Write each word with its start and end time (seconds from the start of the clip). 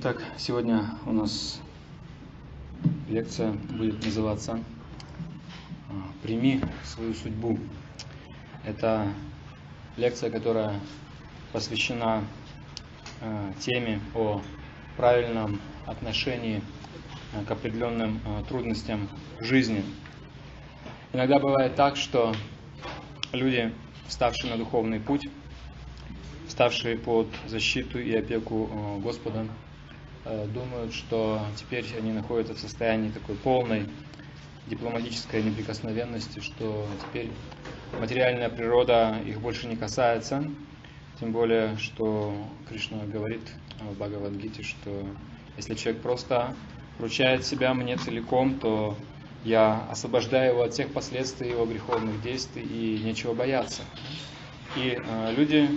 Итак, 0.00 0.22
сегодня 0.36 0.90
у 1.06 1.12
нас 1.12 1.60
лекция 3.08 3.50
будет 3.50 4.04
называться 4.04 4.62
а, 5.88 5.92
«Прими 6.22 6.60
свою 6.84 7.14
судьбу». 7.14 7.58
Это 8.64 9.12
лекция, 9.96 10.30
которая 10.30 10.78
посвящена 11.52 12.22
а, 13.20 13.52
теме 13.58 14.00
о 14.14 14.40
правильном 14.96 15.60
отношении 15.84 16.62
а, 17.34 17.44
к 17.44 17.50
определенным 17.50 18.20
трудностям 18.48 19.08
жизни. 19.40 19.82
Иногда 21.12 21.40
бывает 21.40 21.74
так, 21.74 21.96
что 21.96 22.36
люди, 23.32 23.74
вставшие 24.06 24.52
на 24.52 24.58
духовный 24.58 25.00
путь, 25.00 25.28
вставшие 26.46 26.96
под 26.96 27.26
защиту 27.48 27.98
и 27.98 28.14
опеку 28.14 29.00
Господа, 29.02 29.44
думают, 30.24 30.92
что 30.92 31.40
теперь 31.56 31.84
они 31.96 32.12
находятся 32.12 32.54
в 32.54 32.58
состоянии 32.58 33.10
такой 33.10 33.34
полной 33.36 33.86
дипломатической 34.66 35.42
неприкосновенности, 35.42 36.40
что 36.40 36.86
теперь 37.06 37.30
материальная 37.98 38.48
природа 38.48 39.16
их 39.26 39.40
больше 39.40 39.66
не 39.66 39.76
касается. 39.76 40.44
Тем 41.20 41.32
более, 41.32 41.76
что 41.78 42.34
Кришна 42.68 43.04
говорит 43.04 43.42
в 43.80 43.94
Бхагавадгите, 43.94 44.62
что 44.62 45.04
если 45.56 45.74
человек 45.74 46.02
просто 46.02 46.54
вручает 46.98 47.44
себя 47.44 47.74
мне 47.74 47.96
целиком, 47.96 48.58
то 48.58 48.96
я 49.44 49.86
освобождаю 49.90 50.52
его 50.52 50.62
от 50.62 50.74
всех 50.74 50.92
последствий 50.92 51.50
его 51.50 51.64
греховных 51.64 52.20
действий 52.22 52.62
и 52.62 53.02
нечего 53.02 53.34
бояться. 53.34 53.82
И 54.76 54.98
э, 55.02 55.34
люди, 55.36 55.68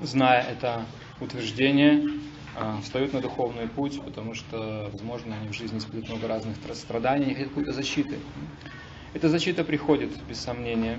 зная 0.00 0.42
это 0.42 0.84
утверждение, 1.20 2.20
встают 2.82 3.12
на 3.12 3.20
духовный 3.20 3.68
путь, 3.68 4.00
потому 4.02 4.34
что, 4.34 4.88
возможно, 4.92 5.36
они 5.36 5.48
в 5.48 5.52
жизни 5.52 5.78
испытывают 5.78 6.08
много 6.08 6.28
разных 6.28 6.56
страданий, 6.74 7.34
хотят 7.34 7.48
какой-то 7.48 7.72
защиты. 7.72 8.18
Эта 9.12 9.28
защита 9.28 9.64
приходит, 9.64 10.10
без 10.28 10.38
сомнения. 10.40 10.98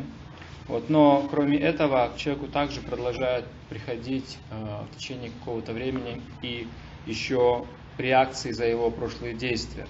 Вот. 0.67 0.89
Но 0.89 1.27
кроме 1.29 1.57
этого, 1.57 2.11
к 2.13 2.17
человеку 2.17 2.47
также 2.47 2.81
продолжают 2.81 3.45
приходить 3.69 4.37
э, 4.49 4.83
в 4.89 4.97
течение 4.97 5.31
какого-то 5.39 5.73
времени 5.73 6.21
и 6.41 6.67
еще 7.05 7.65
реакции 7.97 8.51
за 8.51 8.65
его 8.65 8.89
прошлые 8.91 9.33
действия. 9.33 9.87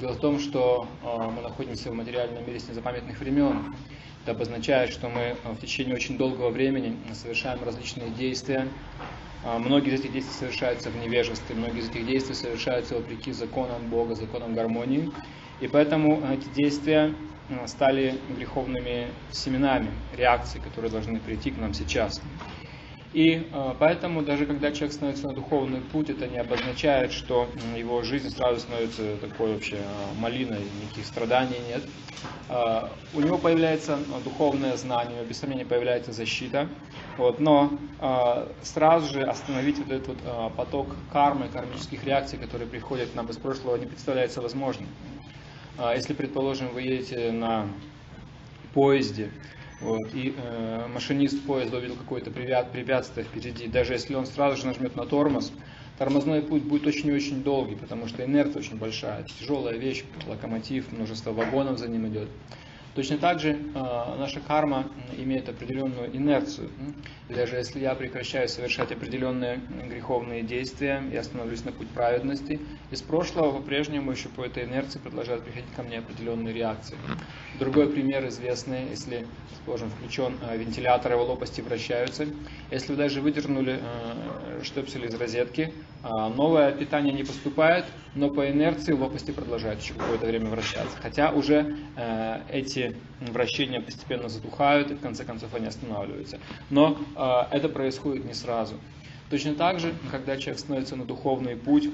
Дело 0.00 0.12
в 0.12 0.20
том, 0.20 0.38
что 0.38 0.88
э, 1.02 1.30
мы 1.30 1.42
находимся 1.42 1.90
в 1.90 1.94
материальном 1.94 2.46
мире 2.46 2.60
с 2.60 2.68
незапамятных 2.68 3.18
времен. 3.18 3.74
Это 4.22 4.32
обозначает, 4.32 4.90
что 4.90 5.08
мы 5.08 5.36
в 5.44 5.60
течение 5.60 5.94
очень 5.94 6.18
долгого 6.18 6.50
времени 6.50 6.96
совершаем 7.14 7.62
различные 7.62 8.10
действия, 8.10 8.68
а, 8.98 9.04
многие 9.58 9.94
из 9.94 10.00
этих 10.00 10.12
действий 10.12 10.34
совершаются 10.34 10.90
в 10.90 10.96
невежестве, 10.96 11.54
многие 11.54 11.80
из 11.80 11.88
этих 11.88 12.06
действий 12.06 12.34
совершаются 12.34 12.96
вопреки 12.96 13.32
законам 13.32 13.88
Бога, 13.88 14.14
законам 14.14 14.54
гармонии. 14.54 15.10
И 15.60 15.68
поэтому 15.68 16.22
эти 16.30 16.48
действия 16.54 17.14
а, 17.48 17.66
стали 17.66 18.18
греховными 18.36 19.08
семенами, 19.30 19.88
реакции, 20.16 20.58
которые 20.58 20.90
должны 20.90 21.18
прийти 21.20 21.50
к 21.50 21.58
нам 21.58 21.72
сейчас. 21.74 22.20
И 23.12 23.48
э, 23.50 23.74
поэтому 23.78 24.20
даже 24.20 24.44
когда 24.44 24.72
человек 24.72 24.92
становится 24.92 25.28
на 25.28 25.32
духовный 25.32 25.80
путь, 25.80 26.10
это 26.10 26.28
не 26.28 26.36
обозначает, 26.36 27.12
что 27.12 27.48
его 27.74 28.02
жизнь 28.02 28.28
сразу 28.28 28.60
становится 28.60 29.16
такой 29.16 29.54
вообще 29.54 29.76
э, 29.76 30.20
малиной, 30.20 30.60
никаких 30.82 31.06
страданий 31.06 31.56
нет. 31.66 31.82
Э, 32.50 32.88
у 33.14 33.20
него 33.22 33.38
появляется 33.38 33.98
духовное 34.22 34.76
знание, 34.76 35.24
без 35.24 35.38
сомнения 35.38 35.64
появляется 35.64 36.12
защита. 36.12 36.68
Вот, 37.16 37.40
но 37.40 37.78
э, 37.98 38.48
сразу 38.62 39.12
же 39.12 39.22
остановить 39.22 39.78
вот 39.78 39.90
этот 39.90 40.18
э, 40.22 40.50
поток 40.54 40.88
кармы, 41.10 41.48
кармических 41.48 42.04
реакций, 42.04 42.38
которые 42.38 42.68
приходят 42.68 43.10
к 43.10 43.14
нам 43.14 43.26
из 43.30 43.38
прошлого, 43.38 43.76
не 43.76 43.86
представляется 43.86 44.42
возможным. 44.42 44.88
Э, 45.78 45.92
если, 45.96 46.12
предположим, 46.12 46.68
вы 46.74 46.82
едете 46.82 47.32
на 47.32 47.68
поезде, 48.74 49.30
вот, 49.80 50.14
и 50.14 50.34
э, 50.36 50.86
машинист 50.92 51.42
поезда 51.46 51.78
увидел 51.78 51.96
какое-то 51.96 52.30
препятствие 52.30 53.24
впереди, 53.24 53.66
даже 53.66 53.94
если 53.94 54.14
он 54.14 54.26
сразу 54.26 54.58
же 54.58 54.66
нажмет 54.66 54.94
на 54.94 55.06
тормоз, 55.06 55.52
тормозной 55.96 56.42
путь 56.42 56.64
будет 56.64 56.86
очень-очень 56.86 57.42
долгий, 57.42 57.76
потому 57.76 58.08
что 58.08 58.24
инерция 58.24 58.60
очень 58.60 58.76
большая, 58.76 59.24
тяжелая 59.24 59.76
вещь, 59.76 60.04
локомотив, 60.26 60.92
множество 60.92 61.32
вагонов 61.32 61.78
за 61.78 61.88
ним 61.88 62.06
идет. 62.08 62.28
Точно 62.96 63.18
так 63.18 63.40
же 63.40 63.50
э, 63.50 63.56
наша 63.74 64.40
карма 64.40 64.86
имеет 65.18 65.50
определенную 65.50 66.16
инерцию. 66.16 66.70
Даже 67.28 67.56
если 67.56 67.78
я 67.80 67.94
прекращаю 67.94 68.48
совершать 68.48 68.90
определенные 68.90 69.60
греховные 69.86 70.42
действия, 70.42 71.02
я 71.12 71.22
становлюсь 71.22 71.62
на 71.64 71.72
путь 71.72 71.88
праведности, 71.88 72.58
из 72.90 73.02
прошлого 73.02 73.58
по-прежнему 73.58 74.12
еще 74.12 74.30
по 74.30 74.46
этой 74.46 74.64
инерции 74.64 74.98
продолжают 74.98 75.44
приходить 75.44 75.70
ко 75.76 75.82
мне 75.82 75.98
определенные 75.98 76.54
реакции. 76.54 76.96
Другой 77.58 77.90
пример 77.90 78.26
известный, 78.28 78.88
если, 78.88 79.26
скажем, 79.62 79.90
включен 79.90 80.38
э, 80.48 80.56
вентилятор, 80.56 81.12
его 81.12 81.24
лопасти 81.24 81.60
вращаются. 81.60 82.26
Если 82.70 82.92
вы 82.92 82.96
даже 82.96 83.20
выдернули 83.20 83.78
э, 83.78 84.62
штепсель 84.64 85.04
из 85.04 85.14
розетки, 85.14 85.70
новое 86.02 86.70
питание 86.72 87.12
не 87.12 87.24
поступает, 87.24 87.84
но 88.14 88.30
по 88.30 88.48
инерции 88.48 88.92
лопасти 88.92 89.32
продолжают 89.32 89.82
еще 89.82 89.94
какое-то 89.94 90.26
время 90.26 90.46
вращаться. 90.50 90.96
Хотя 91.02 91.32
уже 91.32 91.76
эти 92.48 92.85
вращения 93.20 93.80
постепенно 93.80 94.28
затухают 94.28 94.90
и 94.90 94.94
в 94.94 95.00
конце 95.00 95.24
концов 95.24 95.54
они 95.54 95.66
останавливаются. 95.66 96.38
Но 96.70 96.98
э, 97.16 97.56
это 97.56 97.68
происходит 97.68 98.24
не 98.24 98.34
сразу. 98.34 98.74
Точно 99.30 99.54
так 99.54 99.80
же, 99.80 99.92
когда 100.10 100.36
человек 100.36 100.60
становится 100.60 100.94
на 100.96 101.04
духовный 101.04 101.56
путь, 101.56 101.90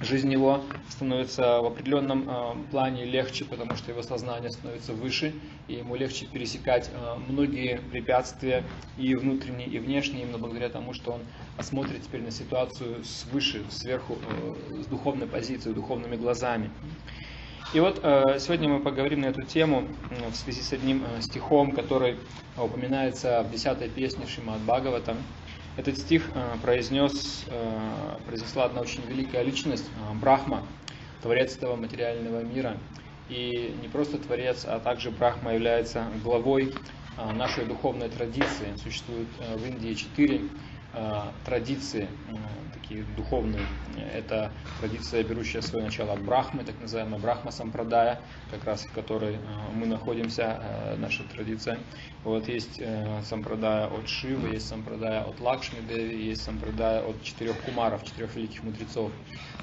жизнь 0.00 0.30
его 0.30 0.62
становится 0.88 1.60
в 1.60 1.66
определенном 1.66 2.28
э, 2.28 2.54
плане 2.70 3.04
легче, 3.04 3.44
потому 3.44 3.76
что 3.76 3.92
его 3.92 4.02
сознание 4.02 4.50
становится 4.50 4.92
выше, 4.92 5.32
и 5.68 5.74
ему 5.74 5.96
легче 5.96 6.26
пересекать 6.26 6.90
э, 6.92 7.14
многие 7.28 7.80
препятствия 7.90 8.64
и 8.98 9.14
внутренние, 9.14 9.68
и 9.68 9.78
внешние, 9.78 10.24
именно 10.24 10.38
благодаря 10.38 10.68
тому, 10.68 10.92
что 10.92 11.12
он 11.12 11.20
смотрит 11.62 12.02
теперь 12.02 12.22
на 12.22 12.30
ситуацию 12.30 13.04
свыше, 13.04 13.64
сверху, 13.70 14.18
э, 14.70 14.82
с 14.82 14.86
духовной 14.86 15.26
позиции, 15.26 15.72
духовными 15.72 16.16
глазами. 16.16 16.70
И 17.72 17.80
вот 17.80 18.00
э, 18.02 18.38
сегодня 18.38 18.68
мы 18.68 18.80
поговорим 18.80 19.22
на 19.22 19.26
эту 19.26 19.42
тему 19.42 19.88
в 20.30 20.34
связи 20.34 20.60
с 20.60 20.72
одним 20.72 21.04
э, 21.04 21.22
стихом, 21.22 21.72
который 21.72 22.18
упоминается 22.56 23.42
в 23.42 23.50
10 23.50 23.90
песне 23.92 24.26
Шимат 24.26 24.60
Бхагаватам. 24.60 25.16
Этот 25.76 25.98
стих 25.98 26.30
э, 26.34 26.56
произнес, 26.62 27.44
произнесла 28.26 28.66
одна 28.66 28.80
очень 28.80 29.02
великая 29.08 29.42
личность, 29.42 29.86
Брахма, 30.20 30.62
творец 31.22 31.56
этого 31.56 31.74
материального 31.74 32.42
мира. 32.42 32.76
И 33.28 33.74
не 33.82 33.88
просто 33.88 34.18
творец, 34.18 34.64
а 34.68 34.78
также 34.78 35.10
Брахма 35.10 35.54
является 35.54 36.04
главой 36.22 36.72
нашей 37.34 37.64
духовной 37.64 38.08
традиции. 38.08 38.76
Существует 38.82 39.28
в 39.56 39.64
Индии 39.64 39.94
четыре 39.94 40.42
традиции 41.44 42.08
такие 42.84 43.04
духовные. 43.16 43.66
Это 44.12 44.52
традиция, 44.78 45.22
берущая 45.22 45.62
свое 45.62 45.84
начало 45.84 46.12
от 46.12 46.22
Брахмы, 46.22 46.64
так 46.64 46.78
называемая 46.80 47.20
Брахма 47.20 47.50
Сампрадая, 47.50 48.20
как 48.50 48.64
раз 48.64 48.84
в 48.84 48.92
которой 48.92 49.34
э, 49.34 49.38
мы 49.74 49.86
находимся, 49.86 50.60
э, 50.62 50.96
наша 50.96 51.24
традиция. 51.24 51.78
Вот 52.24 52.48
есть 52.48 52.80
э, 52.80 53.22
сампрадая 53.24 53.86
от 53.86 54.08
Шивы, 54.08 54.54
есть 54.54 54.68
сампрадая 54.68 55.22
от 55.22 55.40
Лакшми 55.40 55.80
Деви, 55.88 56.26
есть 56.26 56.42
сампрадая 56.42 57.02
от 57.02 57.22
четырех 57.22 57.58
кумаров, 57.62 58.04
четырех 58.04 58.34
великих 58.36 58.62
мудрецов. 58.62 59.10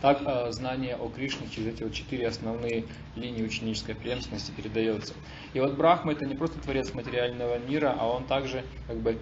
Так 0.01 0.51
знание 0.51 0.95
о 0.95 1.09
Кришне 1.09 1.47
через 1.47 1.75
эти 1.75 1.83
вот 1.83 1.93
четыре 1.93 2.27
основные 2.27 2.85
линии 3.15 3.43
ученической 3.43 3.93
преемственности 3.93 4.51
передается. 4.51 5.13
И 5.53 5.59
вот 5.59 5.75
Брахма 5.75 6.13
это 6.13 6.25
не 6.25 6.33
просто 6.33 6.59
творец 6.59 6.93
материального 6.93 7.59
мира, 7.59 7.95
а 7.99 8.07
он 8.07 8.23
также 8.23 8.63
как 8.87 8.97
бы 8.97 9.17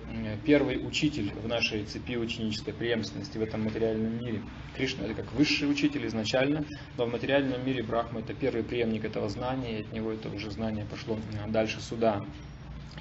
первый 0.46 0.86
учитель 0.88 1.34
в 1.34 1.48
нашей 1.48 1.84
цепи 1.84 2.16
ученической 2.16 2.74
преемственности 2.74 3.38
в 3.38 3.42
этом 3.42 3.64
материальном 3.64 4.20
мире. 4.20 4.42
Кришна 4.76 5.06
это 5.06 5.16
как 5.16 5.34
высший 5.34 5.70
учитель 5.70 6.08
изначально, 6.08 6.64
но 6.98 7.06
в 7.06 7.12
материальном 7.12 7.66
мире 7.66 7.84
Брахма 7.84 8.22
это 8.22 8.34
первый 8.34 8.64
преемник 8.64 9.04
этого 9.04 9.28
знания, 9.28 9.80
и 9.80 9.82
от 9.82 9.92
него 9.92 10.12
это 10.14 10.30
уже 10.30 10.50
знание 10.50 10.86
пошло 10.86 11.18
э, 11.18 11.50
дальше 11.52 11.82
сюда. 11.82 12.24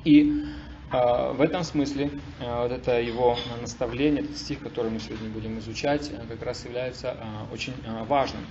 И 0.04 0.32
э, 0.32 0.46
в 0.90 1.42
этом 1.42 1.64
смысле 1.64 2.10
э, 2.40 2.62
вот 2.62 2.72
это 2.72 3.00
его 3.00 3.36
наставление, 3.60 4.24
этот 4.24 4.38
стих, 4.38 4.60
который 4.60 4.90
мы 4.90 5.00
сегодня 5.00 5.28
будем 5.28 5.58
изучать, 5.58 6.10
э, 6.10 6.20
как 6.28 6.42
раз 6.42 6.64
является 6.64 7.08
э, 7.08 7.52
очень 7.52 7.74
важным. 8.06 8.46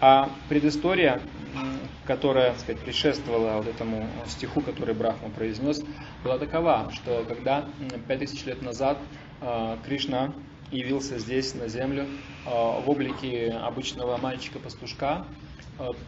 А 0.00 0.30
предыстория, 0.48 1.20
которая 2.06 2.50
так 2.50 2.60
сказать, 2.60 2.80
предшествовала 2.80 3.58
вот 3.58 3.68
этому 3.68 4.08
стиху, 4.26 4.60
который 4.60 4.94
Брахма 4.94 5.30
произнес, 5.30 5.82
была 6.24 6.38
такова, 6.38 6.90
что 6.92 7.24
когда 7.28 7.66
5000 8.08 8.46
лет 8.46 8.62
назад 8.62 8.98
Кришна 9.86 10.32
явился 10.72 11.18
здесь, 11.18 11.54
на 11.54 11.68
землю, 11.68 12.06
а, 12.46 12.80
в 12.80 12.90
облике 12.90 13.50
обычного 13.50 14.16
мальчика-пастушка, 14.16 15.24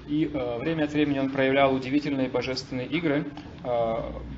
И 0.06 0.26
время 0.26 0.84
от 0.84 0.92
времени 0.92 1.18
он 1.18 1.30
проявлял 1.30 1.74
удивительные 1.74 2.28
божественные 2.28 2.86
игры. 2.88 3.24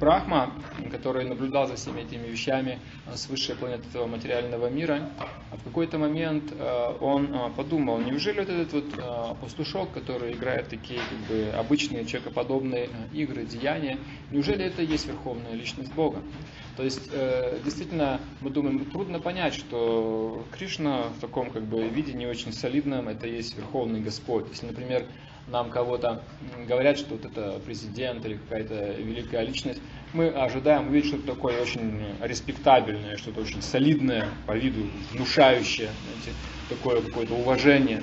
Брахма, 0.01 0.53
который 0.93 1.25
наблюдал 1.25 1.67
за 1.67 1.75
всеми 1.75 2.03
этими 2.03 2.29
вещами 2.29 2.79
с 3.13 3.29
высшей 3.29 3.57
планеты 3.57 3.89
этого 3.89 4.07
материального 4.07 4.69
мира, 4.69 5.11
в 5.51 5.65
какой-то 5.65 5.99
момент 5.99 6.53
он 7.01 7.53
подумал, 7.57 7.99
неужели 7.99 8.41
вот 8.41 8.49
этот 8.49 8.73
вот 8.73 9.41
пастушок, 9.41 9.93
который 9.93 10.35
играет 10.35 10.69
такие 10.69 11.01
как 11.01 11.19
бы 11.29 11.51
обычные 11.57 12.07
человекоподобные 12.07 12.89
игры, 13.13 13.45
деяния, 13.45 13.99
неужели 14.31 14.65
это 14.65 14.83
и 14.83 14.87
есть 14.87 15.09
верховная 15.09 15.55
личность 15.55 15.93
Бога? 15.95 16.23
То 16.77 16.83
есть, 16.83 17.11
действительно, 17.65 18.21
мы 18.41 18.51
думаем, 18.51 18.85
трудно 18.87 19.19
понять, 19.19 19.55
что 19.55 20.45
Кришна 20.53 21.05
в 21.17 21.21
таком 21.21 21.51
как 21.51 21.63
бы 21.63 21.89
виде 21.89 22.13
не 22.13 22.27
очень 22.27 22.53
солидном, 22.53 23.09
это 23.09 23.27
есть 23.27 23.57
Верховный 23.57 24.01
Господь. 24.01 24.45
Если, 24.51 24.67
например, 24.67 25.07
нам 25.49 25.71
кого-то 25.71 26.23
говорят, 26.69 26.99
что 26.99 27.15
вот 27.15 27.25
это 27.25 27.61
президент 27.65 28.27
или 28.27 28.35
какая-то 28.35 28.93
великая 28.99 29.43
личность, 29.43 29.81
мы 30.13 30.29
ожидаем 30.29 30.89
увидеть 30.89 31.09
что-то 31.09 31.35
такое 31.35 31.63
очень 31.63 32.05
респектабельное, 32.21 33.17
что-то 33.17 33.41
очень 33.41 33.63
солидное 33.63 34.29
по 34.47 34.53
виду, 34.53 34.87
внушающее, 35.13 35.89
знаете, 36.05 36.33
такое 36.69 37.01
какое-то 37.01 37.35
уважение. 37.35 38.03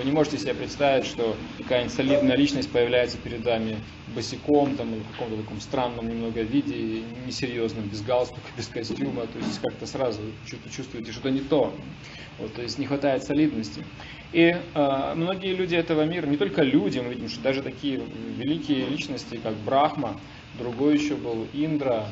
Вы 0.00 0.06
не 0.06 0.12
можете 0.12 0.38
себе 0.38 0.54
представить, 0.54 1.04
что 1.04 1.36
какая-нибудь 1.58 1.92
солидная 1.92 2.34
личность 2.34 2.72
появляется 2.72 3.18
перед 3.18 3.44
вами 3.44 3.76
босиком, 4.14 4.74
там, 4.74 4.94
в 4.94 5.12
каком-то 5.12 5.36
таком 5.36 5.60
странном 5.60 6.08
немного 6.08 6.40
виде, 6.40 7.02
несерьезном, 7.26 7.86
без 7.86 8.00
галстука, 8.00 8.40
без 8.56 8.66
костюма, 8.68 9.26
то 9.26 9.38
есть 9.38 9.60
как-то 9.60 9.84
сразу 9.84 10.22
чувствуете, 10.74 11.12
что-то 11.12 11.28
не 11.28 11.40
то. 11.40 11.74
Вот, 12.38 12.54
то 12.54 12.62
есть 12.62 12.78
не 12.78 12.86
хватает 12.86 13.24
солидности. 13.24 13.84
И 14.32 14.56
э, 14.74 15.12
многие 15.16 15.52
люди 15.52 15.74
этого 15.74 16.06
мира, 16.06 16.24
не 16.24 16.38
только 16.38 16.62
люди, 16.62 16.98
мы 16.98 17.12
видим, 17.12 17.28
что 17.28 17.42
даже 17.42 17.60
такие 17.60 18.00
великие 18.38 18.86
личности, 18.86 19.38
как 19.42 19.54
Брахма, 19.66 20.18
другой 20.58 20.94
еще 20.94 21.14
был 21.14 21.46
Индра, 21.52 22.06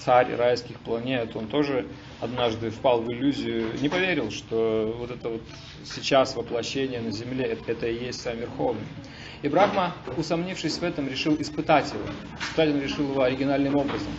царь 0.00 0.34
райских 0.34 0.78
планет, 0.80 1.34
он 1.36 1.46
тоже 1.46 1.86
однажды 2.20 2.70
впал 2.70 3.00
в 3.02 3.10
иллюзию, 3.10 3.72
не 3.80 3.88
поверил, 3.88 4.30
что 4.30 4.94
вот 4.98 5.10
это 5.10 5.28
вот 5.28 5.42
сейчас 5.84 6.36
воплощение 6.36 7.00
на 7.00 7.10
земле, 7.10 7.58
это 7.66 7.86
и 7.86 8.04
есть 8.06 8.20
сам 8.20 8.36
Верховный. 8.38 8.86
И 9.42 9.48
Брахма, 9.48 9.94
усомнившись 10.16 10.78
в 10.78 10.82
этом, 10.82 11.08
решил 11.08 11.36
испытать 11.38 11.92
его. 11.92 12.04
Испытать 12.40 12.70
он 12.70 12.80
решил 12.80 13.10
его 13.10 13.22
оригинальным 13.22 13.76
образом. 13.76 14.10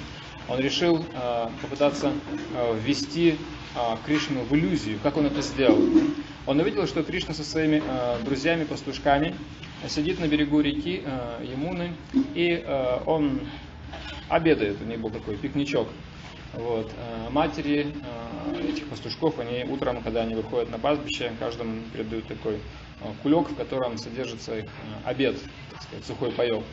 Он 0.48 0.60
решил 0.60 1.04
э, 1.14 1.48
попытаться 1.62 2.12
э, 2.56 2.80
ввести 2.84 3.36
э, 3.76 3.80
Кришну 4.06 4.42
в 4.42 4.56
иллюзию. 4.56 4.98
Как 5.04 5.18
он 5.18 5.26
это 5.26 5.42
сделал? 5.42 5.78
Он 6.48 6.60
увидел, 6.60 6.88
что 6.88 7.04
Кришна 7.04 7.34
со 7.34 7.44
своими 7.44 7.84
э, 7.86 8.24
друзьями-пастушками 8.24 9.36
сидит 9.88 10.20
на 10.20 10.28
берегу 10.28 10.62
реки 10.62 11.04
э, 11.06 11.46
Ямуны, 11.46 11.94
и 12.34 12.64
э, 12.66 13.00
он 13.06 13.42
обедает, 14.30 14.82
у 14.82 14.86
них 14.86 15.00
был 15.00 15.10
такой 15.10 15.38
пикничок. 15.38 15.88
Вот. 16.54 16.92
Э, 16.98 17.30
матери 17.30 17.94
э, 18.56 18.68
этих 18.68 18.88
пастушков, 18.88 19.40
они 19.40 19.64
утром, 19.70 20.02
когда 20.02 20.22
они 20.22 20.34
выходят 20.34 20.72
на 20.72 20.80
пастбище, 20.80 21.32
каждому 21.40 21.82
передают 21.94 22.28
такой 22.28 22.56
э, 22.56 23.06
кулек, 23.22 23.50
в 23.50 23.56
котором 23.56 23.98
содержится 23.98 24.58
их 24.58 24.66
обед, 25.06 25.36
так 25.72 25.84
сказать, 25.84 26.06
сухой 26.06 26.32
паек. 26.32 26.64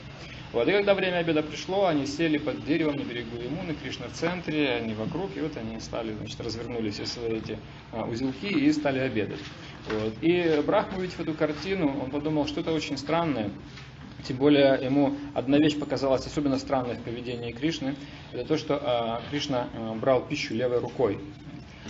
Вот. 0.53 0.67
И 0.67 0.73
когда 0.73 0.95
время 0.95 1.19
обеда 1.19 1.43
пришло, 1.43 1.87
они 1.87 2.07
сели 2.07 2.39
под 2.39 2.65
деревом 2.65 2.95
на 2.95 3.03
берегу 3.03 3.37
Ямуны, 3.37 3.75
Кришна 3.75 4.07
в 4.07 4.12
центре, 4.12 4.71
они 4.71 4.95
вокруг, 4.95 5.37
и 5.37 5.41
вот 5.41 5.55
они 5.59 5.79
стали, 5.81 6.15
значит, 6.15 6.41
развернули 6.41 6.89
все 6.91 7.05
свои 7.05 7.33
эти 7.33 7.59
узелки 7.93 8.47
и 8.47 8.73
стали 8.73 9.01
обедать. 9.01 9.41
Вот. 9.91 10.15
И 10.23 10.62
Брахма, 10.65 10.99
увидев 10.99 11.21
эту 11.21 11.35
картину, 11.35 12.01
он 12.03 12.11
подумал, 12.11 12.47
что 12.47 12.61
это 12.61 12.73
очень 12.73 12.97
странное, 12.97 13.51
тем 14.26 14.37
более 14.38 14.78
ему 14.82 15.14
одна 15.34 15.58
вещь 15.58 15.78
показалась 15.78 16.26
особенно 16.26 16.58
странной 16.58 16.96
в 16.96 17.02
поведении 17.02 17.52
Кришны. 17.52 17.94
Это 18.32 18.44
то, 18.44 18.58
что 18.58 19.20
э, 19.25 19.31
Кришна 19.31 19.69
э, 19.73 19.94
брал 19.94 20.23
пищу 20.23 20.55
левой 20.55 20.78
рукой. 20.78 21.19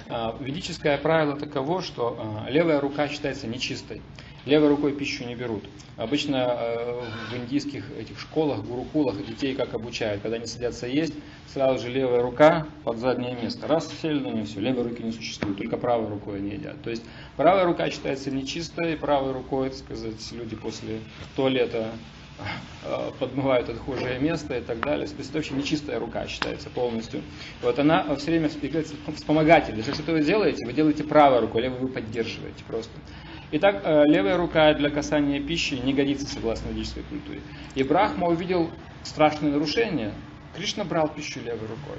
Э, 0.09 0.33
ведическое 0.41 0.99
правило 0.99 1.37
таково, 1.37 1.83
что 1.83 2.45
левая 2.49 2.81
рука 2.81 3.09
считается 3.09 3.47
нечистой. 3.47 4.03
Левой 4.45 4.69
рукой 4.69 4.93
пищу 4.93 5.25
не 5.25 5.35
берут. 5.35 5.65
Обычно 5.97 6.57
в 7.31 7.37
индийских 7.37 7.91
этих 7.99 8.21
школах, 8.21 8.63
гурукулах 8.63 9.17
детей 9.27 9.57
как 9.57 9.75
обучают. 9.75 10.23
Когда 10.23 10.37
они 10.37 10.47
садятся 10.47 10.87
есть, 10.87 11.15
сразу 11.57 11.87
же 11.87 11.91
левая 11.91 12.21
рука 12.21 12.67
под 12.85 12.99
заднее 12.99 13.35
место. 13.35 13.67
Раз 13.67 13.91
сели 14.03 14.21
на 14.21 14.29
нее, 14.29 14.45
все, 14.45 14.61
левой 14.61 14.85
руки 14.85 15.03
не 15.03 15.11
существует, 15.11 15.57
только 15.57 15.79
правой 15.79 16.09
рукой 16.11 16.37
они 16.37 16.51
едят. 16.51 16.81
То 16.83 16.91
есть 16.91 17.03
правая 17.37 17.65
рука 17.65 17.91
считается 17.91 18.31
нечистой, 18.31 18.97
правой 18.97 19.33
рукой, 19.33 19.71
так 19.71 19.79
сказать, 19.79 20.33
люди 20.33 20.55
после 20.55 21.01
туалета 21.35 21.93
подмывают 23.19 23.69
отхожее 23.69 24.19
место 24.19 24.59
и 24.59 24.61
так 24.61 24.81
далее. 24.81 25.07
То 25.07 25.15
есть 25.15 25.31
это 25.31 25.39
вообще 25.39 25.55
нечистая 25.55 25.99
рука 25.99 26.27
считается 26.27 26.71
полностью. 26.71 27.23
Вот 27.63 27.79
она 27.79 28.15
все 28.17 28.31
время 28.31 28.51
является 28.63 28.95
вспомогателем. 29.15 29.79
Если 29.79 29.93
что 29.93 30.13
вы 30.13 30.23
делаете, 30.23 30.65
вы 30.67 30.73
делаете 30.73 31.05
правой 31.05 31.41
рукой, 31.41 31.63
левой 31.63 31.81
вы 31.81 31.89
поддерживаете 31.89 32.63
просто. 32.67 32.93
Итак, 33.53 33.83
э, 33.85 34.05
левая 34.07 34.37
рука 34.37 34.75
для 34.75 34.91
касания 34.91 35.41
пищи 35.41 35.75
не 35.75 35.95
годится 35.95 36.27
согласно 36.27 36.69
ведической 36.71 37.05
культуре. 37.05 37.41
И 37.77 37.83
Брахма 37.85 38.27
увидел 38.27 38.71
страшное 39.05 39.53
нарушение 39.53 40.13
Кришна 40.57 40.85
брал 40.85 41.09
пищу 41.09 41.41
левой 41.41 41.69
рукой. 41.69 41.99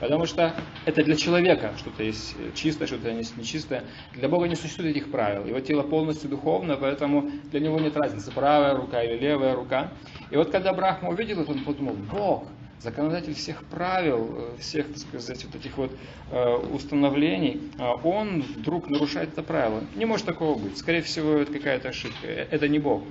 Потому 0.00 0.26
что 0.26 0.54
это 0.84 1.04
для 1.04 1.16
человека 1.16 1.72
что-то 1.78 2.02
есть 2.02 2.34
чистое, 2.54 2.88
что-то 2.88 3.10
есть 3.10 3.36
нечистое. 3.36 3.84
Для 4.14 4.28
Бога 4.28 4.48
не 4.48 4.56
существует 4.56 4.96
этих 4.96 5.10
правил. 5.10 5.46
Его 5.46 5.60
тело 5.60 5.82
полностью 5.82 6.28
духовно, 6.28 6.76
поэтому 6.76 7.30
для 7.50 7.60
него 7.60 7.78
нет 7.78 7.96
разницы, 7.96 8.32
правая 8.32 8.74
рука 8.74 9.02
или 9.02 9.18
левая 9.18 9.54
рука. 9.54 9.92
И 10.30 10.36
вот 10.36 10.50
когда 10.50 10.72
Брахма 10.72 11.10
увидел 11.10 11.40
это, 11.40 11.52
он 11.52 11.64
подумал, 11.64 11.94
Бог, 11.94 12.48
законодатель 12.82 13.34
всех 13.34 13.64
правил, 13.64 14.34
э, 14.36 14.56
всех, 14.58 14.88
так 14.88 14.98
сказать, 14.98 15.44
вот 15.44 15.54
этих 15.54 15.76
вот 15.76 15.92
э, 16.30 16.54
установлений, 16.72 17.70
а 17.78 17.94
он 17.94 18.42
вдруг 18.42 18.90
нарушает 18.90 19.32
это 19.32 19.42
правило. 19.42 19.82
Не 19.94 20.04
может 20.04 20.26
такого 20.26 20.58
быть. 20.58 20.76
Скорее 20.76 21.02
всего, 21.02 21.36
это 21.36 21.52
какая-то 21.52 21.90
ошибка. 21.90 22.26
Э, 22.26 22.48
это 22.50 22.68
не 22.68 22.80
Бог. 22.80 23.02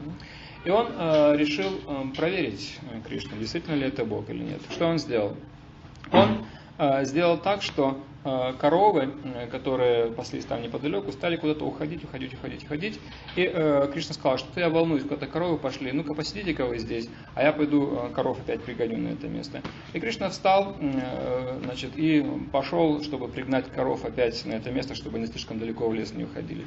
И 0.63 0.69
он 0.69 0.88
э, 0.92 1.38
решил 1.38 1.72
э, 1.88 2.04
проверить 2.16 2.78
э, 2.92 3.02
Кришну, 3.08 3.38
действительно 3.38 3.75
ли 3.75 3.88
это 3.88 4.06
Бог 4.06 4.30
или 4.30 4.44
нет. 4.44 4.62
Что 4.69 4.88
он 4.88 5.00
сделал? 5.00 5.36
Он 6.12 6.46
э, 6.78 7.04
сделал 7.06 7.38
так, 7.38 7.63
что 7.63 8.00
коровы, 8.23 9.09
э, 9.23 9.47
которые 9.47 10.12
паслись 10.12 10.45
там 10.45 10.62
неподалеку, 10.62 11.12
стали 11.12 11.38
куда-то 11.38 11.65
уходить, 11.65 12.03
уходить, 12.03 12.33
уходить, 12.33 12.63
уходить. 12.63 13.00
И 13.35 13.50
э, 13.51 13.89
Кришна 13.91 14.13
сказал, 14.13 14.38
что 14.38 14.59
я 14.59 14.69
волнуюсь, 14.69 15.03
куда-то 15.03 15.27
коровы 15.27 15.57
пошли, 15.57 15.91
ну-ка 15.91 16.13
посидите-ка 16.13 16.65
вы 16.65 16.77
здесь, 16.77 17.09
а 17.33 17.44
я 17.44 17.51
пойду 17.51 18.09
э, 18.09 18.13
коров 18.13 18.39
опять 18.39 18.62
пригоню 18.63 18.97
на 18.97 19.09
это 19.09 19.27
место. 19.27 19.62
И 19.94 20.00
Кришна 20.00 20.29
встал 20.29 20.75
э, 20.79 21.59
значит, 21.63 21.91
и 21.95 22.25
пошел, 22.51 23.01
чтобы 23.03 23.27
пригнать 23.27 23.71
коров 23.71 24.06
опять 24.06 24.45
на 24.45 24.53
это 24.53 24.71
место, 24.71 24.94
чтобы 24.95 25.18
они 25.18 25.27
слишком 25.27 25.59
далеко 25.59 25.87
в 25.87 25.94
лес 25.94 26.13
не 26.13 26.25
уходили. 26.25 26.66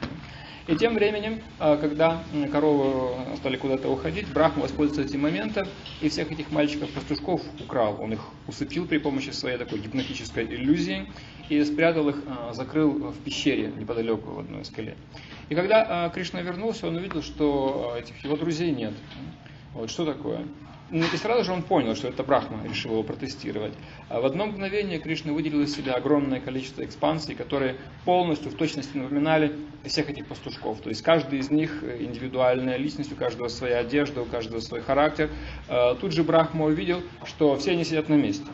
И 0.67 0.77
тем 0.77 0.95
временем, 0.95 1.43
когда 1.59 2.23
коровы 2.51 3.37
стали 3.37 3.59
куда-то 3.59 3.91
уходить, 3.91 4.27
Брахма 4.33 4.63
воспользовался 4.63 5.07
этим 5.07 5.21
моментом 5.21 5.69
и 6.01 6.09
всех 6.09 6.33
этих 6.33 6.51
мальчиков-пастушков 6.51 7.43
украл. 7.63 7.99
Он 8.01 8.15
их 8.15 8.21
усыпил 8.49 8.87
при 8.87 8.97
помощи 8.97 9.29
своей 9.29 9.59
такой 9.59 9.81
гипнотической 9.81 10.47
иллюзии 10.47 11.07
и 11.49 11.63
спрятал 11.65 12.09
их, 12.09 12.17
а, 12.27 12.53
закрыл 12.53 12.91
в 12.91 13.19
пещере 13.19 13.73
неподалеку 13.77 14.31
в 14.31 14.39
одной 14.41 14.65
скале. 14.65 14.97
И 15.49 15.55
когда 15.55 15.87
а, 15.89 16.09
Кришна 16.11 16.41
вернулся, 16.41 16.87
он 16.87 16.97
увидел, 16.97 17.23
что 17.23 17.95
этих 17.99 18.23
его 18.25 18.37
друзей 18.37 18.71
нет. 18.71 18.95
Вот 19.75 19.91
что 19.91 20.05
такое? 20.05 20.47
Ну, 20.91 21.05
и 21.13 21.17
сразу 21.17 21.45
же 21.45 21.53
он 21.53 21.63
понял, 21.63 21.97
что 21.97 22.09
это 22.09 22.23
Брахма 22.23 22.63
решил 22.63 22.93
его 22.93 23.03
протестировать. 23.03 23.73
А 24.09 24.21
в 24.21 24.27
одно 24.27 24.47
мгновение 24.47 24.99
Кришна 24.99 25.33
выделил 25.33 25.63
из 25.63 25.75
себя 25.75 25.95
огромное 25.95 26.41
количество 26.41 26.85
экспансий, 26.85 27.35
которые 27.35 27.77
полностью 28.05 28.51
в 28.51 28.55
точности 28.55 28.97
напоминали 28.97 29.57
всех 29.83 30.11
этих 30.11 30.27
пастушков. 30.27 30.81
То 30.81 30.91
есть 30.91 31.03
каждый 31.03 31.39
из 31.39 31.51
них 31.51 31.83
индивидуальная 31.83 32.77
личность, 32.77 33.13
у 33.13 33.17
каждого 33.17 33.49
своя 33.49 33.79
одежда, 33.79 34.23
у 34.23 34.27
каждого 34.27 34.61
свой 34.61 34.83
характер. 34.83 35.31
А 35.69 35.95
тут 35.95 36.13
же 36.13 36.23
Брахма 36.23 36.67
увидел, 36.67 37.03
что 37.25 37.57
все 37.57 37.73
они 37.73 37.85
сидят 37.85 38.09
на 38.09 38.15
месте. 38.15 38.47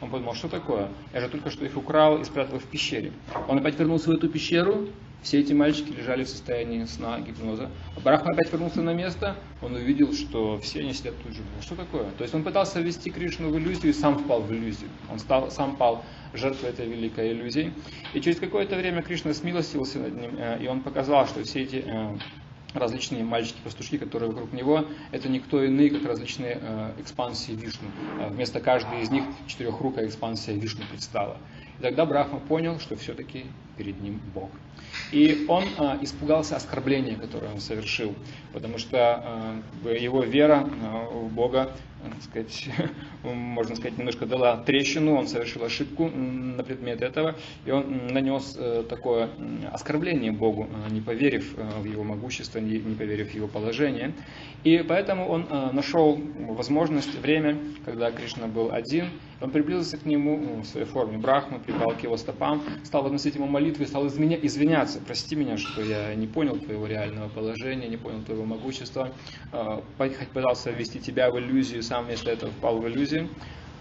Он 0.00 0.10
подумал, 0.10 0.34
что 0.34 0.48
такое? 0.48 0.88
Я 1.12 1.20
же 1.20 1.28
только 1.28 1.50
что 1.50 1.64
их 1.64 1.76
украл 1.76 2.18
и 2.18 2.24
спрятал 2.24 2.58
в 2.58 2.64
пещере. 2.64 3.12
Он 3.48 3.58
опять 3.58 3.78
вернулся 3.78 4.10
в 4.10 4.14
эту 4.14 4.28
пещеру, 4.28 4.88
все 5.24 5.40
эти 5.40 5.54
мальчики 5.54 5.90
лежали 5.90 6.22
в 6.22 6.28
состоянии 6.28 6.84
сна, 6.84 7.18
гипноза. 7.18 7.70
А 7.96 8.00
Брахма 8.00 8.32
опять 8.32 8.52
вернулся 8.52 8.82
на 8.82 8.92
место, 8.92 9.36
он 9.62 9.74
увидел, 9.74 10.12
что 10.12 10.58
все 10.60 10.80
они 10.80 10.92
сидят 10.92 11.14
тут 11.22 11.32
же. 11.32 11.40
Что 11.62 11.76
такое? 11.76 12.10
То 12.18 12.24
есть 12.24 12.34
он 12.34 12.44
пытался 12.44 12.78
ввести 12.80 13.10
Кришну 13.10 13.48
в 13.48 13.58
иллюзию 13.58 13.90
и 13.90 13.94
сам 13.94 14.18
впал 14.18 14.42
в 14.42 14.52
иллюзию. 14.52 14.90
Он 15.10 15.18
стал, 15.18 15.50
сам 15.50 15.76
пал 15.76 16.04
жертвой 16.34 16.70
этой 16.70 16.86
великой 16.86 17.32
иллюзии. 17.32 17.72
И 18.12 18.20
через 18.20 18.38
какое-то 18.38 18.76
время 18.76 19.00
Кришна 19.00 19.32
смилостился 19.32 19.98
над 19.98 20.12
ним, 20.12 20.32
э, 20.36 20.62
и 20.62 20.66
он 20.66 20.82
показал, 20.82 21.26
что 21.26 21.42
все 21.42 21.62
эти 21.62 21.82
э, 21.86 22.18
различные 22.74 23.24
мальчики-пастушки, 23.24 23.98
которые 23.98 24.30
вокруг 24.30 24.52
него, 24.52 24.84
это 25.12 25.28
никто 25.28 25.62
иные, 25.62 25.90
как 25.90 26.04
различные 26.04 26.58
э, 26.60 26.92
экспансии 26.98 27.52
Вишну. 27.52 27.88
Вместо 28.30 28.60
каждой 28.60 29.02
из 29.02 29.10
них 29.10 29.24
четырехрукая 29.46 30.06
экспансия 30.06 30.54
Вишну 30.54 30.84
предстала. 30.90 31.38
И 31.78 31.82
тогда 31.82 32.04
Брахма 32.04 32.40
понял, 32.40 32.78
что 32.80 32.96
все-таки 32.96 33.46
перед 33.76 34.00
ним 34.00 34.20
Бог. 34.34 34.50
И 35.10 35.44
он 35.48 35.64
а, 35.78 35.98
испугался 36.00 36.56
оскорбления, 36.56 37.16
которое 37.16 37.52
он 37.52 37.60
совершил, 37.60 38.14
потому 38.52 38.78
что 38.78 38.98
а, 38.98 39.62
его 39.88 40.22
вера 40.22 40.68
а, 40.82 41.08
в 41.10 41.32
Бога, 41.32 41.72
сказать, 42.22 42.68
можно 43.22 43.76
сказать, 43.76 43.98
немножко 43.98 44.26
дала 44.26 44.56
трещину, 44.56 45.14
он 45.16 45.26
совершил 45.26 45.64
ошибку 45.64 46.08
на 46.08 46.62
предмет 46.62 47.02
этого, 47.02 47.36
и 47.64 47.70
он 47.70 48.08
нанес 48.08 48.56
а, 48.58 48.82
такое 48.84 49.30
оскорбление 49.72 50.32
Богу, 50.32 50.68
а, 50.72 50.90
не 50.90 51.00
поверив 51.00 51.54
а, 51.56 51.80
в 51.80 51.84
его 51.84 52.04
могущество, 52.04 52.58
не, 52.58 52.78
поверив 52.78 53.32
в 53.32 53.34
его 53.34 53.48
положение. 53.48 54.12
И 54.64 54.78
поэтому 54.78 55.28
он 55.28 55.46
нашел 55.72 56.18
возможность, 56.48 57.14
время, 57.20 57.58
когда 57.84 58.10
Кришна 58.10 58.46
был 58.46 58.72
один, 58.72 59.10
он 59.42 59.50
приблизился 59.50 59.98
к 59.98 60.06
нему 60.06 60.62
в 60.62 60.64
своей 60.64 60.86
форме 60.86 61.18
Брахмы, 61.18 61.58
припал 61.58 61.90
к 61.90 62.02
его 62.02 62.16
стопам, 62.16 62.62
стал 62.82 63.02
возносить 63.02 63.34
ему 63.34 63.46
молитвы, 63.46 63.86
стал 63.86 64.06
извиняться, 64.06 65.00
прости 65.06 65.36
меня, 65.36 65.58
что 65.58 65.82
я 65.82 66.14
не 66.14 66.26
понял 66.26 66.56
твоего 66.56 66.86
реального 66.86 67.28
положения, 67.28 67.88
не 67.88 67.98
понял 67.98 68.22
твоего 68.22 68.46
могущества, 68.46 69.12
пытался 70.32 70.70
ввести 70.70 70.98
тебя 70.98 71.30
в 71.30 71.38
иллюзию, 71.38 71.82
сам 71.82 71.93
вместо 72.00 72.30
этого 72.30 72.50
впал 72.52 72.78
в 72.78 72.88
иллюзию. 72.88 73.28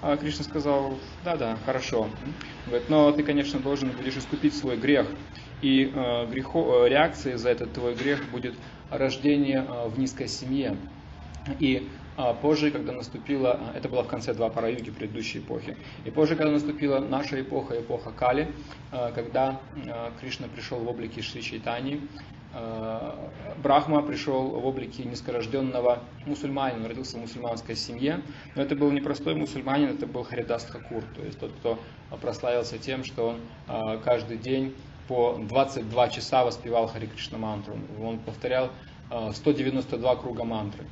А 0.01 0.17
Кришна 0.17 0.43
сказал, 0.43 0.98
да-да, 1.24 1.58
хорошо. 1.65 2.10
Говорит, 2.65 2.89
но 2.89 3.12
ты, 3.12 3.24
конечно, 3.24 3.60
должен 3.60 3.89
будешь 3.89 4.17
искупить 4.17 4.53
свой 4.55 4.75
грех. 4.75 5.08
И 5.62 5.91
э, 5.93 6.27
грехо, 6.29 6.88
реакцией 6.88 7.38
за 7.38 7.50
этот 7.50 7.72
твой 7.72 7.96
грех 7.96 8.29
будет 8.29 8.53
рождение 8.89 9.65
э, 9.65 9.88
в 9.88 9.98
низкой 9.98 10.27
семье. 10.27 10.75
И 11.60 11.88
а 12.15 12.34
позже, 12.34 12.70
когда 12.70 12.91
наступила, 12.91 13.60
это 13.74 13.89
было 13.89 14.03
в 14.03 14.08
конце 14.08 14.34
два 14.34 14.50
параюги 14.50 14.91
предыдущей 14.91 15.39
эпохи, 15.39 15.75
и 16.05 16.12
позже, 16.12 16.36
когда 16.36 16.51
наступила 16.51 17.00
наша 17.00 17.41
эпоха, 17.41 17.79
эпоха 17.79 18.12
Кали, 18.12 18.51
а, 18.91 19.12
когда 19.12 19.60
Кришна 20.22 20.48
пришел 20.48 20.77
в 20.77 20.88
облике 20.88 21.24
Шри 21.24 21.41
Чайтани, 21.41 22.01
Брахма 23.58 24.02
пришел 24.04 24.48
в 24.48 24.66
облике 24.66 25.04
низкорожденного 25.04 26.00
мусульманина, 26.26 26.88
родился 26.88 27.18
в 27.18 27.22
мусульманской 27.22 27.76
семье, 27.76 28.22
но 28.56 28.62
это 28.62 28.76
был 28.76 28.92
не 28.92 29.02
простой 29.02 29.36
мусульманин, 29.36 29.90
это 29.90 30.06
был 30.06 30.24
Харидас 30.24 30.66
Хакур, 30.66 31.04
то 31.16 31.24
есть 31.24 31.40
тот, 31.40 31.52
кто 31.54 31.80
прославился 32.22 32.78
тем, 32.78 33.04
что 33.04 33.30
он 33.68 34.02
каждый 34.02 34.38
день 34.38 34.76
по 35.08 35.38
22 35.40 36.10
часа 36.10 36.46
воспевал 36.46 36.88
Хари 36.88 37.08
Кришна 37.08 37.38
мантру. 37.38 37.76
Он 38.02 38.20
повторял 38.20 38.70
192 39.34 40.16
круга 40.18 40.44
мантры 40.44 40.86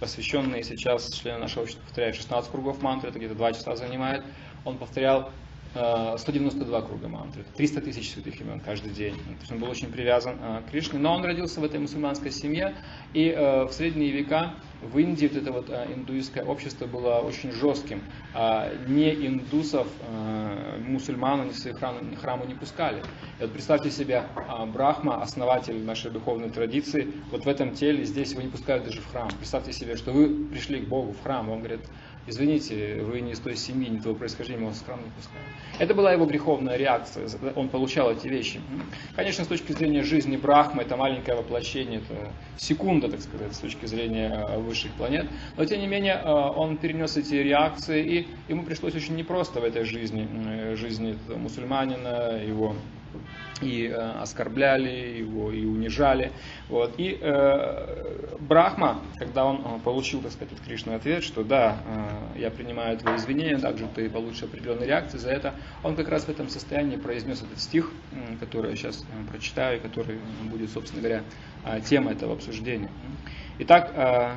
посвященные 0.00 0.62
сейчас 0.62 1.10
члены 1.12 1.38
нашего 1.38 1.62
общества 1.62 1.82
повторяют 1.84 2.16
16 2.16 2.50
кругов 2.50 2.82
мантры, 2.82 3.10
это 3.10 3.18
где-то 3.18 3.34
2 3.34 3.52
часа 3.54 3.76
занимает. 3.76 4.24
Он 4.64 4.78
повторял 4.78 5.30
192 5.74 6.78
э, 6.78 6.82
круга 6.82 7.08
мантры, 7.08 7.44
300 7.56 7.80
тысяч 7.82 8.12
святых 8.12 8.40
имен 8.40 8.60
каждый 8.60 8.92
день. 8.92 9.14
То 9.14 9.40
есть 9.40 9.52
он 9.52 9.58
был 9.58 9.68
очень 9.68 9.88
привязан 9.88 10.36
э, 10.40 10.62
к 10.66 10.70
Кришне, 10.70 10.98
но 10.98 11.14
он 11.14 11.24
родился 11.24 11.60
в 11.60 11.64
этой 11.64 11.80
мусульманской 11.80 12.30
семье, 12.30 12.74
и 13.12 13.28
э, 13.28 13.64
в 13.64 13.72
средние 13.72 14.10
века 14.10 14.54
в 14.82 14.98
Индии 14.98 15.26
вот 15.26 15.36
это 15.36 15.52
вот 15.52 15.70
индуистское 15.70 16.44
общество 16.44 16.86
было 16.86 17.16
очень 17.16 17.50
жестким. 17.50 18.02
А 18.34 18.70
не 18.86 19.10
индусов, 19.26 19.86
мусульман 20.86 21.40
они 21.40 21.50
в 21.52 21.56
свои 21.56 21.72
храмы, 21.72 22.14
храмы 22.20 22.44
не 22.44 22.54
пускали. 22.54 23.02
И 23.38 23.42
вот 23.42 23.52
представьте 23.52 23.90
себе, 23.90 24.24
Брахма, 24.74 25.22
основатель 25.22 25.82
нашей 25.82 26.10
духовной 26.10 26.50
традиции, 26.50 27.10
вот 27.30 27.46
в 27.46 27.48
этом 27.48 27.72
теле, 27.72 28.04
здесь 28.04 28.32
его 28.32 28.42
не 28.42 28.48
пускают 28.48 28.84
даже 28.84 29.00
в 29.00 29.10
храм. 29.10 29.30
Представьте 29.38 29.72
себе, 29.72 29.96
что 29.96 30.12
вы 30.12 30.46
пришли 30.50 30.80
к 30.80 30.88
Богу 30.88 31.12
в 31.12 31.22
храм, 31.22 31.48
он 31.48 31.60
говорит, 31.60 31.80
извините, 32.26 33.02
вы 33.02 33.20
не 33.20 33.32
из 33.32 33.40
той 33.40 33.56
семьи, 33.56 33.88
не 33.88 34.00
того 34.00 34.14
происхождения, 34.14 34.66
вас 34.66 34.78
в 34.78 34.84
храм 34.86 34.98
не 34.98 35.10
пускаем. 35.10 35.44
Это 35.78 35.94
была 35.94 36.12
его 36.12 36.26
греховная 36.26 36.76
реакция, 36.76 37.28
он 37.54 37.68
получал 37.68 38.10
эти 38.10 38.28
вещи. 38.28 38.60
Конечно, 39.14 39.44
с 39.44 39.48
точки 39.48 39.72
зрения 39.72 40.02
жизни 40.02 40.36
Брахмы, 40.36 40.82
это 40.82 40.96
маленькое 40.96 41.36
воплощение, 41.36 42.00
это 42.00 42.30
секунда, 42.56 43.08
так 43.08 43.20
сказать, 43.20 43.54
с 43.54 43.58
точки 43.58 43.86
зрения 43.86 44.46
э, 44.48 44.58
высших 44.58 44.92
планет, 44.92 45.26
но 45.56 45.64
тем 45.64 45.80
не 45.80 45.86
менее 45.86 46.14
э, 46.14 46.28
он 46.28 46.76
перенес 46.76 47.16
эти 47.16 47.34
реакции, 47.34 48.04
и 48.04 48.28
ему 48.48 48.64
пришлось 48.64 48.94
очень 48.94 49.16
непросто 49.16 49.60
в 49.60 49.64
этой 49.64 49.84
жизни, 49.84 50.74
жизни 50.74 51.18
мусульманина, 51.28 52.42
его 52.42 52.74
и 53.62 53.86
э, 53.86 53.94
оскорбляли 54.20 55.18
его, 55.18 55.50
и 55.50 55.64
унижали. 55.64 56.32
Вот. 56.68 56.94
И 56.98 57.18
э, 57.20 58.36
Брахма, 58.40 59.00
когда 59.16 59.44
он 59.44 59.62
э, 59.64 59.78
получил, 59.82 60.20
так 60.20 60.32
сказать, 60.32 60.52
от 60.52 60.60
Кришны 60.60 60.92
ответ, 60.92 61.22
что 61.22 61.42
да, 61.42 61.78
э, 62.34 62.40
я 62.40 62.50
принимаю 62.50 62.98
твои 62.98 63.16
извинения, 63.16 63.58
также 63.58 63.86
ты 63.94 64.10
получишь 64.10 64.42
определенные 64.42 64.86
реакции 64.86 65.18
за 65.18 65.30
это, 65.30 65.54
он 65.82 65.96
как 65.96 66.08
раз 66.08 66.24
в 66.24 66.28
этом 66.28 66.48
состоянии 66.48 66.96
произнес 66.96 67.42
этот 67.42 67.58
стих, 67.60 67.90
э, 68.12 68.36
который 68.40 68.70
я 68.70 68.76
сейчас 68.76 69.02
э, 69.02 69.30
прочитаю, 69.30 69.80
который 69.80 70.18
будет, 70.44 70.70
собственно 70.70 71.00
говоря, 71.00 71.22
э, 71.64 71.80
темой 71.80 72.14
этого 72.14 72.34
обсуждения. 72.34 72.90
Итак, 73.58 73.92
э, 73.94 74.36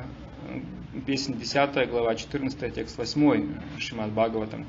песня 1.06 1.34
10, 1.34 1.90
глава 1.90 2.14
14, 2.14 2.74
текст 2.74 2.96
8, 2.96 3.78
Шимат 3.78 4.10
Бхагаватам. 4.10 4.66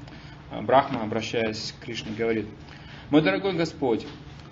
Брахма, 0.64 1.04
обращаясь 1.04 1.74
к 1.80 1.86
Кришне, 1.86 2.12
говорит, 2.12 2.46
«Мой 3.12 3.22
дорогой 3.22 3.52
Господь, 3.52 4.08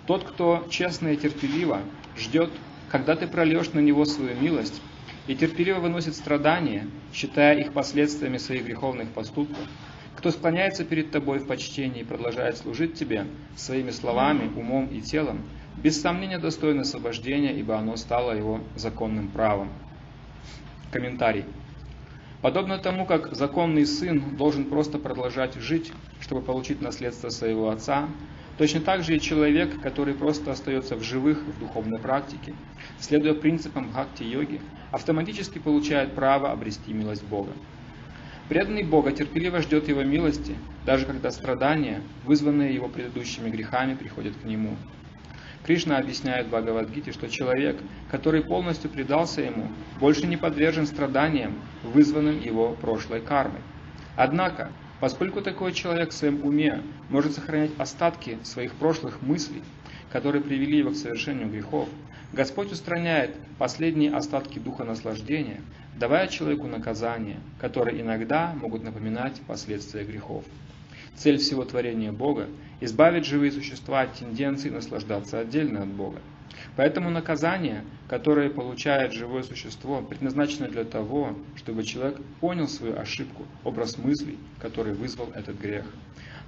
тот, 0.06 0.22
кто 0.22 0.66
честно 0.68 1.08
и 1.08 1.16
терпеливо 1.16 1.80
ждет, 2.14 2.50
когда 2.90 3.16
ты 3.16 3.26
прольешь 3.26 3.72
на 3.72 3.78
него 3.78 4.04
свою 4.04 4.38
милость, 4.38 4.82
и 5.26 5.34
терпеливо 5.34 5.80
выносит 5.80 6.14
страдания, 6.14 6.86
считая 7.10 7.58
их 7.58 7.72
последствиями 7.72 8.36
своих 8.36 8.66
греховных 8.66 9.08
поступков, 9.12 9.64
кто 10.14 10.30
склоняется 10.30 10.84
перед 10.84 11.10
тобой 11.10 11.38
в 11.38 11.46
почтении 11.46 12.02
и 12.02 12.04
продолжает 12.04 12.58
служить 12.58 12.98
тебе 12.98 13.24
своими 13.56 13.92
словами, 13.92 14.50
умом 14.54 14.88
и 14.88 15.00
телом, 15.00 15.40
без 15.82 15.98
сомнения 15.98 16.38
достоин 16.38 16.80
освобождения, 16.80 17.58
ибо 17.58 17.78
оно 17.78 17.96
стало 17.96 18.32
его 18.32 18.60
законным 18.76 19.28
правом. 19.28 19.70
Комментарий. 20.92 21.46
Подобно 22.42 22.76
тому, 22.76 23.06
как 23.06 23.34
законный 23.34 23.86
сын 23.86 24.36
должен 24.36 24.66
просто 24.66 24.98
продолжать 24.98 25.54
жить, 25.54 25.92
чтобы 26.20 26.42
получить 26.42 26.82
наследство 26.82 27.30
своего 27.30 27.70
отца, 27.70 28.06
Точно 28.60 28.80
так 28.82 29.02
же 29.02 29.16
и 29.16 29.20
человек, 29.22 29.80
который 29.80 30.12
просто 30.12 30.52
остается 30.52 30.94
в 30.94 31.02
живых 31.02 31.38
в 31.38 31.58
духовной 31.58 31.98
практике, 31.98 32.52
следуя 32.98 33.32
принципам 33.32 33.88
бхакти-йоги, 33.88 34.60
автоматически 34.92 35.58
получает 35.58 36.14
право 36.14 36.52
обрести 36.52 36.92
милость 36.92 37.24
Бога. 37.24 37.52
Преданный 38.50 38.82
Бога 38.82 39.12
терпеливо 39.12 39.62
ждет 39.62 39.88
Его 39.88 40.02
милости, 40.02 40.56
даже 40.84 41.06
когда 41.06 41.30
страдания, 41.30 42.02
вызванные 42.26 42.74
его 42.74 42.88
предыдущими 42.88 43.48
грехами, 43.48 43.94
приходят 43.94 44.36
к 44.36 44.44
нему. 44.44 44.76
Кришна 45.64 45.96
объясняет 45.96 46.48
в 46.48 46.50
Бхагавадгите, 46.50 47.12
что 47.12 47.30
человек, 47.30 47.78
который 48.10 48.42
полностью 48.42 48.90
предался 48.90 49.40
ему, 49.40 49.70
больше 49.98 50.26
не 50.26 50.36
подвержен 50.36 50.86
страданиям, 50.86 51.54
вызванным 51.82 52.38
его 52.38 52.72
прошлой 52.74 53.22
кармой. 53.22 53.62
Однако, 54.16 54.70
Поскольку 55.00 55.40
такой 55.40 55.72
человек 55.72 56.10
в 56.10 56.14
своем 56.14 56.44
уме 56.44 56.82
может 57.08 57.34
сохранять 57.34 57.70
остатки 57.78 58.38
своих 58.44 58.74
прошлых 58.74 59.22
мыслей, 59.22 59.62
которые 60.12 60.42
привели 60.42 60.78
его 60.78 60.90
к 60.90 60.96
совершению 60.96 61.48
грехов, 61.48 61.88
Господь 62.34 62.70
устраняет 62.70 63.34
последние 63.58 64.12
остатки 64.12 64.58
духа 64.58 64.84
наслаждения, 64.84 65.60
давая 65.98 66.28
человеку 66.28 66.66
наказания, 66.66 67.38
которые 67.58 68.02
иногда 68.02 68.54
могут 68.54 68.84
напоминать 68.84 69.40
последствия 69.46 70.04
грехов. 70.04 70.44
Цель 71.16 71.38
всего 71.38 71.64
творения 71.64 72.12
Бога– 72.12 72.46
избавить 72.80 73.24
живые 73.24 73.52
существа 73.52 74.02
от 74.02 74.14
тенденции 74.14 74.70
наслаждаться 74.70 75.40
отдельно 75.40 75.82
от 75.82 75.88
Бога. 75.88 76.20
Поэтому 76.76 77.10
наказание, 77.10 77.84
которое 78.08 78.50
получает 78.50 79.12
живое 79.12 79.42
существо, 79.42 80.02
предназначено 80.02 80.68
для 80.68 80.84
того, 80.84 81.36
чтобы 81.56 81.82
человек 81.82 82.20
понял 82.40 82.68
свою 82.68 82.98
ошибку, 82.98 83.44
образ 83.64 83.98
мыслей, 83.98 84.38
который 84.60 84.94
вызвал 84.94 85.30
этот 85.34 85.58
грех. 85.58 85.84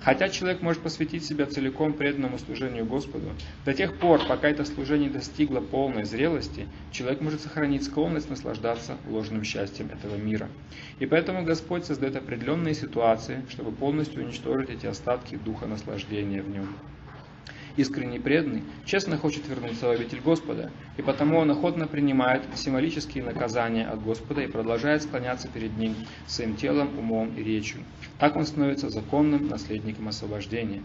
Хотя 0.01 0.29
человек 0.29 0.63
может 0.63 0.83
посвятить 0.83 1.25
себя 1.25 1.47
целиком 1.47 1.93
преданному 1.93 2.39
служению 2.39 2.85
Господу, 2.85 3.31
до 3.65 3.73
тех 3.73 3.99
пор, 3.99 4.21
пока 4.27 4.49
это 4.49 4.65
служение 4.65 5.09
достигло 5.09 5.61
полной 5.61 6.05
зрелости, 6.05 6.67
человек 6.91 7.21
может 7.21 7.41
сохранить 7.41 7.85
склонность 7.85 8.29
наслаждаться 8.29 8.97
ложным 9.09 9.45
счастьем 9.45 9.91
этого 9.93 10.17
мира. 10.17 10.49
И 10.99 11.07
поэтому 11.07 11.45
Господь 11.45 11.85
создает 11.85 12.17
определенные 12.17 12.75
ситуации, 12.75 13.45
чтобы 13.49 13.71
полностью 13.71 14.25
уничтожить 14.25 14.71
эти 14.71 14.87
остатки 14.87 15.37
духа 15.37 15.67
наслаждения 15.67 16.43
в 16.43 16.51
нем 16.51 16.67
искренне 17.77 18.21
преданный, 18.21 18.63
честно 18.85 19.17
хочет 19.17 19.49
вернуться 19.49 19.87
в 19.87 19.91
обитель 19.91 20.21
Господа, 20.21 20.71
и 20.97 21.03
потому 21.03 21.39
он 21.39 21.51
охотно 21.51 21.87
принимает 21.87 22.43
символические 22.55 23.25
наказания 23.25 23.87
от 23.87 24.03
Господа 24.03 24.43
и 24.43 24.47
продолжает 24.47 25.03
склоняться 25.03 25.49
перед 25.49 25.77
Ним 25.77 25.95
своим 26.27 26.57
телом, 26.57 26.99
умом 26.99 27.35
и 27.37 27.43
речью. 27.43 27.83
Так 28.19 28.37
он 28.37 28.45
становится 28.47 28.91
законным 28.91 29.49
наследником 29.49 30.09
освобождения. 30.09 30.83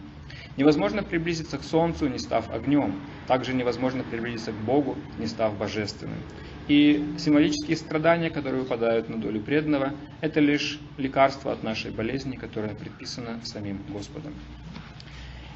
Невозможно 0.56 1.02
приблизиться 1.02 1.58
к 1.58 1.62
Солнцу, 1.62 2.08
не 2.08 2.18
став 2.18 2.50
огнем. 2.50 3.00
Также 3.26 3.54
невозможно 3.54 4.02
приблизиться 4.02 4.52
к 4.52 4.56
Богу, 4.56 4.96
не 5.18 5.26
став 5.26 5.56
божественным. 5.56 6.18
И 6.66 7.14
символические 7.16 7.76
страдания, 7.76 8.28
которые 8.28 8.62
выпадают 8.62 9.08
на 9.08 9.16
долю 9.16 9.40
преданного, 9.40 9.94
это 10.20 10.40
лишь 10.40 10.80
лекарство 10.98 11.52
от 11.52 11.62
нашей 11.62 11.92
болезни, 11.92 12.36
которое 12.36 12.74
предписано 12.74 13.40
самим 13.44 13.80
Господом. 13.88 14.34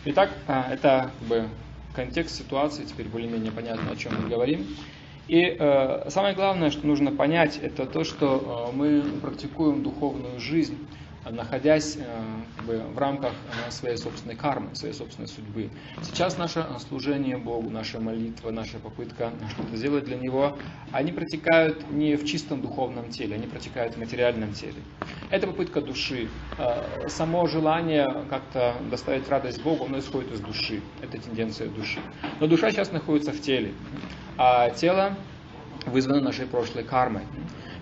Итак, 0.04 0.30
это 0.48 1.12
как 1.18 1.28
бы 1.28 1.48
контекст 1.94 2.36
ситуации, 2.36 2.82
теперь 2.82 3.06
более-менее 3.06 3.52
понятно, 3.52 3.92
о 3.92 3.96
чем 3.96 4.12
мы 4.20 4.28
говорим. 4.28 4.66
И 5.28 5.56
э, 5.56 6.10
самое 6.10 6.34
главное, 6.34 6.70
что 6.70 6.88
нужно 6.88 7.12
понять, 7.12 7.60
это 7.62 7.86
то, 7.86 8.02
что 8.02 8.70
э, 8.72 8.76
мы 8.76 9.02
практикуем 9.20 9.84
духовную 9.84 10.40
жизнь 10.40 10.76
находясь 11.30 11.96
э, 11.96 12.02
в 12.66 12.98
рамках 12.98 13.32
э, 13.32 13.70
своей 13.70 13.96
собственной 13.96 14.34
кармы, 14.34 14.74
своей 14.74 14.94
собственной 14.94 15.28
судьбы. 15.28 15.70
Сейчас 16.02 16.38
наше 16.38 16.66
служение 16.88 17.36
Богу, 17.36 17.70
наша 17.70 18.00
молитва, 18.00 18.50
наша 18.50 18.78
попытка 18.78 19.32
что-то 19.50 19.76
сделать 19.76 20.04
для 20.04 20.16
Него, 20.16 20.58
они 20.90 21.12
протекают 21.12 21.90
не 21.90 22.16
в 22.16 22.24
чистом 22.24 22.60
духовном 22.60 23.10
теле, 23.10 23.36
они 23.36 23.46
протекают 23.46 23.94
в 23.94 23.98
материальном 23.98 24.52
теле. 24.52 24.82
Это 25.30 25.46
попытка 25.46 25.80
души. 25.80 26.28
Э, 26.58 27.08
само 27.08 27.46
желание 27.46 28.24
как-то 28.28 28.74
доставить 28.90 29.28
радость 29.28 29.62
Богу, 29.62 29.84
оно 29.84 29.98
исходит 29.98 30.32
из 30.32 30.40
души. 30.40 30.80
Это 31.00 31.20
тенденция 31.20 31.68
души. 31.68 32.00
Но 32.40 32.46
душа 32.46 32.70
сейчас 32.70 32.92
находится 32.92 33.32
в 33.32 33.40
теле, 33.40 33.72
а 34.36 34.70
тело 34.70 35.16
вызвано 35.86 36.20
нашей 36.20 36.46
прошлой 36.46 36.84
кармой. 36.84 37.22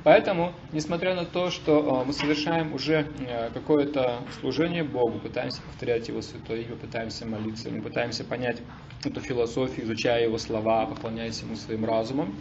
Поэтому, 0.02 0.52
несмотря 0.72 1.14
на 1.14 1.24
то, 1.26 1.50
что 1.50 2.02
э, 2.02 2.06
мы 2.06 2.12
совершаем 2.12 2.72
уже 2.72 3.06
э, 3.18 3.50
какое-то 3.52 4.20
служение 4.40 4.82
Богу, 4.82 5.18
пытаемся 5.18 5.60
повторять 5.62 6.08
Его 6.08 6.22
святое 6.22 6.62
имя, 6.62 6.76
пытаемся 6.76 7.26
молиться, 7.26 7.70
мы 7.70 7.82
пытаемся 7.82 8.24
понять 8.24 8.58
эту 9.04 9.20
философию, 9.20 9.86
изучая 9.86 10.24
Его 10.24 10.38
слова, 10.38 10.86
поклоняясь 10.86 11.40
Ему 11.42 11.56
своим 11.56 11.84
разумом, 11.84 12.34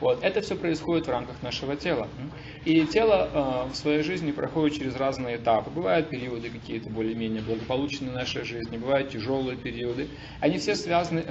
вот, 0.00 0.22
это 0.22 0.40
все 0.40 0.56
происходит 0.56 1.06
в 1.06 1.10
рамках 1.10 1.42
нашего 1.42 1.76
тела. 1.76 2.08
И 2.64 2.84
тело 2.86 3.30
э, 3.32 3.72
в 3.72 3.76
своей 3.76 4.02
жизни 4.02 4.32
проходит 4.32 4.76
через 4.76 4.96
разные 4.96 5.36
этапы. 5.36 5.70
Бывают 5.70 6.10
периоды 6.10 6.50
какие-то 6.50 6.90
более-менее 6.90 7.42
благополучные 7.42 8.10
в 8.10 8.14
нашей 8.14 8.44
жизни, 8.44 8.76
бывают 8.76 9.10
тяжелые 9.10 9.56
периоды. 9.56 10.08
Они 10.40 10.58
все 10.58 10.74
связаны 10.74 11.24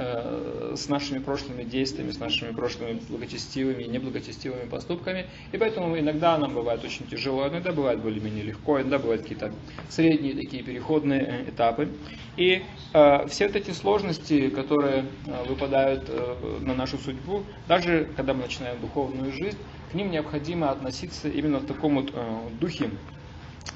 с 0.75 0.87
нашими 0.87 1.19
прошлыми 1.19 1.63
действиями, 1.63 2.11
с 2.11 2.19
нашими 2.19 2.51
прошлыми 2.51 2.99
благочестивыми 3.09 3.83
и 3.83 3.87
неблагочестивыми 3.87 4.67
поступками. 4.67 5.27
И 5.51 5.57
поэтому 5.57 5.83
Поэтому 5.83 5.99
иногда 5.99 6.37
нам 6.37 6.53
бывает 6.53 6.83
очень 6.83 7.05
тяжело, 7.07 7.47
иногда 7.47 7.71
бывает 7.71 7.99
более-менее 7.99 8.43
легко, 8.43 8.79
иногда 8.79 8.99
бывают 8.99 9.23
какие-то 9.23 9.51
средние 9.89 10.33
такие 10.33 10.63
переходные 10.63 11.21
э, 11.21 11.49
этапы. 11.49 11.89
И 12.37 12.63
э, 12.93 13.27
все 13.27 13.47
вот 13.47 13.55
эти 13.55 13.71
сложности, 13.71 14.49
которые 14.49 14.72
э, 14.81 15.03
выпадают 15.47 16.05
э, 16.07 16.59
на 16.61 16.73
нашу 16.73 16.97
судьбу, 16.97 17.43
даже 17.67 18.09
когда 18.15 18.33
мы 18.33 18.43
начинаем 18.43 18.79
духовную 18.79 19.31
жизнь, 19.31 19.57
к 19.91 19.93
ним 19.93 20.11
необходимо 20.11 20.71
относиться 20.71 21.29
именно 21.29 21.59
в 21.59 21.65
таком 21.65 21.95
вот 21.95 22.11
э, 22.13 22.39
духе 22.59 22.89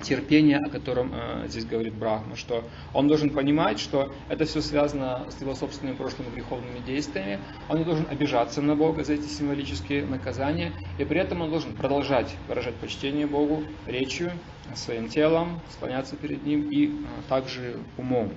терпение, 0.01 0.57
о 0.57 0.69
котором 0.69 1.13
здесь 1.47 1.65
говорит 1.65 1.93
Брахма, 1.93 2.35
что 2.35 2.63
он 2.93 3.07
должен 3.07 3.29
понимать, 3.29 3.79
что 3.79 4.13
это 4.27 4.43
все 4.45 4.61
связано 4.61 5.25
с 5.29 5.41
его 5.41 5.55
собственными 5.55 5.95
прошлыми 5.95 6.29
греховными 6.35 6.79
действиями, 6.85 7.39
он 7.67 7.79
не 7.79 7.83
должен 7.83 8.05
обижаться 8.11 8.61
на 8.61 8.75
Бога 8.75 9.03
за 9.05 9.13
эти 9.13 9.25
символические 9.27 10.05
наказания, 10.05 10.73
и 10.99 11.05
при 11.05 11.19
этом 11.19 11.41
он 11.41 11.49
должен 11.49 11.73
продолжать 11.73 12.35
выражать 12.47 12.75
почтение 12.75 13.25
Богу 13.25 13.63
речью, 13.87 14.33
своим 14.75 15.07
телом, 15.07 15.61
склоняться 15.71 16.15
перед 16.15 16.45
Ним 16.45 16.69
и 16.69 16.91
также 17.29 17.77
умом. 17.97 18.31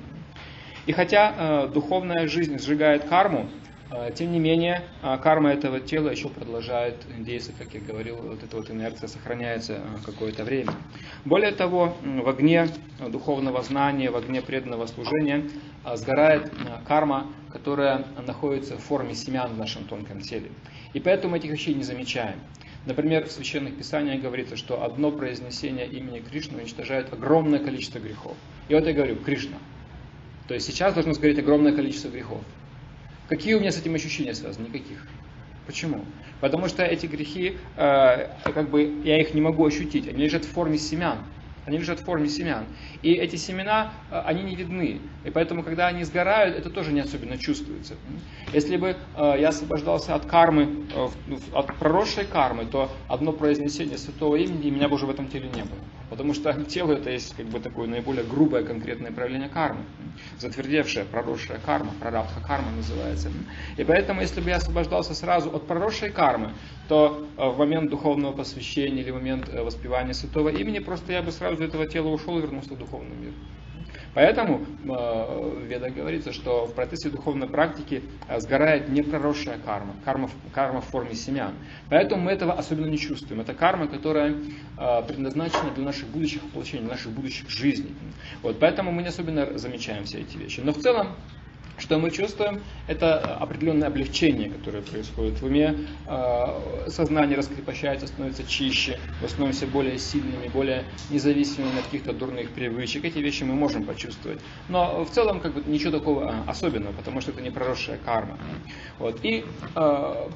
И 0.91 0.93
хотя 0.93 1.33
э, 1.39 1.69
духовная 1.73 2.27
жизнь 2.27 2.59
сжигает 2.59 3.05
карму, 3.05 3.49
а, 3.93 4.11
тем 4.11 4.33
не 4.33 4.41
менее, 4.41 4.83
а, 5.03 5.19
карма 5.19 5.53
этого 5.53 5.79
тела 5.79 6.11
еще 6.11 6.29
продолжает 6.29 6.97
действовать, 7.17 7.61
как 7.61 7.75
я 7.75 7.81
говорил, 7.81 8.17
вот 8.17 8.43
эта 8.43 8.57
вот 8.57 8.69
инерция 8.73 9.09
сохраняется 9.09 9.79
какое-то 10.05 10.43
время. 10.43 10.73
Более 11.25 11.53
того, 11.53 11.95
в 12.03 12.29
огне 12.29 12.67
духовного 12.99 13.63
знания, 13.63 14.11
в 14.11 14.17
огне 14.17 14.43
преданного 14.43 14.87
служения 14.87 15.49
сгорает 15.95 16.51
карма, 16.89 17.29
которая 17.53 18.05
находится 18.27 18.77
в 18.77 18.81
форме 18.81 19.15
семян 19.15 19.53
в 19.53 19.59
нашем 19.59 19.85
тонком 19.85 20.23
теле. 20.23 20.51
И 20.93 20.99
поэтому 20.99 21.37
этих 21.37 21.53
вещей 21.53 21.75
не 21.75 21.85
замечаем. 21.85 22.41
Например, 22.85 23.29
в 23.29 23.31
священных 23.31 23.79
писаниях 23.79 24.21
говорится, 24.23 24.57
что 24.57 24.83
одно 24.83 25.13
произнесение 25.13 25.87
имени 25.87 26.19
Кришны 26.19 26.59
уничтожает 26.59 27.13
огромное 27.13 27.61
количество 27.61 28.01
грехов. 28.01 28.37
И 28.67 28.75
вот 28.75 28.85
я 28.89 28.93
говорю, 28.93 29.15
Кришна. 29.15 29.59
То 30.51 30.55
есть 30.55 30.67
сейчас 30.67 30.95
должно 30.95 31.13
сгореть 31.13 31.39
огромное 31.39 31.71
количество 31.71 32.09
грехов. 32.09 32.41
Какие 33.29 33.55
у 33.55 33.61
меня 33.61 33.71
с 33.71 33.79
этим 33.79 33.95
ощущения 33.95 34.35
связаны? 34.35 34.67
Никаких. 34.67 35.07
Почему? 35.65 36.05
Потому 36.41 36.67
что 36.67 36.83
эти 36.83 37.07
грехи, 37.07 37.57
э, 37.77 38.27
как 38.43 38.69
бы 38.69 39.01
я 39.05 39.21
их 39.21 39.33
не 39.33 39.41
могу 39.41 39.65
ощутить, 39.65 40.09
они 40.09 40.25
лежат 40.25 40.45
в 40.45 40.51
форме 40.51 40.77
семян. 40.77 41.19
Они 41.67 41.79
лежат 41.79 42.01
в 42.01 42.05
форме 42.05 42.29
семян. 42.29 42.65
И 43.03 43.13
эти 43.13 43.37
семена, 43.37 43.93
э, 44.11 44.21
они 44.27 44.43
не 44.43 44.57
видны. 44.57 45.01
И 45.25 45.31
поэтому, 45.31 45.63
когда 45.63 45.87
они 45.87 46.03
сгорают, 46.03 46.59
это 46.59 46.69
тоже 46.69 46.91
не 46.91 46.99
особенно 46.99 47.39
чувствуется. 47.39 47.95
Если 48.53 48.77
бы 48.77 48.97
э, 49.17 49.35
я 49.39 49.51
освобождался 49.51 50.17
от 50.17 50.27
кармы, 50.27 50.89
э, 50.93 51.09
от 51.53 51.79
проросшей 51.79 52.25
кармы, 52.25 52.65
то 52.65 52.91
одно 53.07 53.31
произнесение 53.31 53.99
святого 53.99 54.35
имени 54.35 54.71
меня 54.71 54.89
бы 54.89 54.97
уже 54.97 55.07
в 55.07 55.11
этом 55.11 55.29
теле 55.29 55.49
не 55.55 55.63
было. 55.63 55.79
Потому 56.11 56.35
что 56.35 56.53
тело 56.65 56.93
это 56.93 57.09
есть 57.11 57.37
как 57.37 57.47
бы 57.47 57.61
такое 57.61 57.87
наиболее 57.87 58.25
грубое 58.25 58.65
конкретное 58.65 59.13
проявление 59.13 59.49
кармы. 59.49 59.85
Затвердевшая, 60.39 61.05
проросшая 61.05 61.59
карма, 61.65 61.93
прарабха 62.01 62.41
карма 62.41 62.73
называется. 62.73 63.31
И 63.77 63.85
поэтому, 63.85 64.21
если 64.21 64.41
бы 64.41 64.51
я 64.51 64.57
освобождался 64.57 65.15
сразу 65.15 65.55
от 65.55 65.69
проросшей 65.69 66.11
кармы, 66.11 66.53
то 66.89 67.27
в 67.37 67.57
момент 67.57 67.91
духовного 67.91 68.33
посвящения 68.33 69.03
или 69.03 69.13
в 69.13 69.15
момент 69.15 69.49
воспевания 69.49 70.13
святого 70.13 70.49
имени, 70.49 70.81
просто 70.81 71.13
я 71.13 71.23
бы 71.23 71.31
сразу 71.31 71.63
из 71.63 71.69
этого 71.69 71.87
тела 71.87 72.09
ушел 72.09 72.39
и 72.39 72.43
вернулся 72.43 72.75
в 72.75 72.79
духовный 72.79 73.17
мир. 73.17 73.33
Поэтому 74.15 74.59
э, 74.59 74.87
в 74.87 75.65
Ведах 75.67 75.95
говорится, 75.95 76.33
что 76.33 76.67
в 76.67 76.75
процессе 76.75 77.11
духовной 77.11 77.49
практики 77.49 78.03
э, 78.29 78.41
сгорает 78.41 78.89
непроросшая 78.89 79.59
карма, 79.59 79.95
карма, 80.05 80.29
карма 80.53 80.81
в 80.81 80.87
форме 80.87 81.15
семян. 81.15 81.55
Поэтому 81.89 82.23
мы 82.23 82.33
этого 82.33 82.55
особенно 82.55 82.87
не 82.87 82.99
чувствуем. 82.99 83.41
Это 83.41 83.55
карма, 83.55 83.87
которая 83.87 84.35
э, 84.79 85.03
предназначена 85.07 85.71
для 85.75 85.85
наших 85.85 86.09
будущих 86.09 86.43
воплощений, 86.43 86.89
наших 86.89 87.13
будущих 87.13 87.49
жизней. 87.49 87.95
Вот, 88.43 88.59
поэтому 88.59 88.91
мы 88.91 89.03
не 89.03 89.09
особенно 89.09 89.57
замечаем 89.59 90.05
все 90.05 90.21
эти 90.21 90.37
вещи. 90.37 90.61
Но 90.61 90.73
в 90.73 90.79
целом 90.79 91.15
что 91.81 91.99
мы 91.99 92.11
чувствуем? 92.11 92.63
Это 92.87 93.19
определенное 93.37 93.89
облегчение, 93.89 94.51
которое 94.51 94.83
происходит 94.83 95.41
в 95.41 95.45
уме. 95.45 95.75
А, 96.07 96.87
сознание 96.89 97.37
раскрепощается, 97.37 98.07
становится 98.07 98.45
чище, 98.45 98.99
мы 99.23 99.29
становимся 99.29 99.67
более 99.67 99.99
сильными, 99.99 100.49
более 100.49 100.85
независимыми 101.11 101.79
от 101.79 101.85
каких-то 101.85 102.13
дурных 102.13 102.51
привычек. 102.51 103.05
Эти 103.05 103.19
вещи 103.19 103.45
мы 103.45 103.55
можем 103.55 103.85
почувствовать. 103.85 104.41
Но 104.69 105.05
в 105.05 105.11
целом 105.11 105.41
как 105.41 105.55
бы 105.55 105.63
ничего 105.71 105.93
такого 105.93 106.31
а, 106.31 106.51
особенного, 106.51 106.93
потому 106.93 107.21
что 107.21 107.31
это 107.33 107.41
не 107.41 107.51
проросшая 107.51 107.99
карма. 107.99 108.39
Вот. 108.99 109.19
И 109.23 109.45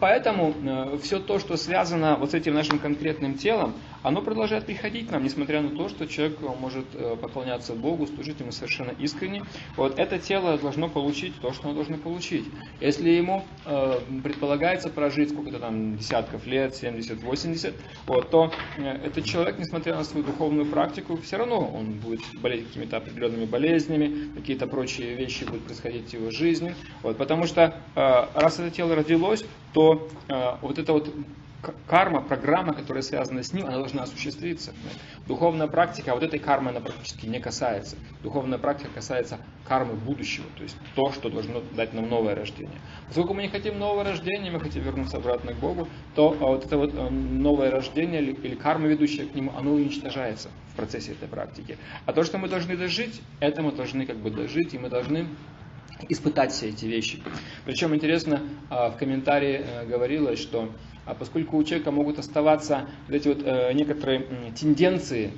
поэтому 0.00 0.54
все 1.02 1.18
то, 1.18 1.38
что 1.38 1.56
связано 1.56 2.16
вот 2.16 2.30
с 2.30 2.34
этим 2.34 2.54
нашим 2.54 2.78
конкретным 2.78 3.34
телом, 3.34 3.74
оно 4.04 4.20
продолжает 4.20 4.66
приходить 4.66 5.08
к 5.08 5.12
нам, 5.12 5.24
несмотря 5.24 5.62
на 5.62 5.70
то, 5.70 5.88
что 5.88 6.06
человек 6.06 6.38
может 6.60 6.84
э, 6.92 7.16
поклоняться 7.20 7.72
Богу, 7.72 8.06
служить 8.06 8.38
ему 8.38 8.52
совершенно 8.52 8.90
искренне. 8.90 9.42
Вот 9.76 9.98
это 9.98 10.18
тело 10.18 10.58
должно 10.58 10.88
получить 10.88 11.33
то, 11.40 11.52
что 11.52 11.64
оно 11.68 11.74
должно 11.74 11.96
получить. 11.96 12.44
Если 12.80 13.10
ему 13.10 13.44
э, 13.64 14.00
предполагается 14.22 14.88
прожить 14.88 15.30
сколько-то 15.30 15.58
там 15.58 15.96
десятков 15.96 16.46
лет, 16.46 16.74
70, 16.74 17.22
80, 17.22 17.74
вот, 18.06 18.30
то 18.30 18.52
э, 18.76 19.06
этот 19.06 19.24
человек, 19.24 19.58
несмотря 19.58 19.96
на 19.96 20.04
свою 20.04 20.24
духовную 20.24 20.66
практику, 20.66 21.16
все 21.18 21.36
равно 21.36 21.60
он 21.60 21.92
будет 21.92 22.20
болеть 22.40 22.66
какими-то 22.68 22.98
определенными 22.98 23.44
болезнями, 23.44 24.30
какие-то 24.34 24.66
прочие 24.66 25.14
вещи 25.14 25.44
будут 25.44 25.64
происходить 25.64 26.10
в 26.10 26.14
его 26.14 26.30
жизни. 26.30 26.74
Вот, 27.02 27.16
потому 27.16 27.46
что 27.46 27.74
э, 27.94 28.24
раз 28.34 28.58
это 28.58 28.70
тело 28.70 28.94
родилось, 28.94 29.44
то 29.72 30.08
э, 30.28 30.56
вот 30.62 30.78
это 30.78 30.92
вот 30.92 31.10
карма, 31.86 32.20
программа, 32.20 32.74
которая 32.74 33.02
связана 33.02 33.42
с 33.42 33.52
ним, 33.52 33.66
она 33.66 33.78
должна 33.78 34.02
осуществиться. 34.02 34.72
Духовная 35.26 35.66
практика, 35.66 36.12
а 36.12 36.14
вот 36.14 36.22
этой 36.22 36.38
кармы 36.38 36.70
она 36.70 36.80
практически 36.80 37.26
не 37.26 37.40
касается. 37.40 37.96
Духовная 38.22 38.58
практика 38.58 38.90
касается 38.94 39.38
кармы 39.66 39.94
будущего, 39.94 40.46
то 40.56 40.62
есть 40.62 40.76
то, 40.94 41.12
что 41.12 41.30
должно 41.30 41.62
дать 41.72 41.94
нам 41.94 42.08
новое 42.08 42.34
рождение. 42.34 42.78
Поскольку 43.06 43.34
мы 43.34 43.42
не 43.42 43.48
хотим 43.48 43.78
нового 43.78 44.04
рождения, 44.04 44.50
мы 44.50 44.60
хотим 44.60 44.82
вернуться 44.82 45.16
обратно 45.16 45.52
к 45.52 45.56
Богу, 45.56 45.88
то 46.14 46.36
а, 46.40 46.46
вот 46.46 46.66
это 46.66 46.76
вот 46.76 46.94
э, 46.94 47.10
новое 47.10 47.70
рождение 47.70 48.22
или 48.22 48.54
карма, 48.54 48.86
ведущая 48.86 49.24
к 49.26 49.34
нему, 49.34 49.52
оно 49.56 49.72
уничтожается 49.72 50.48
в 50.72 50.76
процессе 50.76 51.12
этой 51.12 51.28
практики. 51.28 51.78
А 52.06 52.12
то, 52.12 52.24
что 52.24 52.38
мы 52.38 52.48
должны 52.48 52.76
дожить, 52.76 53.22
это 53.40 53.62
мы 53.62 53.72
должны 53.72 54.06
как 54.06 54.16
бы 54.16 54.30
дожить, 54.30 54.74
и 54.74 54.78
мы 54.78 54.88
должны 54.88 55.26
испытать 56.08 56.52
все 56.52 56.68
эти 56.68 56.86
вещи. 56.86 57.22
Причем 57.64 57.94
интересно, 57.94 58.42
а, 58.70 58.90
в 58.90 58.96
комментарии 58.96 59.64
э, 59.64 59.86
говорилось, 59.86 60.38
что 60.38 60.70
а 61.06 61.14
поскольку 61.14 61.58
у 61.58 61.64
человека 61.64 61.90
могут 61.90 62.18
оставаться 62.18 62.88
вот 63.08 63.14
эти 63.14 63.28
вот 63.28 63.42
э, 63.44 63.72
некоторые 63.74 64.26
тенденции 64.58 65.32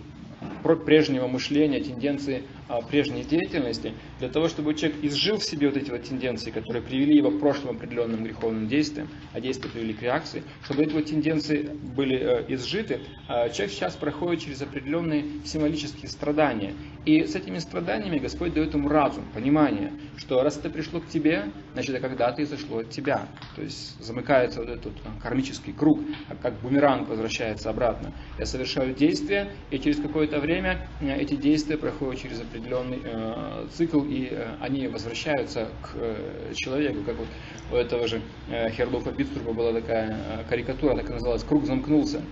прежнего 0.56 1.26
мышления, 1.26 1.80
тенденции 1.80 2.42
а, 2.68 2.80
прежней 2.80 3.22
деятельности, 3.22 3.94
для 4.18 4.28
того, 4.28 4.48
чтобы 4.48 4.74
человек 4.74 4.98
изжил 5.02 5.38
в 5.38 5.44
себе 5.44 5.68
вот 5.68 5.76
эти 5.76 5.90
вот 5.90 6.02
тенденции, 6.02 6.50
которые 6.50 6.82
привели 6.82 7.16
его 7.16 7.30
к 7.30 7.38
прошлым 7.38 7.76
определенным 7.76 8.24
греховным 8.24 8.66
действиям, 8.66 9.08
а 9.32 9.40
действия 9.40 9.70
привели 9.70 9.94
к 9.94 10.02
реакции, 10.02 10.42
чтобы 10.64 10.82
эти 10.82 10.92
вот 10.92 11.06
тенденции 11.06 11.62
были 11.62 12.18
э, 12.18 12.44
изжиты, 12.48 13.02
э, 13.28 13.50
человек 13.50 13.70
сейчас 13.70 13.94
проходит 13.94 14.42
через 14.42 14.62
определенные 14.62 15.24
символические 15.44 16.08
страдания. 16.08 16.74
И 17.04 17.24
с 17.24 17.36
этими 17.36 17.58
страданиями 17.58 18.18
Господь 18.18 18.52
дает 18.52 18.74
ему 18.74 18.88
разум, 18.88 19.24
понимание, 19.32 19.92
что 20.16 20.42
раз 20.42 20.56
это 20.56 20.68
пришло 20.68 20.98
к 21.00 21.06
тебе, 21.06 21.44
значит, 21.74 21.94
это 21.94 22.08
когда-то 22.08 22.42
изошло 22.42 22.78
от 22.78 22.90
тебя. 22.90 23.28
То 23.54 23.62
есть 23.62 24.02
замыкается 24.02 24.60
вот 24.60 24.70
этот 24.70 24.92
э, 24.92 25.22
кармический 25.22 25.72
круг, 25.72 26.00
а 26.28 26.34
как 26.34 26.54
бумеранг 26.60 27.08
возвращается 27.08 27.70
обратно. 27.70 28.12
Я 28.40 28.46
совершаю 28.46 28.92
действия, 28.92 29.52
и 29.70 29.78
через 29.78 29.98
какое-то 29.98 30.40
время 30.40 30.45
эти 30.50 31.34
действия 31.34 31.76
проходят 31.76 32.20
через 32.20 32.40
определенный 32.40 33.00
э, 33.02 33.66
цикл, 33.72 34.02
и 34.02 34.28
э, 34.30 34.56
они 34.60 34.88
возвращаются 34.88 35.68
к 35.82 35.90
э, 35.94 36.52
человеку, 36.54 37.02
как 37.04 37.16
вот 37.16 37.28
у 37.72 37.76
этого 37.76 38.06
же 38.06 38.20
э, 38.48 38.70
Херлофа 38.70 39.10
Битструба 39.10 39.52
была 39.52 39.72
такая 39.72 40.10
э, 40.10 40.44
карикатура, 40.48 40.96
так 40.96 41.08
и 41.10 41.12
называлась 41.12 41.42
«Круг 41.44 41.66
замкнулся», 41.66 42.22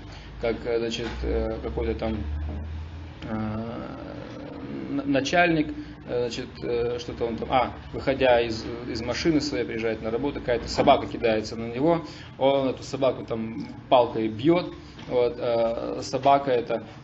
как 0.40 0.56
э, 0.64 0.78
значит, 0.78 1.08
э, 1.22 1.58
какой-то 1.62 1.94
там 1.94 2.16
э, 3.22 4.04
начальник, 5.04 5.74
э, 6.08 6.28
значит, 6.28 6.48
э, 6.62 6.98
что-то 6.98 7.26
он 7.26 7.36
там, 7.36 7.48
а, 7.50 7.72
выходя 7.92 8.40
из, 8.40 8.64
из 8.88 9.02
машины 9.02 9.40
своей, 9.40 9.64
приезжает 9.64 10.02
на 10.02 10.10
работу, 10.10 10.40
какая-то 10.40 10.68
собака 10.68 11.06
кидается 11.06 11.56
на 11.56 11.72
него, 11.72 12.04
он 12.38 12.68
эту 12.68 12.82
собаку 12.82 13.24
там 13.24 13.66
палкой 13.88 14.28
бьет, 14.28 14.66
вот, 15.08 15.36
э, 15.38 16.00
собака 16.02 16.50
это 16.50 16.84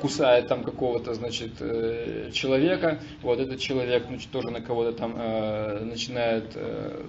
кусает 0.00 0.48
там 0.48 0.64
какого-то, 0.64 1.14
значит, 1.14 1.52
э, 1.60 2.30
человека. 2.32 3.00
Вот 3.22 3.40
этот 3.40 3.60
человек, 3.60 4.04
значит, 4.08 4.30
тоже 4.30 4.50
на 4.50 4.60
кого-то 4.60 4.92
там 4.92 5.14
э, 5.16 5.84
начинает 5.84 6.52
э, 6.54 7.02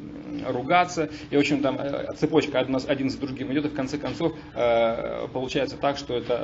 ругаться. 0.47 1.09
И, 1.29 1.35
в 1.35 1.39
общем, 1.39 1.61
там 1.61 1.77
э, 1.79 2.07
цепочка 2.15 2.59
один, 2.59 2.77
один 2.87 3.09
за 3.09 3.19
другим 3.19 3.51
идет, 3.51 3.65
и 3.65 3.69
в 3.69 3.73
конце 3.73 3.97
концов 3.97 4.33
э, 4.55 5.27
получается 5.33 5.77
так, 5.77 5.97
что 5.97 6.15
это, 6.15 6.37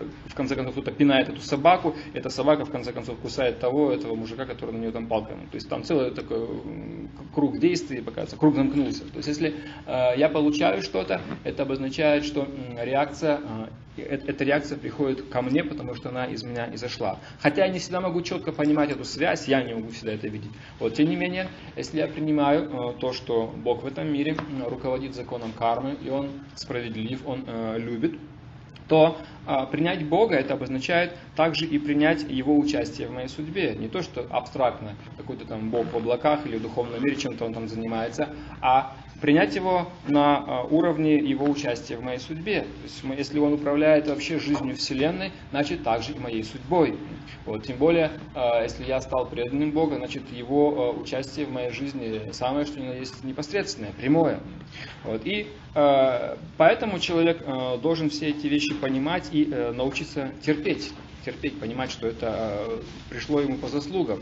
э, 0.00 0.28
в 0.28 0.34
конце 0.34 0.54
концов, 0.54 0.74
кто-то 0.74 0.92
пинает 0.92 1.28
эту 1.28 1.40
собаку, 1.40 1.94
эта 2.14 2.28
собака, 2.30 2.64
в 2.64 2.70
конце 2.70 2.92
концов, 2.92 3.18
кусает 3.18 3.58
того, 3.58 3.92
этого 3.92 4.14
мужика, 4.14 4.44
который 4.44 4.72
на 4.72 4.78
нее 4.78 4.92
там 4.92 5.06
палкой. 5.06 5.36
То 5.50 5.54
есть 5.54 5.68
там 5.68 5.84
целый 5.84 6.10
такой 6.10 6.46
круг 7.34 7.58
действий, 7.58 8.00
показывается, 8.00 8.36
круг 8.36 8.54
замкнулся. 8.54 9.04
То 9.04 9.16
есть 9.16 9.28
если 9.28 9.54
э, 9.86 10.12
я 10.16 10.28
получаю 10.28 10.82
что-то, 10.82 11.20
это 11.44 11.62
обозначает, 11.62 12.24
что 12.24 12.46
реакция, 12.78 13.40
э, 13.96 14.02
эта 14.26 14.44
реакция 14.44 14.78
приходит 14.78 15.01
ко 15.30 15.42
мне, 15.42 15.64
потому 15.64 15.94
что 15.94 16.08
она 16.08 16.26
из 16.26 16.42
меня 16.42 16.68
изошла. 16.74 17.18
Хотя 17.40 17.66
я 17.66 17.72
не 17.72 17.78
всегда 17.78 18.00
могу 18.00 18.22
четко 18.22 18.52
понимать 18.52 18.90
эту 18.90 19.04
связь, 19.04 19.48
я 19.48 19.62
не 19.62 19.74
могу 19.74 19.88
всегда 19.90 20.12
это 20.12 20.28
видеть. 20.28 20.52
Вот, 20.78 20.94
тем 20.94 21.08
не 21.08 21.16
менее, 21.16 21.48
если 21.76 21.98
я 21.98 22.06
принимаю 22.06 22.64
э, 22.64 23.00
то, 23.00 23.12
что 23.12 23.52
Бог 23.56 23.82
в 23.82 23.86
этом 23.86 24.12
мире 24.12 24.36
руководит 24.66 25.14
законом 25.14 25.52
кармы, 25.52 25.96
и 26.02 26.10
Он 26.10 26.30
справедлив, 26.54 27.26
Он 27.26 27.44
любит, 27.76 28.18
то 28.88 29.16
а, 29.46 29.66
принять 29.66 30.06
Бога 30.06 30.36
это 30.36 30.54
обозначает 30.54 31.16
также 31.34 31.64
и 31.64 31.78
принять 31.78 32.24
Его 32.28 32.58
участие 32.58 33.08
в 33.08 33.12
моей 33.12 33.28
судьбе. 33.28 33.74
Не 33.74 33.88
то, 33.88 34.02
что 34.02 34.26
абстрактно 34.30 34.96
какой-то 35.16 35.46
там 35.46 35.70
Бог 35.70 35.86
в 35.86 35.96
облаках 35.96 36.46
или 36.46 36.56
в 36.58 36.62
духовном 36.62 37.02
мире 37.02 37.16
чем-то 37.16 37.46
он 37.46 37.54
там 37.54 37.68
занимается, 37.68 38.28
а 38.60 38.94
принять 39.22 39.54
его 39.54 39.88
на 40.08 40.36
а, 40.36 40.62
уровне 40.64 41.14
его 41.16 41.46
участия 41.46 41.96
в 41.96 42.02
моей 42.02 42.18
судьбе. 42.18 42.62
То 42.62 42.82
есть, 42.82 43.02
если 43.18 43.38
он 43.38 43.52
управляет 43.54 44.08
вообще 44.08 44.40
жизнью 44.40 44.76
Вселенной, 44.76 45.30
значит 45.52 45.84
также 45.84 46.12
и 46.12 46.18
моей 46.18 46.42
судьбой. 46.42 46.98
Вот, 47.46 47.64
тем 47.64 47.78
более, 47.78 48.10
а, 48.34 48.62
если 48.62 48.84
я 48.84 49.00
стал 49.00 49.26
преданным 49.26 49.70
Бога, 49.70 49.96
значит 49.96 50.24
его 50.32 50.92
а, 50.96 51.00
участие 51.00 51.46
в 51.46 51.52
моей 51.52 51.70
жизни 51.70 52.32
самое, 52.32 52.66
что 52.66 52.80
ни 52.80 52.88
на 52.88 52.94
есть 52.94 53.22
непосредственное, 53.22 53.92
прямое. 53.92 54.40
Вот, 55.04 55.22
и 55.24 55.46
поэтому 56.58 56.98
человек 56.98 57.42
должен 57.80 58.10
все 58.10 58.28
эти 58.28 58.46
вещи 58.46 58.74
понимать 58.74 59.28
и 59.32 59.46
научиться 59.46 60.30
терпеть 60.42 60.92
терпеть, 61.24 61.58
понимать, 61.58 61.90
что 61.90 62.06
это 62.06 62.68
пришло 63.08 63.40
ему 63.40 63.56
по 63.56 63.68
заслугам. 63.68 64.20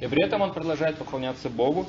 И 0.00 0.06
при 0.06 0.24
этом 0.24 0.42
он 0.42 0.52
продолжает 0.52 0.96
поклоняться 0.96 1.48
Богу 1.48 1.86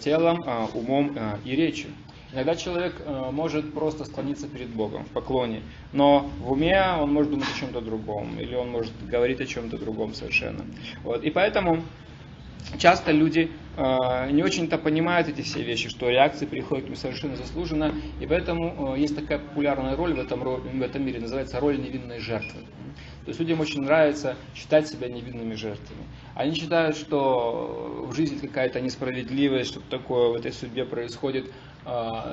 телом, 0.00 0.42
умом 0.74 1.16
и 1.44 1.56
речью. 1.56 1.90
Иногда 2.34 2.56
человек 2.56 2.96
э, 2.98 3.30
может 3.30 3.72
просто 3.72 4.04
склониться 4.04 4.48
перед 4.48 4.68
Богом 4.68 5.04
в 5.04 5.10
поклоне, 5.10 5.62
но 5.92 6.28
в 6.40 6.50
уме 6.50 6.82
он 7.00 7.12
может 7.12 7.30
думать 7.30 7.46
о 7.54 7.60
чем-то 7.60 7.80
другом, 7.80 8.40
или 8.40 8.56
он 8.56 8.70
может 8.70 8.92
говорить 9.06 9.40
о 9.40 9.46
чем-то 9.46 9.78
другом 9.78 10.14
совершенно. 10.14 10.64
Вот. 11.04 11.22
И 11.22 11.30
поэтому 11.30 11.84
часто 12.78 13.12
люди 13.12 13.50
э, 13.76 14.30
не 14.30 14.42
очень-то 14.42 14.78
понимают 14.78 15.28
эти 15.28 15.42
все 15.42 15.62
вещи, 15.62 15.88
что 15.88 16.08
реакции 16.08 16.46
приходят 16.46 16.84
к 16.84 16.88
ним 16.88 16.96
совершенно 16.96 17.36
заслуженно, 17.36 17.94
и 18.20 18.26
поэтому 18.26 18.94
э, 18.94 19.00
есть 19.00 19.16
такая 19.16 19.38
популярная 19.38 19.96
роль 19.96 20.14
в 20.14 20.18
этом, 20.18 20.40
в 20.40 20.82
этом 20.82 21.04
мире, 21.04 21.20
называется 21.20 21.60
роль 21.60 21.78
невинной 21.78 22.18
жертвы. 22.18 22.60
То 23.24 23.28
есть 23.28 23.40
людям 23.40 23.60
очень 23.60 23.82
нравится 23.82 24.36
считать 24.54 24.86
себя 24.86 25.08
невинными 25.08 25.54
жертвами. 25.54 26.02
Они 26.34 26.54
считают, 26.54 26.96
что 26.96 28.06
в 28.08 28.14
жизни 28.14 28.36
какая-то 28.36 28.80
несправедливость, 28.80 29.70
что-то 29.70 29.98
такое 29.98 30.28
в 30.28 30.34
этой 30.34 30.52
судьбе 30.52 30.84
происходит, 30.84 31.50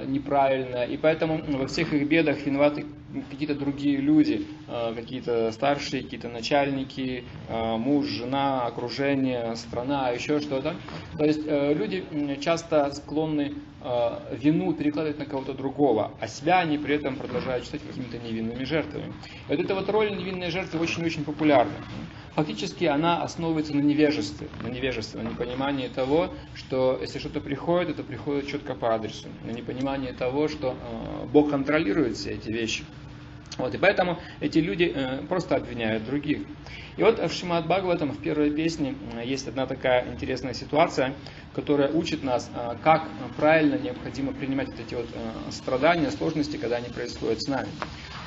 неправильно, 0.06 0.84
и 0.84 0.98
поэтому 0.98 1.42
во 1.46 1.68
всех 1.68 1.94
их 1.94 2.08
бедах 2.10 2.46
виноваты 2.46 2.86
какие-то 3.30 3.56
другие 3.56 3.98
люди, 3.98 4.46
а, 4.68 4.94
какие-то 4.94 5.52
старшие, 5.52 6.04
какие-то 6.04 6.30
начальники, 6.30 7.24
а, 7.50 7.78
муж, 7.78 8.08
жена, 8.08 8.66
окружение, 8.66 9.56
страна, 9.56 10.10
еще 10.10 10.40
что-то. 10.40 10.76
То 11.18 11.26
есть 11.26 11.42
э, 11.46 11.74
люди 11.74 12.06
часто 12.42 12.92
склонны 12.92 13.54
вину 14.32 14.74
перекладывать 14.74 15.18
на 15.18 15.26
кого-то 15.26 15.54
другого, 15.54 16.12
а 16.20 16.28
себя 16.28 16.60
они 16.60 16.78
при 16.78 16.96
этом 16.96 17.16
продолжают 17.16 17.66
считать 17.66 17.82
какими-то 17.82 18.20
невинными 18.20 18.64
жертвами. 18.64 19.12
И 19.48 19.56
вот 19.56 19.60
эта 19.60 19.74
вот 19.74 19.90
роль 19.90 20.16
невинной 20.16 20.52
жертвы 20.52 20.80
очень-очень 20.80 21.24
популярна 21.24 21.74
фактически 22.36 22.86
она 22.86 23.24
основывается 23.24 23.76
на 23.76 23.82
невежестве, 23.82 24.48
на 24.64 24.68
невежестве, 24.68 25.22
на 25.22 25.30
непонимании 25.30 25.88
того, 25.88 26.34
что 26.56 26.98
если 27.02 27.20
что-то 27.20 27.42
приходит, 27.42 27.92
это 27.92 28.04
приходит 28.04 28.48
четко 28.48 28.76
по 28.76 28.94
адресу, 28.94 29.28
на 29.44 29.52
непонимании 29.52 30.12
того, 30.12 30.48
что 30.48 30.76
э, 30.76 31.26
Бог 31.28 31.50
контролирует 31.50 32.18
все 32.18 32.32
эти 32.32 32.50
вещи. 32.50 32.84
Вот, 33.58 33.76
и 33.76 33.78
поэтому 33.78 34.18
эти 34.40 34.60
люди 34.60 34.92
э, 34.94 35.22
просто 35.28 35.56
обвиняют 35.56 36.06
других. 36.06 36.42
И 36.98 37.04
вот 37.04 37.20
в 37.20 37.32
Шимат 37.34 37.68
Бхагаватам, 37.68 38.12
в 38.12 38.22
первой 38.22 38.50
песне, 38.52 38.96
э, 39.14 39.26
есть 39.26 39.48
одна 39.48 39.66
такая 39.66 40.12
интересная 40.12 40.54
ситуация, 40.54 41.14
которая 41.54 41.92
учит 41.92 42.24
нас, 42.24 42.50
э, 42.54 42.76
как 42.82 43.08
правильно 43.38 43.76
необходимо 43.76 44.32
принимать 44.34 44.70
вот 44.70 44.80
эти 44.80 44.96
вот 44.96 45.08
страдания, 45.52 46.12
сложности, 46.12 46.58
когда 46.58 46.78
они 46.78 46.90
происходят 46.90 47.42
с 47.42 47.48
нами. 47.48 47.68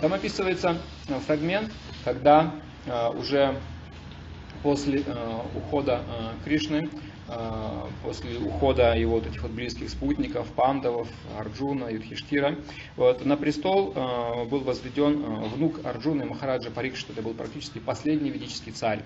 Там 0.01 0.13
описывается 0.13 0.77
фрагмент, 1.27 1.73
когда 2.05 2.55
уже 3.17 3.57
после 4.65 5.03
э, 5.07 5.41
ухода 5.55 6.01
э, 6.09 6.45
Кришны, 6.45 6.89
э, 7.29 7.81
после 8.03 8.39
ухода 8.39 8.95
его 8.95 9.17
вот 9.17 9.27
этих 9.27 9.43
вот 9.43 9.53
близких 9.53 9.91
спутников, 9.91 10.47
пандавов, 10.57 11.07
Арджуна, 11.39 11.91
Юдхиштира, 11.91 12.57
вот, 12.97 13.27
на 13.27 13.37
престол 13.37 13.93
был 14.51 14.61
возведен 14.61 15.23
внук 15.55 15.85
Арджуны 15.85 16.25
Махараджа 16.25 16.71
Парикшит, 16.71 17.11
это 17.11 17.21
был 17.21 17.35
практически 17.35 17.79
последний 17.79 18.31
ведический 18.31 18.73
царь. 18.73 19.03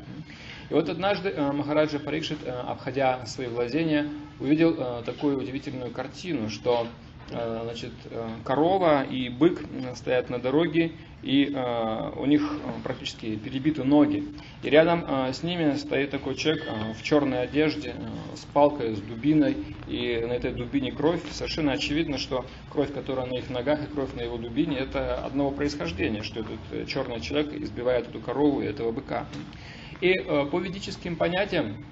И 0.71 0.75
вот 0.75 0.89
однажды 0.89 1.35
Махараджа 1.37 1.99
Парикшит, 1.99 2.39
обходя 2.47 3.27
свои 3.27 3.49
владения, 3.49 4.09
увидел 4.39 5.03
такую 5.05 5.39
удивительную 5.39 5.91
картину, 5.91 6.51
что 6.51 6.87
значит, 7.29 7.93
э, 8.11 8.29
корова 8.45 9.03
и 9.03 9.29
бык 9.29 9.63
стоят 9.95 10.31
на 10.31 10.39
дороге, 10.39 10.93
и 11.23 11.53
э, 11.53 12.13
у 12.17 12.27
них 12.27 12.43
э, 12.43 12.71
практически 12.83 13.37
перебиты 13.37 13.85
ноги. 13.85 14.25
И 14.63 14.71
рядом 14.71 15.05
э, 15.07 15.33
с 15.33 15.43
ними 15.43 15.75
стоит 15.77 16.11
такой 16.11 16.37
человек 16.37 16.65
э, 16.67 16.95
в 16.95 17.03
черной 17.03 17.43
одежде, 17.43 17.95
э, 17.97 18.37
с 18.37 18.45
палкой, 18.47 18.95
с 18.95 19.01
дубиной, 19.01 19.57
и 19.89 20.25
на 20.27 20.33
этой 20.33 20.53
дубине 20.53 20.93
кровь. 20.93 21.21
Совершенно 21.33 21.73
очевидно, 21.73 22.19
что 22.19 22.47
кровь, 22.71 22.93
которая 22.93 23.27
на 23.27 23.35
их 23.35 23.51
ногах, 23.51 23.83
и 23.83 23.93
кровь 23.93 24.15
на 24.15 24.23
его 24.23 24.37
дубине, 24.37 24.79
это 24.79 25.17
одного 25.25 25.51
происхождения, 25.51 26.23
что 26.23 26.41
этот 26.41 26.61
э, 26.71 26.85
черный 26.87 27.21
человек 27.21 27.53
избивает 27.53 28.09
эту 28.09 28.21
корову 28.21 28.63
и 28.63 28.67
этого 28.67 28.93
быка. 28.93 29.27
И 30.01 30.13
э, 30.13 30.47
по 30.47 30.61
ведическим 30.61 31.17
понятиям, 31.17 31.85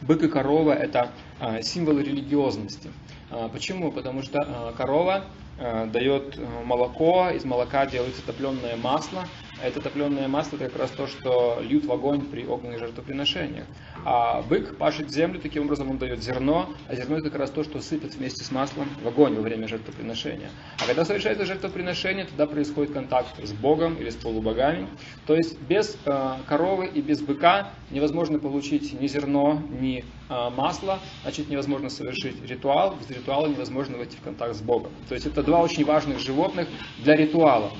бык 0.00 0.22
и 0.22 0.28
корова 0.28 0.72
это 0.72 1.10
э, 1.40 1.62
символы 1.62 2.02
религиозности. 2.02 2.90
Э, 3.30 3.48
почему? 3.52 3.92
Потому 3.92 4.22
что 4.22 4.38
э, 4.40 4.72
корова 4.76 5.24
Э, 5.62 5.86
дает 5.92 6.38
э, 6.38 6.64
молоко, 6.64 7.28
из 7.28 7.44
молока 7.44 7.84
делается 7.84 8.22
топленое 8.22 8.76
масло, 8.76 9.26
Это 9.62 9.80
топленое 9.80 10.26
масло 10.26 10.56
это 10.56 10.66
как 10.66 10.78
раз 10.78 10.90
то, 10.90 11.06
что 11.06 11.58
льют 11.60 11.84
в 11.84 11.92
огонь 11.92 12.22
при 12.22 12.46
огненных 12.46 12.78
жертвоприношениях. 12.78 13.66
А 14.04 14.42
бык 14.42 14.76
пашет 14.76 15.10
землю, 15.10 15.38
таким 15.38 15.64
образом 15.64 15.90
он 15.90 15.98
дает 15.98 16.22
зерно, 16.22 16.70
а 16.88 16.94
зерно 16.94 17.18
это 17.18 17.28
как 17.28 17.40
раз 17.40 17.50
то, 17.50 17.62
что 17.62 17.80
сыпет 17.80 18.14
вместе 18.14 18.42
с 18.42 18.50
маслом 18.50 18.88
в 19.02 19.06
огонь 19.06 19.34
во 19.34 19.42
время 19.42 19.68
жертвоприношения. 19.68 20.50
А 20.78 20.86
когда 20.86 21.04
совершается 21.04 21.44
жертвоприношение, 21.44 22.24
тогда 22.24 22.46
происходит 22.46 22.94
контакт 22.94 23.28
с 23.42 23.52
Богом 23.52 23.96
или 23.96 24.08
с 24.08 24.16
полубогами. 24.16 24.88
То 25.26 25.34
есть 25.34 25.60
без 25.60 25.96
э, 26.06 26.34
коровы 26.46 26.86
и 26.86 27.02
без 27.02 27.20
быка 27.20 27.72
невозможно 27.90 28.38
получить 28.38 28.98
ни 28.98 29.06
зерно, 29.06 29.62
ни 29.80 30.04
э, 30.28 30.50
масло, 30.56 31.00
значит 31.22 31.50
невозможно 31.50 31.90
совершить 31.90 32.42
ритуал, 32.48 32.96
без 32.96 33.10
ритуала 33.10 33.46
невозможно 33.46 33.98
войти 33.98 34.16
в 34.16 34.22
контакт 34.22 34.56
с 34.56 34.62
Богом. 34.62 34.92
То 35.08 35.14
есть 35.14 35.26
это 35.26 35.42
два 35.42 35.60
очень 35.60 35.84
важных 35.84 36.18
животных 36.18 36.68
для 36.98 37.14
ритуала. 37.16 37.70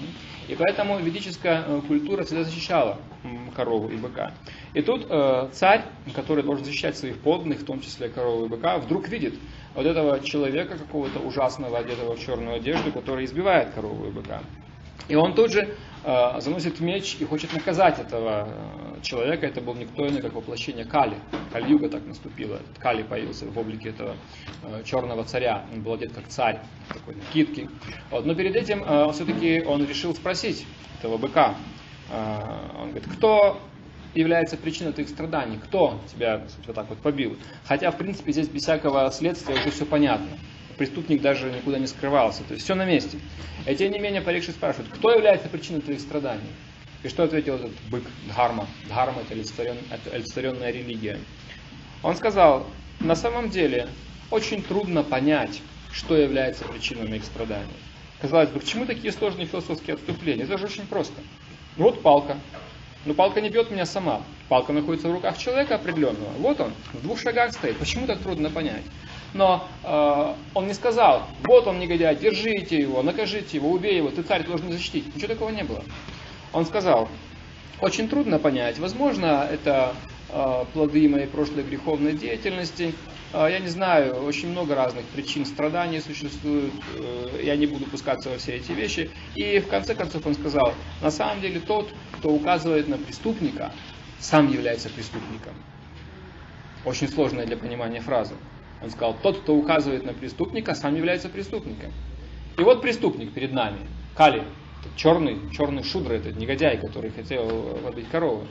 И 0.51 0.57
поэтому 0.57 0.99
ведическая 0.99 1.63
э, 1.65 1.81
культура 1.87 2.25
всегда 2.25 2.43
защищала 2.43 2.99
корову 3.55 3.89
и 3.89 3.97
быка. 3.97 4.33
И 4.75 4.83
тут 4.83 5.07
э, 5.09 5.49
царь, 5.53 5.85
который 6.13 6.43
должен 6.43 6.65
защищать 6.65 6.97
своих 6.97 7.21
подданных, 7.21 7.61
в 7.61 7.65
том 7.65 7.81
числе 7.81 8.09
корову 8.09 8.47
и 8.47 8.49
быка, 8.49 8.79
вдруг 8.79 9.09
видит 9.09 9.35
вот 9.75 9.87
этого 9.87 10.19
человека 10.19 10.77
какого-то 10.77 11.21
ужасного, 11.21 11.79
одетого 11.79 12.17
в 12.17 12.21
черную 12.21 12.57
одежду, 12.57 12.91
который 12.91 13.27
избивает 13.27 13.71
корову 13.75 14.09
и 14.09 14.11
быка. 14.11 14.41
И 15.09 15.15
он 15.15 15.35
тут 15.35 15.53
же 15.53 15.77
э, 16.05 16.41
заносит 16.41 16.81
меч 16.81 17.17
и 17.19 17.25
хочет 17.25 17.53
наказать 17.53 17.99
этого 17.99 18.49
э, 18.49 19.01
человека. 19.03 19.47
Это 19.47 19.61
был 19.61 19.75
никто 19.75 20.07
иной, 20.07 20.23
как 20.23 20.35
воплощение 20.35 20.85
Кали. 20.85 21.17
Кальюга 21.53 21.89
так 21.89 22.07
наступила. 22.07 22.61
Кали 22.79 23.03
появился 23.03 23.47
в 23.47 23.59
облике 23.59 23.91
этого 23.91 24.17
э, 24.63 24.83
черного 24.85 25.25
царя. 25.25 25.65
Он 25.73 25.83
был 25.83 25.95
одет 25.95 26.13
как 26.13 26.29
царь, 26.29 26.61
такой 26.89 27.17
накидки. 27.17 27.69
Вот. 28.11 28.27
Но 28.27 28.35
перед 28.35 28.57
этим 28.57 28.85
э, 28.85 29.11
все-таки 29.13 29.63
он 29.63 29.87
решил 29.87 30.15
спросить 30.15 30.67
этого 30.99 31.17
быка. 31.19 31.55
Э, 32.11 32.41
он 32.79 32.91
говорит, 32.91 33.09
кто 33.17 33.61
является 34.15 34.57
причиной 34.57 34.93
твоих 34.93 35.09
страданий? 35.09 35.59
Кто 35.63 36.01
тебя 36.13 36.43
вот 36.67 36.75
так 36.75 36.89
вот 36.89 36.99
побил? 36.99 37.37
Хотя, 37.65 37.91
в 37.91 37.97
принципе, 37.97 38.33
здесь 38.33 38.49
без 38.49 38.63
всякого 38.63 39.11
следствия 39.11 39.55
уже 39.55 39.71
все 39.71 39.87
понятно 39.87 40.29
преступник 40.81 41.21
даже 41.21 41.51
никуда 41.53 41.79
не 41.79 41.87
скрывался. 41.87 42.43
То 42.45 42.55
есть 42.55 42.65
все 42.65 42.75
на 42.75 42.87
месте. 42.87 43.19
И 43.67 43.77
тем 43.77 43.93
не 43.93 43.99
менее 43.99 44.23
Парикши 44.23 44.51
спрашивает, 44.53 44.89
кто 44.91 45.11
является 45.11 45.51
причиной 45.51 45.83
твоих 45.83 46.01
страданий? 46.01 46.51
И 47.03 47.09
что 47.11 47.25
ответил 47.25 47.57
этот 47.57 47.73
бык 47.91 48.03
Дхарма? 48.29 48.67
Дхарма 48.89 49.21
это 49.21 49.35
олицетворенная 49.35 50.71
религия. 50.71 51.19
Он 52.03 52.17
сказал, 52.17 52.67
на 52.99 53.15
самом 53.15 53.51
деле 53.51 53.89
очень 54.31 54.63
трудно 54.63 55.03
понять, 55.03 55.61
что 55.93 56.17
является 56.17 56.65
причиной 56.65 57.07
моих 57.07 57.25
страданий. 57.25 57.67
Казалось 58.23 58.49
бы, 58.49 58.61
к 58.61 58.65
чему 58.65 58.87
такие 58.87 59.13
сложные 59.13 59.47
философские 59.47 59.95
отступления? 59.95 60.45
Это 60.45 60.57
же 60.57 60.65
очень 60.65 60.87
просто. 60.87 61.21
Ну 61.77 61.85
вот 61.85 62.01
палка. 62.01 62.39
Но 63.05 63.13
палка 63.13 63.43
не 63.43 63.51
бьет 63.51 63.71
меня 63.71 63.85
сама. 63.85 64.23
Палка 64.49 64.73
находится 64.73 65.09
в 65.09 65.13
руках 65.13 65.37
человека 65.37 65.75
определенного. 65.75 66.31
Вот 66.39 66.59
он, 66.59 66.73
в 66.95 67.03
двух 67.03 67.21
шагах 67.21 67.53
стоит. 67.53 67.77
Почему 67.77 68.07
так 68.07 68.21
трудно 68.21 68.49
понять? 68.49 68.85
но 69.35 69.69
э, 69.85 70.35
он 70.55 70.67
не 70.67 70.75
сказал, 70.75 71.27
вот 71.45 71.67
он 71.67 71.79
негодяй, 71.79 72.17
держите 72.17 72.77
его, 72.77 73.03
накажите 73.03 73.57
его, 73.57 73.71
убей 73.71 73.97
его, 73.97 74.11
ты 74.11 74.23
царь 74.23 74.45
должен 74.45 74.71
защитить. 74.73 75.15
Ничего 75.15 75.29
такого 75.29 75.51
не 75.51 75.63
было. 75.63 75.85
Он 76.53 76.67
сказал, 76.67 77.09
очень 77.81 78.09
трудно 78.09 78.39
понять, 78.39 78.79
возможно, 78.79 79.49
это 79.51 79.95
э, 80.29 80.65
плоды 80.73 81.09
моей 81.09 81.27
прошлой 81.27 81.63
греховной 81.63 82.15
деятельности, 82.15 82.95
э, 83.33 83.49
я 83.51 83.61
не 83.61 83.69
знаю, 83.69 84.25
очень 84.25 84.49
много 84.49 84.75
разных 84.75 85.05
причин 85.07 85.47
страданий 85.47 86.01
существует, 86.01 86.73
э, 86.97 87.43
я 87.45 87.57
не 87.57 87.67
буду 87.67 87.85
пускаться 87.85 88.29
во 88.31 88.39
все 88.39 88.57
эти 88.57 88.73
вещи. 88.73 89.11
И 89.37 89.61
в 89.61 89.69
конце 89.69 89.95
концов 89.95 90.27
он 90.27 90.35
сказал, 90.35 90.75
на 91.01 91.13
самом 91.13 91.41
деле 91.41 91.61
тот, 91.61 91.89
кто 92.19 92.31
указывает 92.31 92.89
на 92.89 92.99
преступника, 92.99 93.73
сам 94.19 94.51
является 94.51 94.91
преступником. 94.91 95.55
Очень 96.85 97.09
сложная 97.09 97.47
для 97.47 97.57
понимания 97.57 98.01
фраза. 98.01 98.35
Он 98.83 98.91
сказал, 98.91 99.17
тот, 99.23 99.41
кто 99.41 99.55
указывает 99.55 100.05
на 100.05 100.13
преступника, 100.13 100.75
сам 100.75 100.97
является 100.97 101.29
преступником. 101.29 101.93
И 102.59 102.63
вот 102.63 102.83
преступник 102.83 103.33
перед 103.33 103.53
нами, 103.53 103.79
Кали, 104.17 104.43
черный, 104.97 105.39
черный 105.53 105.83
шудра, 105.83 106.15
этот 106.15 106.37
негодяй, 106.37 106.79
который 106.79 107.11
хотел 107.11 107.79
водить 107.83 108.09
корову. 108.11 108.47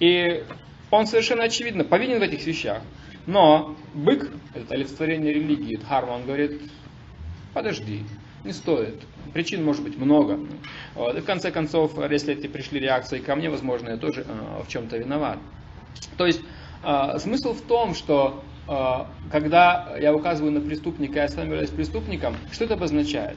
И 0.00 0.44
он 0.90 1.06
совершенно 1.06 1.44
очевидно 1.44 1.84
повинен 1.84 2.18
в 2.18 2.22
этих 2.22 2.44
вещах. 2.46 2.82
Но 3.26 3.76
бык, 3.94 4.30
это 4.54 4.74
олицетворение 4.74 5.32
религии, 5.32 5.76
Дхарма, 5.76 6.12
он 6.12 6.24
говорит, 6.24 6.60
подожди, 7.54 8.04
не 8.44 8.52
стоит. 8.52 9.00
Причин 9.32 9.64
может 9.64 9.82
быть 9.82 9.96
много. 9.96 10.40
Вот. 10.94 11.16
И 11.16 11.20
в 11.20 11.24
конце 11.24 11.50
концов, 11.50 11.92
если 12.10 12.34
эти 12.34 12.48
пришли 12.48 12.80
реакции 12.80 13.18
ко 13.18 13.36
мне, 13.36 13.48
возможно, 13.48 13.90
я 13.90 13.96
тоже 13.96 14.26
э, 14.26 14.62
в 14.66 14.68
чем-то 14.68 14.98
виноват. 14.98 15.38
То 16.16 16.26
есть 16.26 16.40
э, 16.82 17.18
смысл 17.18 17.54
в 17.54 17.62
том, 17.62 17.94
что 17.94 18.42
когда 18.66 19.96
я 20.00 20.14
указываю 20.14 20.52
на 20.52 20.60
преступника, 20.60 21.18
я 21.20 21.28
сам 21.28 21.46
являюсь 21.46 21.70
преступником, 21.70 22.36
что 22.52 22.64
это 22.64 22.74
обозначает? 22.74 23.36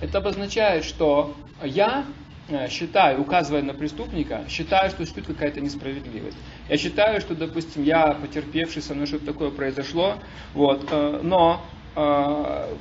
Это 0.00 0.18
обозначает, 0.18 0.84
что 0.84 1.34
я 1.62 2.04
э, 2.48 2.68
считаю, 2.68 3.20
указывая 3.20 3.62
на 3.62 3.72
преступника, 3.72 4.44
считаю, 4.48 4.90
что 4.90 4.98
существует 5.00 5.26
какая-то 5.26 5.60
несправедливость. 5.60 6.36
Я 6.68 6.76
считаю, 6.76 7.20
что, 7.20 7.34
допустим, 7.34 7.82
я 7.82 8.12
потерпевший, 8.12 8.82
со 8.82 8.94
мной 8.94 9.06
что-то 9.06 9.26
такое 9.26 9.50
произошло, 9.50 10.16
вот, 10.52 10.86
э, 10.90 11.20
но 11.22 11.64
э, 11.94 12.74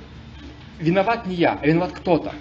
виноват 0.79 1.25
не 1.25 1.35
я, 1.35 1.57
а 1.61 1.65
виноват 1.65 1.93
кто-то. 1.93 2.33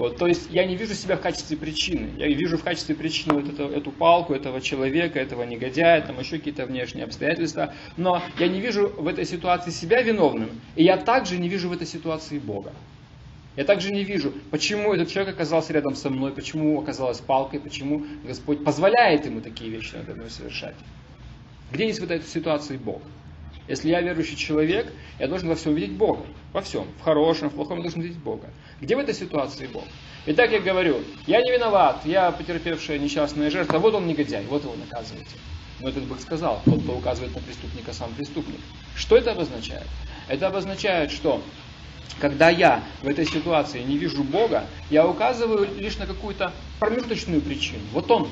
Вот, 0.00 0.16
то 0.16 0.26
есть 0.26 0.48
я 0.50 0.64
не 0.64 0.76
вижу 0.76 0.94
себя 0.94 1.18
в 1.18 1.20
качестве 1.20 1.58
причины. 1.58 2.08
Я 2.16 2.26
вижу 2.28 2.56
в 2.56 2.64
качестве 2.64 2.94
причины 2.94 3.34
вот 3.34 3.52
эту, 3.52 3.64
эту 3.64 3.92
палку, 3.92 4.32
этого 4.32 4.62
человека, 4.62 5.20
этого 5.20 5.42
негодяя, 5.42 6.00
там 6.00 6.18
еще 6.18 6.38
какие-то 6.38 6.64
внешние 6.64 7.04
обстоятельства. 7.04 7.74
Но 7.98 8.22
я 8.38 8.48
не 8.48 8.60
вижу 8.62 8.88
в 8.88 9.06
этой 9.06 9.26
ситуации 9.26 9.70
себя 9.70 10.00
виновным. 10.00 10.58
И 10.74 10.84
я 10.84 10.96
также 10.96 11.36
не 11.36 11.50
вижу 11.50 11.68
в 11.68 11.72
этой 11.72 11.86
ситуации 11.86 12.38
Бога. 12.38 12.72
Я 13.56 13.64
также 13.64 13.92
не 13.92 14.02
вижу, 14.02 14.32
почему 14.50 14.94
этот 14.94 15.10
человек 15.10 15.34
оказался 15.34 15.74
рядом 15.74 15.94
со 15.94 16.08
мной, 16.08 16.32
почему 16.32 16.80
оказалась 16.80 17.18
палкой, 17.18 17.60
почему 17.60 18.06
Господь 18.24 18.64
позволяет 18.64 19.26
ему 19.26 19.42
такие 19.42 19.70
вещи 19.70 19.96
надо 19.96 20.14
мной 20.14 20.30
совершать. 20.30 20.76
Где 21.72 21.88
есть 21.88 22.00
в 22.00 22.04
этой 22.04 22.22
ситуации 22.22 22.78
Бог? 22.78 23.02
Если 23.70 23.88
я 23.88 24.00
верующий 24.00 24.34
человек, 24.34 24.92
я 25.20 25.28
должен 25.28 25.48
во 25.48 25.54
всем 25.54 25.76
видеть 25.76 25.92
Бога. 25.92 26.26
Во 26.52 26.60
всем. 26.60 26.88
В 26.98 27.04
хорошем, 27.04 27.50
в 27.50 27.54
плохом 27.54 27.76
я 27.76 27.82
должен 27.84 28.00
видеть 28.00 28.18
Бога. 28.18 28.50
Где 28.80 28.96
в 28.96 28.98
этой 28.98 29.14
ситуации 29.14 29.68
Бог? 29.68 29.84
Итак, 30.26 30.50
я 30.50 30.58
говорю, 30.58 31.04
я 31.28 31.40
не 31.40 31.52
виноват, 31.52 32.00
я 32.04 32.32
потерпевшая 32.32 32.98
несчастная 32.98 33.48
жертва, 33.48 33.78
вот 33.78 33.94
он 33.94 34.08
негодяй, 34.08 34.44
вот 34.46 34.64
его 34.64 34.74
наказывайте. 34.74 35.36
Но 35.78 35.88
этот 35.88 36.02
Бог 36.02 36.20
сказал, 36.20 36.60
тот, 36.64 36.82
кто 36.82 36.96
указывает 36.96 37.32
на 37.32 37.40
преступника, 37.42 37.92
сам 37.92 38.12
преступник. 38.14 38.58
Что 38.96 39.16
это 39.16 39.30
обозначает? 39.30 39.86
Это 40.26 40.48
обозначает, 40.48 41.12
что 41.12 41.40
когда 42.18 42.50
я 42.50 42.82
в 43.02 43.06
этой 43.06 43.24
ситуации 43.24 43.84
не 43.84 43.98
вижу 43.98 44.24
Бога, 44.24 44.64
я 44.90 45.06
указываю 45.06 45.68
лишь 45.78 45.96
на 45.96 46.08
какую-то 46.08 46.52
промежуточную 46.80 47.40
причину. 47.40 47.84
Вот 47.92 48.10
он. 48.10 48.30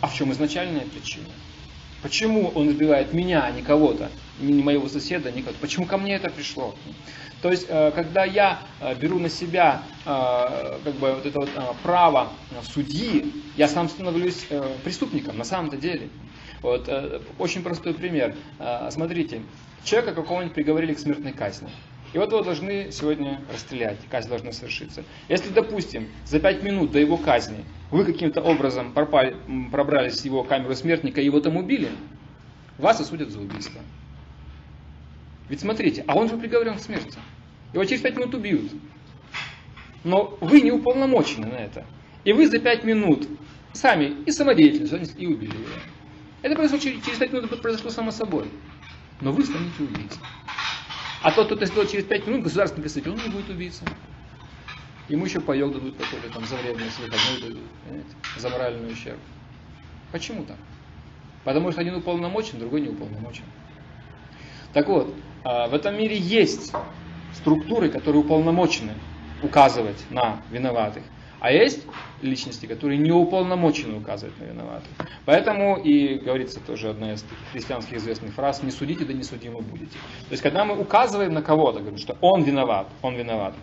А 0.00 0.06
в 0.06 0.14
чем 0.14 0.30
изначальная 0.30 0.82
причина? 0.82 1.26
Почему 2.02 2.48
он 2.54 2.70
избивает 2.70 3.12
меня, 3.12 3.44
а 3.44 3.50
не 3.50 3.62
кого-то, 3.62 4.10
не 4.40 4.62
моего 4.62 4.88
соседа, 4.88 5.32
не 5.32 5.42
кого-то? 5.42 5.58
Почему 5.60 5.86
ко 5.86 5.96
мне 5.96 6.14
это 6.14 6.30
пришло? 6.30 6.74
То 7.42 7.50
есть, 7.50 7.66
э, 7.68 7.92
когда 7.94 8.24
я 8.24 8.60
э, 8.80 8.94
беру 8.96 9.18
на 9.18 9.28
себя 9.28 9.82
э, 10.04 10.78
как 10.84 10.94
бы 10.94 11.12
вот 11.12 11.26
это 11.26 11.40
вот 11.40 11.50
право 11.82 12.28
судьи, 12.62 13.32
я 13.56 13.68
сам 13.68 13.88
становлюсь 13.88 14.46
преступником 14.84 15.38
на 15.38 15.44
самом-то 15.44 15.76
деле. 15.76 16.08
Вот, 16.60 16.90
очень 17.38 17.62
простой 17.62 17.94
пример. 17.94 18.34
Смотрите, 18.90 19.42
человека 19.84 20.12
какого-нибудь 20.12 20.54
приговорили 20.54 20.92
к 20.92 20.98
смертной 20.98 21.32
казни. 21.32 21.68
И 22.12 22.18
вот 22.18 22.32
его 22.32 22.42
должны 22.42 22.90
сегодня 22.90 23.40
расстрелять, 23.52 23.98
казнь 24.10 24.28
должна 24.28 24.52
совершиться. 24.52 25.04
Если, 25.28 25.50
допустим, 25.50 26.08
за 26.24 26.40
пять 26.40 26.62
минут 26.62 26.90
до 26.90 26.98
его 26.98 27.18
казни 27.18 27.64
вы 27.90 28.04
каким-то 28.04 28.40
образом 28.40 28.92
пропали, 28.92 29.36
пробрались 29.70 30.20
в 30.20 30.24
его 30.24 30.42
камеру 30.42 30.74
смертника 30.74 31.20
и 31.20 31.26
его 31.26 31.40
там 31.40 31.56
убили, 31.56 31.90
вас 32.78 33.00
осудят 33.00 33.30
за 33.30 33.40
убийство. 33.40 33.80
Ведь 35.48 35.60
смотрите, 35.60 36.04
а 36.06 36.14
он 36.14 36.28
же 36.28 36.36
приговорен 36.36 36.76
к 36.76 36.80
смерти. 36.80 37.18
Его 37.72 37.84
через 37.84 38.00
пять 38.00 38.16
минут 38.16 38.34
убьют. 38.34 38.70
Но 40.04 40.38
вы 40.40 40.60
не 40.62 40.72
уполномочены 40.72 41.46
на 41.46 41.56
это. 41.56 41.84
И 42.24 42.32
вы 42.32 42.46
за 42.46 42.58
пять 42.58 42.84
минут 42.84 43.28
сами 43.72 44.14
и 44.24 44.30
самодеятельно 44.30 45.04
и 45.16 45.26
убили 45.26 45.52
его. 45.52 45.66
Это 46.40 46.54
произошло 46.54 46.78
через 46.78 47.18
пять 47.18 47.32
минут 47.32 47.60
произошло 47.60 47.90
само 47.90 48.10
собой. 48.10 48.46
Но 49.20 49.32
вы 49.32 49.44
станете 49.44 49.82
убийцей. 49.82 50.20
А 51.22 51.32
тот, 51.32 51.46
кто 51.54 51.64
сделал 51.64 51.86
через 51.86 52.04
пять 52.04 52.26
минут, 52.26 52.44
государственный 52.44 52.82
представитель, 52.82 53.12
он 53.12 53.18
не 53.18 53.28
будет 53.28 53.50
убийцей. 53.50 53.88
Ему 55.08 55.24
еще 55.24 55.40
паек 55.40 55.72
дадут 55.72 55.96
какой-то 55.96 56.28
там 56.30 56.44
за 56.44 56.56
вредность 56.56 56.98
выходной 56.98 57.40
дадут, 57.40 57.70
понимаете, 57.82 58.10
за 58.36 58.50
моральный 58.50 58.92
ущерб. 58.92 59.20
Почему 60.12 60.44
так? 60.44 60.56
Потому 61.44 61.72
что 61.72 61.80
один 61.80 61.96
уполномочен, 61.96 62.58
другой 62.58 62.82
не 62.82 62.88
уполномочен. 62.88 63.44
Так 64.72 64.86
вот, 64.88 65.14
а, 65.44 65.66
в 65.68 65.74
этом 65.74 65.96
мире 65.96 66.16
есть 66.16 66.72
структуры, 67.32 67.88
которые 67.88 68.22
уполномочены 68.22 68.94
указывать 69.42 70.10
на 70.10 70.42
виноватых. 70.50 71.04
А 71.40 71.52
есть 71.52 71.86
личности, 72.20 72.66
которые 72.66 72.98
не 72.98 73.12
уполномочены 73.12 73.96
указывать 73.96 74.38
на 74.40 74.44
виноватых. 74.44 74.88
Поэтому 75.24 75.76
и 75.76 76.18
говорится 76.18 76.60
тоже 76.60 76.90
одна 76.90 77.12
из 77.12 77.24
христианских 77.52 77.98
известных 77.98 78.34
фраз 78.34 78.62
«не 78.62 78.70
судите, 78.70 79.04
да 79.04 79.12
не 79.12 79.22
судимы 79.22 79.60
будете». 79.60 79.92
То 79.92 80.32
есть, 80.32 80.42
когда 80.42 80.64
мы 80.64 80.78
указываем 80.78 81.32
на 81.32 81.42
кого-то, 81.42 81.80
говорим, 81.80 81.98
что 81.98 82.16
он 82.20 82.42
виноват, 82.42 82.88
он 83.02 83.14
виноват, 83.14 83.54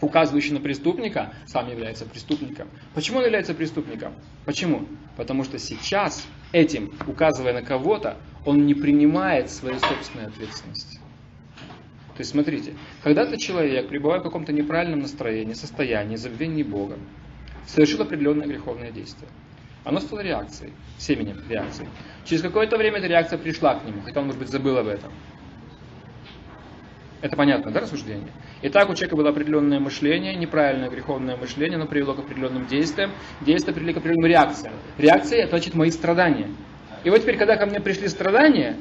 указывающий 0.00 0.52
на 0.52 0.60
преступника, 0.60 1.34
сам 1.46 1.70
является 1.70 2.06
преступником. 2.06 2.68
Почему 2.94 3.18
он 3.18 3.24
является 3.24 3.54
преступником? 3.54 4.14
Почему? 4.46 4.86
Потому 5.16 5.44
что 5.44 5.58
сейчас 5.58 6.26
этим, 6.52 6.92
указывая 7.06 7.52
на 7.52 7.62
кого-то, 7.62 8.16
он 8.44 8.64
не 8.64 8.74
принимает 8.74 9.50
своей 9.50 9.78
собственной 9.78 10.26
ответственности. 10.26 11.00
То 12.18 12.22
есть 12.22 12.32
смотрите, 12.32 12.74
когда-то 13.04 13.38
человек, 13.38 13.86
пребывая 13.86 14.18
в 14.18 14.24
каком-то 14.24 14.52
неправильном 14.52 14.98
настроении, 14.98 15.52
состоянии, 15.52 16.16
забвении 16.16 16.64
Бога, 16.64 16.98
совершил 17.64 18.02
определенное 18.02 18.44
греховное 18.44 18.90
действие. 18.90 19.30
Оно 19.84 20.00
стало 20.00 20.18
реакцией, 20.18 20.72
семенем 20.98 21.40
реакции. 21.48 21.88
Через 22.24 22.42
какое-то 22.42 22.76
время 22.76 22.98
эта 22.98 23.06
реакция 23.06 23.38
пришла 23.38 23.76
к 23.76 23.84
нему, 23.84 24.02
хотя 24.04 24.18
он, 24.18 24.26
может 24.26 24.40
быть, 24.40 24.48
забыл 24.48 24.76
об 24.78 24.88
этом. 24.88 25.12
Это 27.20 27.36
понятно, 27.36 27.70
да, 27.70 27.78
рассуждение? 27.78 28.32
Итак, 28.62 28.90
у 28.90 28.94
человека 28.94 29.14
было 29.14 29.28
определенное 29.28 29.78
мышление, 29.78 30.34
неправильное 30.34 30.90
греховное 30.90 31.36
мышление, 31.36 31.76
оно 31.76 31.86
привело 31.86 32.14
к 32.14 32.18
определенным 32.18 32.66
действиям, 32.66 33.12
действия 33.42 33.72
привели 33.72 33.92
к 33.92 33.98
определенным 33.98 34.28
реакциям. 34.28 34.74
Реакция– 34.98 35.46
значит 35.50 35.76
мои 35.76 35.92
страдания. 35.92 36.48
И 37.04 37.10
вот 37.10 37.22
теперь, 37.22 37.36
когда 37.36 37.54
ко 37.54 37.64
мне 37.66 37.78
пришли 37.78 38.08
страдания, 38.08 38.76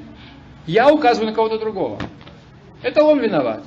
я 0.66 0.92
указываю 0.92 1.30
на 1.30 1.36
кого-то 1.36 1.60
другого. 1.60 2.00
Это 2.82 3.04
он 3.04 3.20
виноват. 3.20 3.64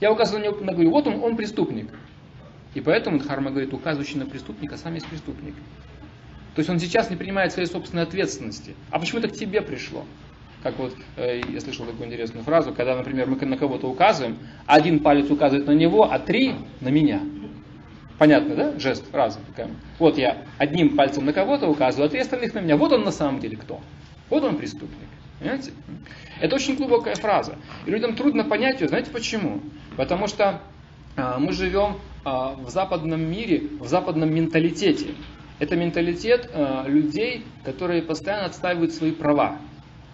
Я 0.00 0.10
указываю 0.12 0.40
на 0.40 0.44
него, 0.44 0.72
говорю, 0.72 0.90
вот 0.90 1.06
он, 1.06 1.22
он 1.22 1.36
преступник. 1.36 1.88
И 2.74 2.80
поэтому 2.80 3.18
Дхарма 3.18 3.50
говорит, 3.50 3.72
указывающий 3.74 4.18
на 4.18 4.26
преступника 4.26 4.76
сам 4.76 4.94
есть 4.94 5.06
преступник. 5.06 5.54
То 6.54 6.60
есть 6.60 6.70
он 6.70 6.78
сейчас 6.78 7.10
не 7.10 7.16
принимает 7.16 7.52
своей 7.52 7.68
собственной 7.68 8.04
ответственности. 8.04 8.74
А 8.90 8.98
почему 8.98 9.20
это 9.20 9.28
к 9.28 9.32
тебе 9.32 9.60
пришло? 9.60 10.04
Как 10.62 10.78
вот 10.78 10.94
э, 11.16 11.40
я 11.48 11.60
слышал 11.60 11.86
такую 11.86 12.06
интересную 12.08 12.44
фразу, 12.44 12.72
когда, 12.74 12.96
например, 12.96 13.28
мы 13.28 13.36
на 13.46 13.56
кого-то 13.56 13.88
указываем, 13.88 14.38
один 14.66 15.00
палец 15.00 15.30
указывает 15.30 15.66
на 15.66 15.72
него, 15.72 16.10
а 16.10 16.18
три 16.18 16.54
на 16.80 16.88
меня. 16.88 17.22
Понятно, 18.18 18.54
да? 18.54 18.78
Жест, 18.78 19.10
фраза 19.10 19.38
такая. 19.48 19.70
Вот 19.98 20.18
я 20.18 20.44
одним 20.58 20.96
пальцем 20.96 21.24
на 21.24 21.32
кого-то 21.32 21.66
указываю, 21.68 22.06
а 22.06 22.10
три 22.10 22.20
остальных 22.20 22.52
на 22.52 22.58
меня. 22.58 22.76
Вот 22.76 22.92
он 22.92 23.04
на 23.04 23.12
самом 23.12 23.40
деле 23.40 23.56
кто. 23.56 23.80
Вот 24.28 24.44
он 24.44 24.56
преступник. 24.56 25.08
Понимаете? 25.40 25.72
Это 26.40 26.54
очень 26.54 26.76
глубокая 26.76 27.16
фраза. 27.16 27.56
И 27.86 27.90
людям 27.90 28.14
трудно 28.14 28.44
понять 28.44 28.80
ее. 28.80 28.88
Знаете 28.88 29.10
почему? 29.10 29.60
Потому 29.96 30.28
что 30.28 30.60
а, 31.16 31.40
мы 31.40 31.52
живем 31.52 31.98
а, 32.24 32.54
в 32.54 32.70
западном 32.70 33.20
мире, 33.22 33.62
в 33.80 33.88
западном 33.88 34.32
менталитете. 34.32 35.14
Это 35.58 35.74
менталитет 35.76 36.48
а, 36.54 36.86
людей, 36.86 37.44
которые 37.64 38.02
постоянно 38.02 38.46
отстаивают 38.46 38.92
свои 38.92 39.10
права 39.10 39.58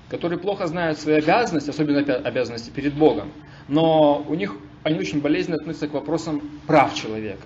которые 0.09 0.39
плохо 0.39 0.67
знают 0.67 0.99
свои 0.99 1.17
обязанности, 1.17 1.71
особенно 1.71 2.01
обязанности 2.01 2.71
перед 2.71 2.95
Богом, 2.95 3.33
но 3.69 4.25
у 4.29 4.35
них 4.35 4.57
они 4.83 4.99
очень 4.99 5.21
болезненно 5.21 5.57
относятся 5.57 5.89
к 5.89 5.95
вопросам 5.95 6.41
прав 6.67 6.95
человека. 6.95 7.43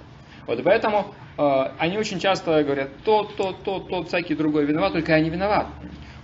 Вот 0.46 0.62
поэтому 0.62 1.14
э, 1.38 1.64
они 1.78 1.96
очень 1.96 2.18
часто 2.18 2.62
говорят, 2.62 2.90
то, 3.04 3.24
то, 3.24 3.52
то, 3.52 3.80
то, 3.80 4.04
всякий 4.04 4.34
другой 4.34 4.66
виноват, 4.66 4.92
только 4.92 5.12
я 5.12 5.20
не 5.20 5.30
виноват. 5.30 5.68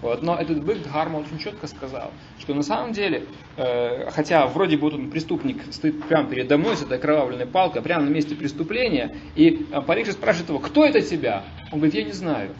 Вот. 0.03 0.23
Но 0.23 0.37
этот 0.37 0.63
бык 0.65 0.83
Дхарма 0.83 1.19
очень 1.19 1.39
четко 1.39 1.67
сказал, 1.67 2.11
что 2.39 2.55
на 2.55 2.63
самом 2.63 2.93
деле, 2.93 3.25
э, 3.57 4.11
хотя 4.11 4.47
вроде 4.47 4.77
бы 4.77 4.89
он 4.89 5.11
преступник 5.11 5.63
стоит 5.73 6.03
прямо 6.05 6.29
передо 6.29 6.59
мной 6.59 6.77
с 6.77 6.83
этой 6.83 6.99
кровавленной 6.99 7.47
палкой, 7.47 7.83
прямо 7.83 8.05
на 8.05 8.11
месте 8.11 8.35
преступления, 8.35 9.17
и 9.35 9.67
э, 9.71 9.81
Парикши 9.81 10.13
спрашивает 10.13 10.51
его, 10.51 10.59
кто 10.59 10.85
это 10.85 11.01
тебя? 11.01 11.45
Он 11.73 11.79
говорит, 11.79 11.95
я 11.95 12.05
не 12.05 12.13
знаю. 12.13 12.51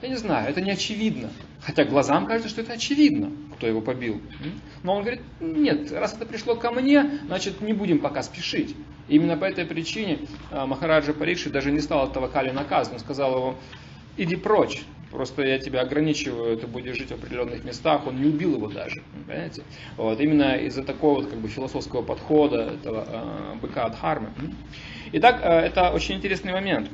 Я 0.00 0.08
не 0.08 0.16
знаю, 0.16 0.48
это 0.48 0.60
не 0.60 0.70
очевидно. 0.70 1.30
Хотя 1.60 1.84
глазам 1.84 2.26
кажется, 2.26 2.48
что 2.48 2.60
это 2.60 2.74
очевидно, 2.74 3.32
кто 3.56 3.66
его 3.66 3.80
побил. 3.80 4.20
Но 4.84 4.94
он 4.94 5.02
говорит, 5.02 5.20
нет, 5.40 5.90
раз 5.90 6.14
это 6.14 6.24
пришло 6.24 6.54
ко 6.54 6.70
мне, 6.70 7.18
значит 7.26 7.60
не 7.60 7.72
будем 7.72 7.98
пока 7.98 8.22
спешить. 8.22 8.76
И 9.08 9.16
именно 9.16 9.36
по 9.36 9.44
этой 9.44 9.64
причине 9.64 10.20
а, 10.52 10.66
Махараджа 10.66 11.12
Парикши 11.12 11.50
даже 11.50 11.72
не 11.72 11.80
стал 11.80 12.08
этого 12.08 12.28
Кали 12.28 12.50
наказан. 12.50 12.94
Он 12.94 13.00
сказал 13.00 13.34
его, 13.34 13.54
иди 14.16 14.36
прочь, 14.36 14.82
просто 15.10 15.42
я 15.42 15.58
тебя 15.58 15.80
ограничиваю, 15.82 16.56
ты 16.56 16.66
будешь 16.66 16.96
жить 16.96 17.10
в 17.10 17.14
определенных 17.14 17.64
местах. 17.64 18.06
Он 18.06 18.20
не 18.20 18.28
убил 18.28 18.56
его 18.56 18.68
даже, 18.68 19.02
понимаете? 19.12 19.62
Вот, 19.96 20.20
именно 20.20 20.56
из-за 20.56 20.82
такого 20.82 21.20
вот, 21.20 21.30
как 21.30 21.38
бы, 21.38 21.48
философского 21.48 22.02
подхода, 22.02 22.72
этого 22.80 23.06
э, 23.08 23.54
быка 23.60 23.84
от. 23.84 23.96
Итак, 25.12 25.40
э, 25.42 25.48
это 25.48 25.90
очень 25.90 26.16
интересный 26.16 26.52
момент. 26.52 26.90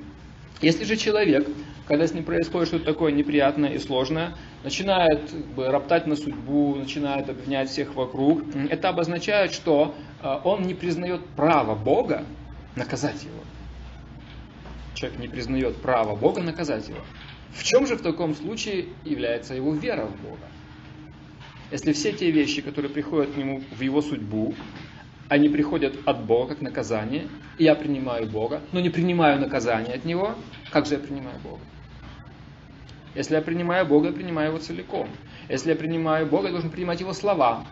Если 0.61 0.85
же 0.85 0.97
человек, 0.97 1.47
когда 1.87 2.07
с 2.07 2.15
ним 2.15 2.25
происходит 2.25 2.69
что-то 2.69 2.85
такое 2.85 3.13
неприятное 3.13 3.71
и 3.71 3.79
сложное, 3.79 4.35
начинает 4.63 5.31
как 5.31 5.47
бы, 5.55 5.69
роптать 5.69 6.07
на 6.07 6.17
судьбу, 6.17 6.77
начинает 6.77 7.29
обвинять 7.29 7.69
всех 7.69 7.95
вокруг, 7.95 8.43
это 8.71 8.89
обозначает, 8.89 9.53
что 9.53 9.95
э, 10.23 10.39
он 10.45 10.63
не 10.63 10.75
признает 10.75 11.27
право 11.37 11.75
Бога 11.75 12.25
наказать 12.77 13.23
его. 13.25 13.41
Человек 14.95 15.19
не 15.19 15.29
признает 15.29 15.77
право 15.77 16.15
Бога 16.15 16.41
наказать 16.41 16.89
его. 16.89 17.01
В 17.55 17.63
чем 17.63 17.87
же 17.87 17.97
в 17.97 18.03
таком 18.03 18.35
случае 18.35 18.87
является 19.05 19.55
его 19.55 19.73
вера 19.75 20.07
в 20.07 20.21
Бога? 20.23 20.47
Если 21.71 21.93
все 21.93 22.13
те 22.13 22.31
вещи, 22.31 22.63
которые 22.63 22.91
приходят 22.91 23.33
к 23.33 23.37
нему 23.37 23.63
в 23.71 23.81
его 23.81 24.03
судьбу, 24.03 24.55
они 25.29 25.49
приходят 25.49 25.97
от 26.05 26.25
Бога 26.25 26.55
как 26.55 26.63
наказание, 26.63 27.27
и 27.57 27.65
я 27.65 27.75
принимаю 27.75 28.27
Бога, 28.27 28.61
но 28.73 28.81
не 28.81 28.91
принимаю 28.91 29.41
наказание 29.41 29.95
от 29.95 30.05
Него, 30.05 30.35
как 30.71 30.87
же 30.87 30.95
я 30.95 31.01
принимаю 31.01 31.39
Бога? 31.43 31.63
Если 33.15 33.35
я 33.35 33.41
принимаю 33.41 33.87
Бога, 33.87 34.09
я 34.09 34.13
принимаю 34.13 34.49
Его 34.49 34.59
целиком. 34.59 35.09
Если 35.49 35.71
я 35.71 35.77
принимаю 35.77 36.27
Бога, 36.27 36.47
я 36.47 36.53
должен 36.53 36.71
принимать 36.71 37.01
Его 37.01 37.13
слова, 37.13 37.65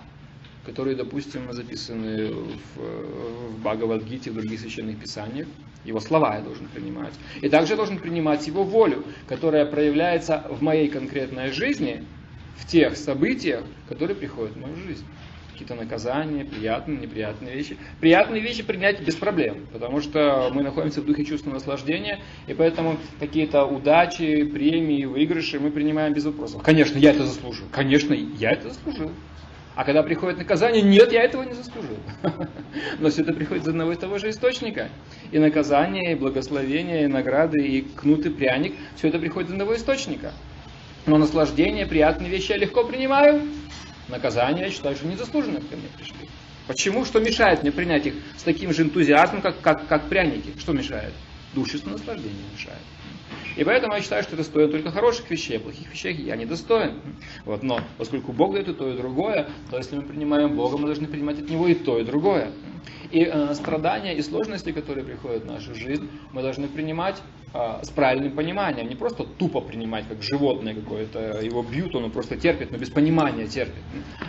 которые, 0.65 0.97
допустим, 0.97 1.53
записаны 1.53 2.33
в, 2.33 2.79
в 2.79 3.63
Бхагавадгите, 3.63 4.31
в 4.31 4.35
других 4.35 4.61
священных 4.61 4.99
писаниях. 4.99 5.47
Его 5.85 5.99
слова 5.99 6.37
я 6.37 6.43
должен 6.43 6.69
принимать. 6.69 7.15
И 7.41 7.49
также 7.49 7.75
должен 7.75 7.99
принимать 7.99 8.47
Его 8.47 8.63
волю, 8.63 9.05
которая 9.27 9.67
проявляется 9.67 10.47
в 10.49 10.63
моей 10.63 10.89
конкретной 10.89 11.51
жизни, 11.51 12.05
в 12.57 12.67
тех 12.67 12.97
событиях, 12.97 13.65
которые 13.89 14.15
приходят 14.15 14.55
в 14.55 14.61
мою 14.61 14.77
жизнь 14.77 15.05
какие-то 15.53 15.75
наказания, 15.75 16.45
приятные, 16.45 16.99
неприятные 16.99 17.55
вещи. 17.55 17.77
Приятные 18.01 18.41
вещи 18.41 18.63
принять 18.63 19.01
без 19.05 19.15
проблем, 19.15 19.67
потому 19.73 20.01
что 20.01 20.51
мы 20.53 20.63
находимся 20.63 21.03
в 21.03 21.05
духе 21.05 21.25
чувства 21.25 21.51
наслаждения, 21.51 22.21
и 22.47 22.55
поэтому 22.55 22.97
какие-то 23.21 23.65
удачи, 23.65 24.45
премии, 24.45 25.05
выигрыши 25.05 25.61
мы 25.61 25.71
принимаем 25.71 26.15
без 26.15 26.25
вопросов. 26.25 26.63
Конечно, 26.63 26.99
я 26.99 27.11
это 27.11 27.27
заслужил. 27.27 27.67
Конечно, 27.71 28.15
я 28.15 28.53
это 28.53 28.71
заслужил. 28.71 29.13
А 29.75 29.85
когда 29.85 30.03
приходит 30.03 30.39
наказание, 30.39 30.83
нет, 30.83 31.13
я 31.13 31.23
этого 31.23 31.45
не 31.45 31.55
заслужил. 31.55 31.97
Но 32.99 33.09
все 33.09 33.23
это 33.23 33.33
приходит 33.33 33.65
из 33.65 33.69
одного 33.69 33.93
и 33.93 33.97
того 33.97 34.19
же 34.19 34.29
источника. 34.29 34.89
И 35.31 35.39
наказание, 35.39 36.13
и 36.13 36.15
благословение, 36.15 37.05
и 37.05 37.07
награды, 37.07 37.61
и 37.61 37.81
кнут, 37.81 38.27
и 38.27 38.31
пряник, 38.31 38.75
все 38.97 39.09
это 39.09 39.19
приходит 39.19 39.49
из 39.49 39.53
одного 39.53 39.75
источника. 39.75 40.33
Но 41.07 41.17
наслаждение, 41.17 41.87
приятные 41.87 42.31
вещи 42.31 42.53
я 42.53 42.59
легко 42.59 42.85
принимаю, 42.85 43.43
наказания, 44.09 44.65
я 44.65 44.71
считаю, 44.71 44.95
что 44.95 45.07
незаслуженно 45.07 45.61
ко 45.61 45.77
мне 45.77 45.89
пришли. 45.97 46.29
Почему? 46.67 47.05
Что 47.05 47.19
мешает 47.21 47.63
мне 47.63 47.73
принять 47.73 48.07
их 48.07 48.15
с 48.37 48.43
таким 48.43 48.73
же 48.73 48.83
энтузиазмом, 48.83 49.41
как, 49.41 49.61
как, 49.61 49.89
как 49.89 50.09
пряники? 50.09 50.53
Что 50.59 50.73
мешает? 50.73 51.13
Душевное 51.55 51.95
наслаждение 51.95 52.45
мешает. 52.53 52.79
И 53.57 53.65
поэтому 53.65 53.95
я 53.95 54.01
считаю, 54.01 54.23
что 54.23 54.35
это 54.35 54.45
стоит 54.45 54.71
только 54.71 54.91
хороших 54.91 55.31
вещей, 55.31 55.57
а 55.59 55.61
плохих 55.61 55.91
вещей 55.91 56.15
я 56.15 56.37
не 56.37 56.47
достоин. 56.47 57.01
Вот, 57.45 57.63
но 57.63 57.81
поскольку 57.99 58.33
Бог 58.33 58.53
дает 58.53 58.69
и 58.69 58.73
то, 58.73 58.89
и 58.89 58.97
другое, 58.97 59.49
то 59.71 59.77
если 59.77 59.97
мы 59.97 60.03
принимаем 60.03 60.55
Бога, 60.57 60.79
мы 60.79 60.87
должны 60.87 61.07
принимать 61.07 61.39
от 61.39 61.49
Него 61.49 61.69
и 61.69 61.75
то, 61.75 61.99
и 61.99 62.05
другое. 62.05 62.53
И 63.11 63.29
э, 63.31 63.55
страдания 63.55 64.17
и 64.17 64.23
сложности, 64.23 64.73
которые 64.73 65.05
приходят 65.05 65.43
в 65.43 65.47
нашу 65.47 65.75
жизнь, 65.75 66.09
мы 66.33 66.41
должны 66.41 66.67
принимать 66.67 67.21
э, 67.53 67.81
с 67.83 67.91
правильным 67.91 68.33
пониманием. 68.33 68.89
Не 68.89 68.97
просто 68.97 69.25
тупо 69.25 69.61
принимать, 69.61 70.09
как 70.09 70.23
животное 70.23 70.75
какое-то, 70.75 71.41
его 71.43 71.63
бьют, 71.63 71.95
он 71.95 72.11
просто 72.11 72.37
терпит, 72.37 72.71
но 72.71 72.79
без 72.79 72.89
понимания 72.89 73.47
терпит. 73.47 73.83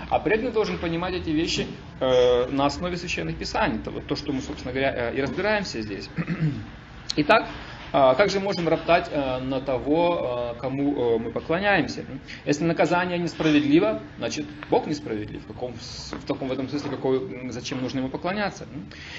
А 0.09 0.19
преданный 0.19 0.51
должен 0.51 0.77
понимать 0.77 1.13
эти 1.13 1.29
вещи 1.29 1.65
э, 2.01 2.49
на 2.49 2.65
основе 2.65 2.97
священных 2.97 3.37
писаний. 3.37 3.77
Это 3.77 3.89
вот 3.89 4.05
то, 4.05 4.17
что 4.17 4.33
мы, 4.33 4.41
собственно 4.41 4.73
говоря, 4.73 5.11
э, 5.11 5.15
и 5.15 5.21
разбираемся 5.21 5.81
здесь. 5.81 6.09
Итак, 7.15 7.47
а, 7.95 8.15
как 8.15 8.31
же 8.31 8.39
можем 8.39 8.67
роптать 8.67 9.07
э, 9.11 9.37
на 9.37 9.61
того, 9.61 10.55
э, 10.55 10.59
кому 10.59 10.95
э, 10.95 11.19
мы 11.19 11.31
поклоняемся? 11.31 12.03
Если 12.43 12.63
наказание 12.63 13.19
несправедливо, 13.19 14.01
значит 14.17 14.47
Бог 14.71 14.87
несправедлив. 14.87 15.43
В, 15.43 15.45
каком, 15.45 15.73
в 15.73 16.25
таком 16.25 16.47
в 16.47 16.51
этом 16.51 16.67
смысле, 16.67 16.89
какой, 16.89 17.51
зачем 17.51 17.83
нужно 17.83 17.99
ему 17.99 18.09
поклоняться? 18.09 18.65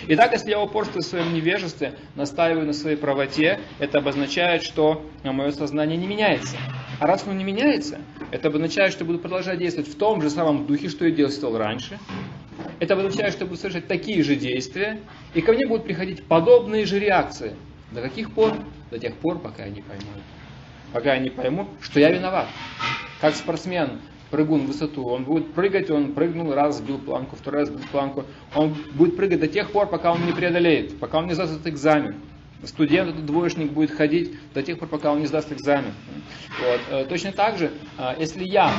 Итак, 0.08 0.32
если 0.32 0.50
я 0.50 0.60
упорствую 0.60 1.04
в 1.04 1.06
своем 1.06 1.32
невежестве, 1.32 1.94
настаиваю 2.16 2.66
на 2.66 2.72
своей 2.72 2.96
правоте, 2.96 3.60
это 3.78 3.98
обозначает, 3.98 4.64
что 4.64 5.08
мое 5.22 5.52
сознание 5.52 5.96
не 5.96 6.08
меняется. 6.08 6.56
А 6.98 7.06
раз 7.06 7.22
оно 7.26 7.34
не 7.34 7.44
меняется, 7.44 8.00
это 8.32 8.48
обозначает, 8.48 8.92
что 8.92 9.04
буду 9.04 9.20
продолжать 9.20 9.60
действовать 9.60 9.88
в 9.88 9.96
том 9.96 10.20
же 10.20 10.30
самом 10.30 10.66
духе, 10.66 10.88
что 10.88 11.06
и 11.06 11.12
действовал 11.12 11.58
раньше. 11.58 12.00
Это 12.80 12.94
обозначает, 12.94 13.34
что 13.34 13.44
буду 13.44 13.56
совершать 13.56 13.87
такие 13.87 14.24
же 14.24 14.34
действия, 14.34 14.98
и 15.32 15.40
ко 15.42 15.52
мне 15.52 15.64
будут 15.64 15.84
приходить 15.84 16.24
подобные 16.24 16.87
же 16.87 16.98
реакции– 16.98 17.54
До 17.94 18.02
каких 18.02 18.33
пор? 18.33 18.54
До 18.90 18.98
тех 18.98 19.14
пор, 19.14 19.38
пока 19.38 19.64
я 19.64 19.70
не 19.70 19.80
пойму. 19.80 20.02
Пока 20.92 21.14
я 21.14 21.20
не 21.20 21.30
пойму, 21.30 21.68
что 21.80 22.00
я 22.00 22.11
виноват. 22.11 22.48
Как 23.21 23.37
спортсмен, 23.37 24.00
прыгун 24.31 24.62
в 24.62 24.66
высоту, 24.66 25.06
он 25.06 25.23
будет 25.23 25.52
прыгать, 25.54 25.90
он 25.90 26.12
прыгнул, 26.12 26.52
раз 26.52 26.79
сбил 26.79 26.98
планку, 26.98 27.37
второй 27.37 27.60
раз 27.60 27.68
сбил 27.68 27.85
планку. 27.92 28.25
Он 28.54 28.75
будет 28.94 29.16
прыгать 29.16 29.38
до 29.38 29.46
тех 29.46 29.71
пор, 29.71 29.87
пока 29.87 30.12
он 30.12 30.27
не 30.27 30.33
преодолеет, 30.33 30.98
пока 30.98 31.18
он 31.18 31.29
не 31.29 31.35
сдаст 31.35 31.52
этот 31.52 31.68
экзамен. 31.68 32.16
Студент, 32.64 33.10
этот 33.10 33.27
двоечник 33.27 33.71
будет 33.71 33.92
ходить 33.92 34.33
до 34.54 34.62
тех 34.62 34.79
пор, 34.79 34.88
пока 34.88 35.12
он 35.12 35.21
не 35.21 35.27
сдаст 35.27 35.52
экзамен. 35.52 35.92
Вот. 36.60 36.81
Э, 36.90 37.04
точно 37.04 37.31
так 37.31 37.58
же, 37.58 37.71
а, 37.98 38.16
если 38.18 38.44
я 38.44 38.73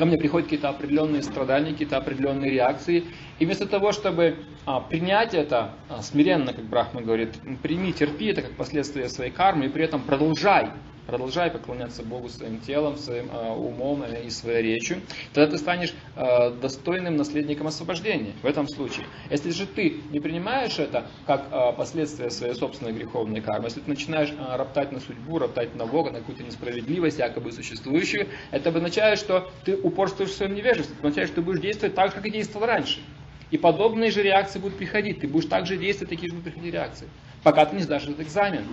ко 0.00 0.06
мне 0.06 0.16
приходят 0.16 0.46
какие-то 0.46 0.70
определенные 0.70 1.22
страдания, 1.22 1.72
какие-то 1.72 1.98
определенные 1.98 2.50
реакции. 2.50 3.04
И 3.38 3.44
вместо 3.44 3.66
того, 3.66 3.92
чтобы 3.92 4.34
а, 4.64 4.80
принять 4.80 5.34
это 5.34 5.72
а, 5.90 6.00
смиренно, 6.00 6.54
как 6.54 6.64
Брахма 6.64 7.02
говорит, 7.02 7.34
прими, 7.62 7.92
терпи 7.92 8.28
это 8.28 8.40
как 8.40 8.52
последствие 8.52 9.10
своей 9.10 9.30
кармы, 9.30 9.66
и 9.66 9.68
при 9.68 9.84
этом 9.84 10.00
продолжай 10.00 10.70
продолжай 11.10 11.50
поклоняться 11.50 12.04
Богу 12.04 12.28
своим 12.28 12.60
телом, 12.60 12.96
своим 12.96 13.30
э, 13.32 13.50
умом 13.52 14.04
э, 14.04 14.26
и 14.26 14.30
своей 14.30 14.62
речью, 14.62 15.00
тогда 15.32 15.50
ты 15.50 15.58
станешь 15.58 15.92
э, 16.14 16.50
достойным 16.50 17.16
наследником 17.16 17.66
освобождения 17.66 18.32
в 18.42 18.46
этом 18.46 18.68
случае. 18.68 19.06
Если 19.28 19.50
же 19.50 19.66
ты 19.66 20.02
не 20.10 20.20
принимаешь 20.20 20.78
это 20.78 21.06
как 21.26 21.48
э, 21.50 21.72
последствие 21.76 22.30
своей 22.30 22.54
собственной 22.54 22.92
греховной 22.92 23.40
кармы, 23.40 23.66
если 23.66 23.80
ты 23.80 23.90
начинаешь 23.90 24.30
э, 24.30 24.56
роптать 24.56 24.92
на 24.92 25.00
судьбу, 25.00 25.38
роптать 25.38 25.74
на 25.74 25.86
Бога, 25.86 26.12
на 26.12 26.20
какую-то 26.20 26.44
несправедливость, 26.44 27.18
якобы 27.18 27.50
существующую, 27.50 28.28
это 28.52 28.68
обозначает, 28.68 29.18
что 29.18 29.50
ты 29.64 29.76
упорствуешь 29.76 30.30
в 30.30 30.36
своем 30.36 30.54
невежестве, 30.54 30.94
это 30.96 31.08
означает, 31.08 31.28
что 31.28 31.36
ты 31.36 31.42
будешь 31.42 31.60
действовать 31.60 31.96
так, 31.96 32.14
как 32.14 32.24
и 32.24 32.30
действовал 32.30 32.66
раньше. 32.66 33.00
И 33.50 33.58
подобные 33.58 34.12
же 34.12 34.22
реакции 34.22 34.60
будут 34.60 34.78
приходить. 34.78 35.20
Ты 35.20 35.26
будешь 35.26 35.46
также 35.46 35.76
действовать, 35.76 36.10
такие 36.10 36.28
же 36.28 36.36
будут 36.36 36.52
приходить 36.52 36.72
реакции 36.72 37.08
пока 37.42 37.66
ты 37.66 37.76
не 37.76 37.82
сдашь 37.82 38.04
этот 38.04 38.20
экзамен. 38.20 38.64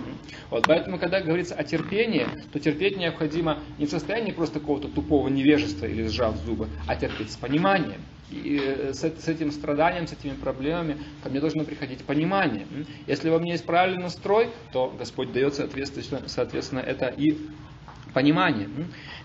Вот, 0.50 0.66
поэтому, 0.66 0.98
когда 0.98 1.20
говорится 1.20 1.54
о 1.54 1.64
терпении, 1.64 2.26
то 2.52 2.58
терпеть 2.58 2.96
необходимо 2.96 3.58
не 3.78 3.86
в 3.86 3.90
состоянии 3.90 4.32
просто 4.32 4.60
какого-то 4.60 4.88
тупого 4.88 5.28
невежества 5.28 5.86
или 5.86 6.06
сжав 6.06 6.36
зубы, 6.36 6.68
а 6.86 6.96
терпеть 6.96 7.32
с 7.32 7.36
пониманием. 7.36 8.00
И 8.30 8.60
э, 8.62 8.92
с, 8.92 9.00
с 9.00 9.28
этим 9.28 9.50
страданием, 9.50 10.06
с 10.06 10.12
этими 10.12 10.34
проблемами 10.34 10.98
ко 11.22 11.30
мне 11.30 11.40
должно 11.40 11.64
приходить 11.64 12.04
понимание. 12.04 12.66
Если 13.06 13.30
во 13.30 13.38
мне 13.38 13.58
правильный 13.58 14.02
настрой, 14.02 14.50
то 14.72 14.94
Господь 14.98 15.32
дает, 15.32 15.54
соответственно, 15.54 16.22
соответственно 16.26 16.80
это 16.80 17.06
и 17.06 17.38
понимание. 18.18 18.68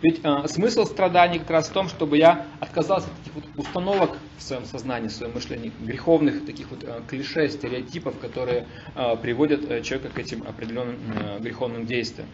Ведь 0.04 0.20
э, 0.24 0.48
смысл 0.48 0.86
страданий 0.86 1.40
как 1.40 1.50
раз 1.50 1.70
в 1.70 1.74
том, 1.74 1.90
чтобы 1.90 2.18
я 2.18 2.46
отказался 2.60 3.08
от 3.08 3.18
таких 3.18 3.34
вот 3.34 3.66
установок 3.66 4.12
в 4.38 4.44
своем 4.44 4.66
сознании, 4.66 5.08
в 5.08 5.12
своем 5.12 5.34
мышлении, 5.34 5.72
греховных 5.80 6.46
таких 6.46 6.70
вот 6.70 6.84
э, 6.84 7.02
клише, 7.08 7.50
стереотипов, 7.50 8.20
которые 8.20 8.68
э, 8.96 9.18
приводят 9.18 9.62
э, 9.68 9.82
человека 9.82 10.14
к 10.14 10.20
этим 10.20 10.44
определенным 10.44 10.98
э, 11.16 11.40
греховным 11.40 11.88
действиям. 11.88 12.28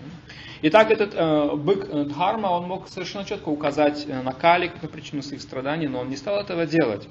Итак, 0.63 0.91
этот 0.91 1.13
э, 1.15 1.55
бык 1.55 1.87
Дхарма, 2.09 2.47
он 2.47 2.67
мог 2.67 2.89
совершенно 2.89 3.23
четко 3.23 3.47
указать 3.47 4.05
э, 4.05 4.21
на 4.21 4.33
Кали 4.33 4.67
как 4.67 4.91
причину 4.91 5.21
своих 5.21 5.41
страданий, 5.41 5.87
но 5.87 5.99
он 5.99 6.09
не 6.09 6.17
стал 6.17 6.41
этого 6.41 6.65
делать. 6.65 7.07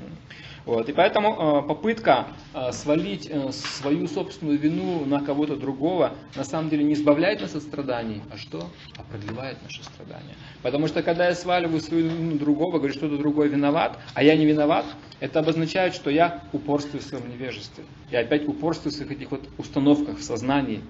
Вот. 0.69 0.87
И 0.87 0.93
поэтому 0.93 1.63
э, 1.63 1.67
попытка 1.67 2.27
э, 2.53 2.73
свалить 2.73 3.27
э, 3.31 3.53
свою 3.53 4.07
собственную 4.07 4.59
вину 4.59 5.07
на 5.07 5.25
кого-то 5.25 5.57
другого 5.57 6.13
на 6.37 6.45
самом 6.45 6.69
деле 6.69 6.85
не 6.85 6.93
избавляет 6.93 7.41
нас 7.41 7.55
от 7.55 7.63
страданий, 7.63 8.21
а 8.31 8.37
что? 8.37 8.69
А 8.99 9.03
продлевает 9.11 9.57
наши 9.63 9.83
страдания. 9.83 10.37
Потому 10.63 10.87
что 10.87 11.03
когда 11.03 11.29
я 11.29 11.35
сваливаю 11.35 11.81
свою 11.81 12.11
вину 12.11 12.37
другого, 12.37 12.77
говорю, 12.77 12.93
что 12.93 13.07
кто-то 13.07 13.17
другой 13.17 13.49
виноват, 13.49 13.99
а 14.13 14.23
я 14.23 14.37
не 14.37 14.45
виноват, 14.45 14.85
это 15.21 15.41
обозначает, 15.41 15.95
что 15.95 16.11
я 16.11 16.43
упорствую 16.53 17.03
в 17.03 17.05
своем 17.05 17.29
невежестве. 17.29 17.85
Я 18.11 18.21
опять 18.21 18.47
упорствую 18.47 18.93
в 18.93 18.97
своих 18.97 19.13
этих 19.13 19.31
вот 19.31 19.49
установках 19.59 20.19
в 20.19 20.23
сознании. 20.23 20.81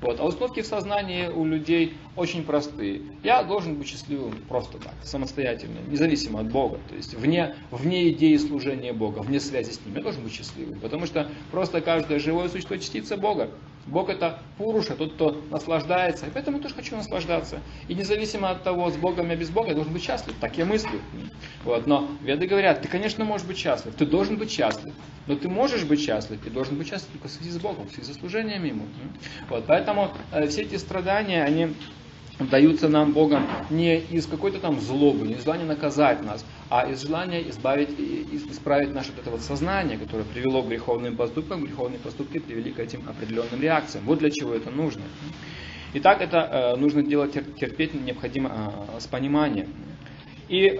Вот. 0.00 0.20
А 0.20 0.24
установки 0.24 0.62
в 0.62 0.66
сознании 0.66 1.28
у 1.28 1.44
людей 1.44 1.94
очень 2.16 2.44
простые. 2.44 3.02
Я 3.22 3.42
должен 3.42 3.74
быть 3.74 3.88
счастливым 3.88 4.34
просто 4.48 4.78
так, 4.78 4.94
самостоятельно, 5.02 5.78
независимо 5.88 6.40
от 6.40 6.50
Бога. 6.50 6.78
То 6.88 6.94
есть 6.94 7.14
вне, 7.14 7.56
вне 7.70 8.10
идеи 8.10 8.36
служения 8.36 8.92
Бога, 8.92 9.20
вне 9.20 9.40
связи 9.40 9.72
с 9.72 9.84
Ним. 9.84 9.96
Я 9.96 10.02
должен 10.02 10.22
быть 10.22 10.32
счастливым. 10.32 10.78
Потому 10.80 11.06
что 11.06 11.28
просто 11.50 11.80
каждое 11.80 12.18
живое 12.18 12.48
существо 12.48 12.76
частица 12.76 13.16
Бога. 13.16 13.50
Бог 13.86 14.08
это 14.08 14.38
Пуруша, 14.56 14.94
тот, 14.94 15.14
кто 15.14 15.40
наслаждается. 15.50 16.26
И 16.26 16.30
поэтому 16.30 16.56
я 16.56 16.62
тоже 16.62 16.74
хочу 16.74 16.96
наслаждаться. 16.96 17.60
И 17.88 17.94
независимо 17.94 18.50
от 18.50 18.62
того, 18.62 18.90
с 18.90 18.96
Богом 18.96 19.30
я 19.30 19.36
без 19.36 19.50
Бога, 19.50 19.68
я 19.68 19.74
должен 19.74 19.92
быть 19.92 20.02
счастлив. 20.02 20.34
Так 20.40 20.56
я 20.56 20.64
мыслю. 20.64 21.00
Вот. 21.64 21.86
Но 21.86 22.08
веды 22.22 22.46
говорят, 22.46 22.82
ты, 22.82 22.88
конечно, 22.88 23.24
можешь 23.24 23.46
быть 23.46 23.58
счастлив. 23.58 23.94
Ты 23.94 24.06
должен 24.06 24.36
быть 24.36 24.50
счастлив. 24.50 24.94
Но 25.26 25.36
ты 25.36 25.48
можешь 25.48 25.84
быть 25.84 26.00
счастлив 26.00 26.44
и 26.46 26.50
должен 26.50 26.76
быть 26.76 26.88
счастлив 26.88 27.10
только 27.12 27.28
в 27.28 27.30
связи 27.30 27.50
с 27.50 27.58
Богом, 27.58 27.86
в 27.88 27.92
связи 27.92 28.12
с 28.12 28.18
служением 28.18 28.64
Ему. 28.64 28.86
Вот. 29.48 29.64
Поэтому 29.66 30.10
э, 30.32 30.46
все 30.48 30.62
эти 30.62 30.76
страдания, 30.76 31.44
они 31.44 31.74
даются 32.38 32.88
нам 32.88 33.12
Богом 33.12 33.46
не 33.70 33.98
из 33.98 34.26
какой-то 34.26 34.58
там 34.58 34.80
злобы, 34.80 35.26
не 35.26 35.34
из 35.34 35.44
желания 35.44 35.64
наказать 35.64 36.22
нас, 36.24 36.44
а 36.70 36.88
из 36.90 37.02
желания 37.02 37.48
избавить, 37.50 37.90
исправить 38.50 38.92
наше 38.92 39.10
вот 39.10 39.20
это 39.20 39.30
вот 39.30 39.42
сознание, 39.42 39.98
которое 39.98 40.24
привело 40.24 40.62
к 40.62 40.68
греховным 40.68 41.16
поступкам, 41.16 41.64
греховные 41.64 41.98
поступки 41.98 42.38
привели 42.38 42.72
к 42.72 42.78
этим 42.78 43.08
определенным 43.08 43.60
реакциям. 43.60 44.04
Вот 44.06 44.18
для 44.18 44.30
чего 44.30 44.54
это 44.54 44.70
нужно. 44.70 45.02
Итак, 45.94 46.20
это 46.20 46.38
э, 46.74 46.76
нужно 46.76 47.02
делать 47.02 47.32
терпеть 47.32 47.94
необходимо 47.94 48.72
э, 48.96 49.00
с 49.00 49.06
пониманием. 49.06 49.68
И 50.48 50.66
э, 50.66 50.76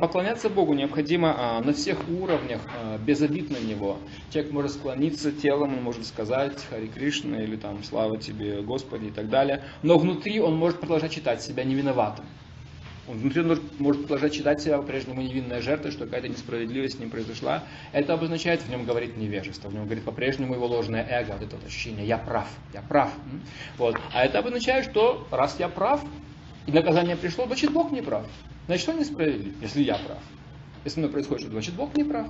поклоняться 0.00 0.48
Богу 0.48 0.74
необходимо 0.74 1.60
э, 1.60 1.64
на 1.64 1.72
всех 1.72 1.98
уровнях, 2.08 2.60
э, 2.80 2.98
без 2.98 3.20
обид 3.22 3.50
на 3.50 3.56
Него. 3.56 3.98
Человек 4.30 4.52
может 4.52 4.72
склониться 4.72 5.32
телом, 5.32 5.74
он 5.74 5.82
может 5.82 6.06
сказать 6.06 6.64
Хари 6.68 6.86
Кришна 6.86 7.42
или 7.42 7.56
там 7.56 7.82
Слава 7.82 8.18
Тебе, 8.18 8.62
Господи 8.62 9.06
и 9.06 9.10
так 9.10 9.28
далее. 9.28 9.62
Но 9.82 9.98
внутри 9.98 10.40
он 10.40 10.56
может 10.56 10.78
продолжать 10.78 11.12
считать 11.12 11.42
себя 11.42 11.64
невиноватым. 11.64 12.24
Он 13.08 13.18
внутри 13.18 13.42
может 13.78 14.02
продолжать 14.02 14.34
считать 14.34 14.60
себя 14.60 14.78
по-прежнему 14.78 15.22
невинной 15.22 15.62
жертвой, 15.62 15.90
что 15.90 16.04
какая-то 16.04 16.28
несправедливость 16.28 16.96
с 16.96 16.98
ним 16.98 17.10
произошла. 17.10 17.64
Это 17.92 18.14
обозначает, 18.14 18.60
в 18.60 18.68
нем 18.68 18.84
говорит 18.84 19.16
невежество, 19.16 19.68
в 19.68 19.74
нем 19.74 19.84
говорит 19.84 20.04
по-прежнему 20.04 20.54
его 20.54 20.66
ложное 20.66 21.06
эго, 21.08 21.32
вот 21.32 21.42
это 21.42 21.56
вот 21.56 21.66
ощущение 21.66 22.06
«я 22.06 22.18
прав, 22.18 22.48
я 22.72 22.82
прав». 22.82 23.12
Вот. 23.78 23.96
А 24.12 24.24
это 24.24 24.38
обозначает, 24.38 24.84
что 24.84 25.26
раз 25.30 25.56
я 25.58 25.68
прав, 25.68 26.04
и 26.66 26.72
наказание 26.72 27.16
пришло, 27.16 27.46
значит 27.46 27.72
Бог 27.72 27.90
не 27.90 28.02
прав. 28.02 28.26
Значит, 28.66 28.88
он 28.88 28.98
несправедлив, 28.98 29.54
если 29.60 29.82
я 29.82 29.94
прав. 29.94 30.18
Если 30.84 31.00
мной 31.00 31.10
происходит 31.10 31.42
что 31.42 31.52
значит 31.52 31.74
Бог 31.74 31.94
не 31.94 32.04
прав. 32.04 32.26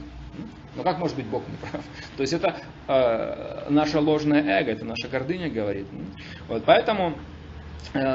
Но 0.75 0.83
как 0.83 0.99
может 0.99 1.17
быть 1.17 1.27
Бог 1.27 1.43
не 1.49 1.57
прав? 1.57 1.85
То 2.17 2.23
есть 2.23 2.33
это 2.33 2.57
э, 2.89 3.67
наше 3.71 3.99
ложное 3.99 4.43
эго, 4.43 4.73
это 4.73 4.85
наша 4.85 5.09
гордыня 5.09 5.51
говорит. 5.51 5.87
Вот, 6.49 6.65
поэтому 6.65 7.17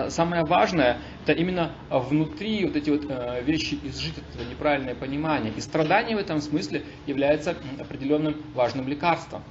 самое 0.10 0.44
важное, 0.44 0.98
это 1.24 1.34
именно 1.34 1.72
внутри 1.90 2.66
вот 2.66 2.76
эти 2.76 2.90
вот 2.90 3.06
э, 3.10 3.44
вещи 3.44 3.78
изжить, 3.84 4.14
это 4.34 4.46
неправильное 4.46 4.96
понимание. 4.96 5.52
И 5.56 5.62
страдание 5.62 6.16
в 6.16 6.20
этом 6.20 6.40
смысле 6.42 6.84
является 7.08 7.56
определенным 7.80 8.36
важным 8.54 8.88
лекарством. 8.88 9.44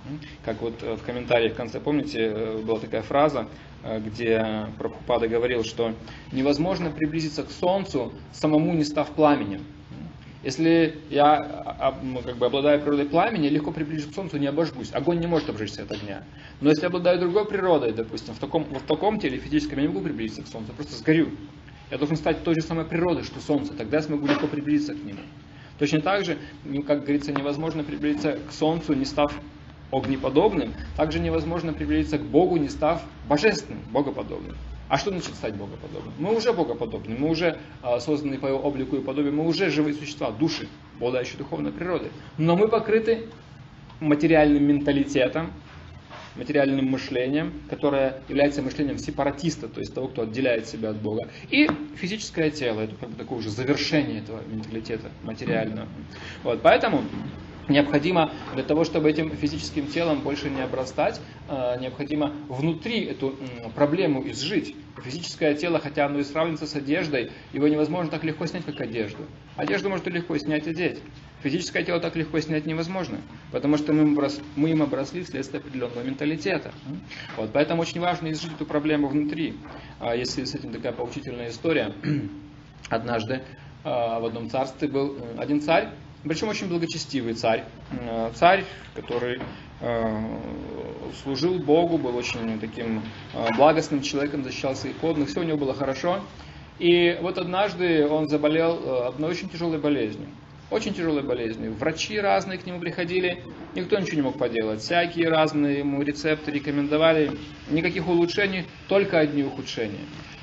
Как 0.44 0.62
вот 0.62 0.80
в 0.82 1.02
комментариях 1.04 1.54
в 1.54 1.56
конце, 1.56 1.80
помните, 1.80 2.20
э, 2.20 2.62
была 2.64 2.78
такая 2.78 3.02
фраза, 3.02 3.46
Э, 3.84 4.00
где 4.00 4.66
Прабхупада 4.78 5.28
говорил, 5.28 5.62
что 5.62 5.94
невозможно 6.32 6.90
приблизиться 6.90 7.42
к 7.42 7.50
Солнцу, 7.50 8.12
самому 8.32 8.72
не 8.72 8.82
став 8.82 9.10
пламенем. 9.10 9.60
Если 10.44 11.00
я 11.08 11.36
а, 11.36 11.92
как 12.22 12.36
бы, 12.36 12.46
обладаю 12.46 12.78
природой 12.78 13.06
пламени, 13.06 13.48
легко 13.48 13.72
приближусь 13.72 14.12
к 14.12 14.14
Солнцу, 14.14 14.36
не 14.36 14.46
обожгусь. 14.46 14.92
Огонь 14.92 15.18
не 15.18 15.26
может 15.26 15.48
обжечься 15.48 15.84
от 15.84 15.92
огня. 15.92 16.22
Но 16.60 16.68
если 16.68 16.82
я 16.82 16.88
обладаю 16.88 17.18
другой 17.18 17.46
природой, 17.46 17.92
допустим, 17.92 18.34
в 18.34 18.38
таком, 18.38 18.64
в 18.64 18.82
таком 18.82 19.18
теле 19.18 19.38
физическом, 19.38 19.78
я 19.78 19.82
не 19.84 19.88
могу 19.88 20.02
приблизиться 20.04 20.42
к 20.42 20.48
Солнцу, 20.48 20.74
просто 20.74 20.96
сгорю. 20.96 21.30
Я 21.90 21.96
должен 21.96 22.16
стать 22.16 22.44
той 22.44 22.54
же 22.56 22.60
самой 22.60 22.84
природой, 22.84 23.24
что 23.24 23.40
Солнце, 23.40 23.72
тогда 23.72 23.96
я 23.96 24.02
смогу 24.02 24.26
легко 24.26 24.46
приблизиться 24.46 24.92
к 24.92 25.02
нему. 25.02 25.20
Точно 25.78 26.02
так 26.02 26.26
же, 26.26 26.36
как 26.86 27.04
говорится, 27.04 27.32
невозможно 27.32 27.82
приблизиться 27.82 28.38
к 28.46 28.52
Солнцу, 28.52 28.92
не 28.92 29.06
став 29.06 29.32
огнеподобным, 29.92 30.74
также 30.96 31.20
невозможно 31.20 31.72
приблизиться 31.72 32.18
к 32.18 32.22
Богу, 32.22 32.58
не 32.58 32.68
став 32.68 33.02
божественным, 33.26 33.80
богоподобным. 33.90 34.56
А 34.94 34.96
что 34.96 35.10
значит 35.10 35.34
стать 35.34 35.56
богоподобным? 35.56 36.14
Мы 36.18 36.36
уже 36.36 36.52
богоподобны, 36.52 37.16
мы 37.18 37.28
уже 37.28 37.58
а, 37.82 37.98
созданы 37.98 38.38
по 38.38 38.46
его 38.46 38.60
облику 38.60 38.94
и 38.94 39.00
подобию, 39.00 39.32
мы 39.32 39.44
уже 39.44 39.68
живые 39.68 39.92
существа, 39.92 40.30
души, 40.30 40.68
обладающие 40.98 41.36
духовной 41.36 41.72
природой. 41.72 42.12
Но 42.38 42.54
мы 42.54 42.68
покрыты 42.68 43.26
материальным 43.98 44.62
менталитетом, 44.62 45.50
материальным 46.36 46.86
мышлением, 46.86 47.54
которое 47.68 48.22
является 48.28 48.62
мышлением 48.62 48.98
сепаратиста, 48.98 49.66
то 49.66 49.80
есть 49.80 49.92
того, 49.92 50.06
кто 50.06 50.22
отделяет 50.22 50.68
себя 50.68 50.90
от 50.90 50.96
Бога. 50.98 51.28
И 51.50 51.68
физическое 51.96 52.52
тело, 52.52 52.82
это 52.82 52.94
как 52.94 53.08
бы 53.08 53.16
такое 53.16 53.40
уже 53.40 53.50
завершение 53.50 54.20
этого 54.20 54.42
менталитета 54.46 55.10
материального. 55.24 55.88
Вот, 56.44 56.62
поэтому 56.62 57.02
Необходимо 57.68 58.30
для 58.54 58.62
того, 58.62 58.84
чтобы 58.84 59.10
этим 59.10 59.30
физическим 59.30 59.86
телом 59.86 60.20
больше 60.20 60.50
не 60.50 60.60
обрастать, 60.60 61.20
э, 61.48 61.78
необходимо 61.80 62.32
внутри 62.48 63.04
эту 63.04 63.36
проблему 63.74 64.28
изжить. 64.28 64.76
Физическое 65.02 65.54
тело, 65.54 65.80
хотя 65.80 66.06
оно 66.06 66.18
и 66.18 66.24
сравнится 66.24 66.66
с 66.66 66.74
одеждой, 66.74 67.30
его 67.52 67.68
невозможно 67.68 68.10
так 68.10 68.24
легко 68.24 68.46
снять, 68.46 68.64
как 68.64 68.80
одежду. 68.80 69.24
Одежду 69.56 69.88
можно 69.88 70.10
легко 70.10 70.36
снять 70.38 70.66
и 70.66 70.70
одеть. 70.70 71.00
Физическое 71.42 71.84
тело 71.84 72.00
так 72.00 72.16
легко 72.16 72.40
снять 72.40 72.64
невозможно, 72.64 73.18
потому 73.52 73.76
что 73.76 73.92
мы, 73.92 74.16
мы 74.56 74.70
им 74.70 74.82
обросли 74.82 75.22
вследствие 75.22 75.60
определенного 75.60 76.02
менталитета. 76.02 76.72
Вот, 77.36 77.50
поэтому 77.52 77.82
очень 77.82 78.00
важно 78.00 78.32
изжить 78.32 78.52
эту 78.52 78.64
проблему 78.64 79.08
внутри. 79.08 79.54
А 80.00 80.14
если 80.14 80.44
с 80.44 80.54
этим 80.54 80.72
такая 80.72 80.92
поучительная 80.92 81.50
история, 81.50 81.92
однажды 82.88 83.42
а, 83.84 84.20
в 84.20 84.24
одном 84.24 84.48
царстве 84.48 84.88
был 84.88 85.18
э, 85.18 85.38
один 85.38 85.60
царь, 85.60 85.90
причем 86.28 86.48
очень 86.48 86.68
благочестивый 86.68 87.34
царь. 87.34 87.64
Э, 87.92 88.30
царь, 88.34 88.64
который 88.94 89.40
э, 89.80 90.38
служил 91.22 91.58
Богу, 91.58 91.98
был 91.98 92.16
очень 92.16 92.58
таким 92.58 93.02
благостным 93.56 94.02
человеком, 94.02 94.42
защищал 94.42 94.74
своих 94.74 94.96
подданных, 94.96 95.28
все 95.28 95.40
у 95.40 95.44
него 95.44 95.58
было 95.58 95.74
хорошо. 95.74 96.20
И 96.78 97.18
вот 97.20 97.38
однажды 97.38 98.06
он 98.08 98.28
заболел 98.28 99.06
одной 99.06 99.30
очень 99.30 99.48
тяжелой 99.48 99.78
болезнью. 99.78 100.28
Очень 100.70 100.94
тяжелой 100.94 101.22
болезнью. 101.22 101.74
Врачи 101.74 102.18
разные 102.18 102.58
к 102.58 102.66
нему 102.66 102.80
приходили, 102.80 103.44
никто 103.74 103.98
ничего 103.98 104.16
не 104.16 104.22
мог 104.22 104.38
поделать. 104.38 104.80
Всякие 104.80 105.28
разные 105.28 105.80
ему 105.80 106.02
рецепты 106.02 106.50
рекомендовали. 106.50 107.30
Никаких 107.70 108.08
улучшений, 108.08 108.64
только 108.88 109.20
одни 109.20 109.44
ухудшения. 109.44 110.00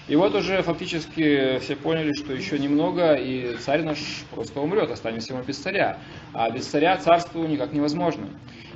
И 0.08 0.16
вот 0.16 0.34
уже 0.36 0.62
фактически 0.64 1.60
все 1.60 1.76
поняли, 1.76 2.14
что 2.14 2.34
еще 2.34 2.58
немного, 2.58 3.14
и 3.14 3.56
царь 3.58 3.84
наш 3.84 4.00
просто 4.32 4.60
умрет, 4.60 4.90
останемся 4.92 5.34
ему 5.34 5.44
без 5.44 5.58
царя. 5.58 6.00
А 6.34 6.50
без 6.50 6.66
царя 6.66 6.98
царству 6.98 7.46
никак 7.46 7.72
невозможно. 7.72 8.28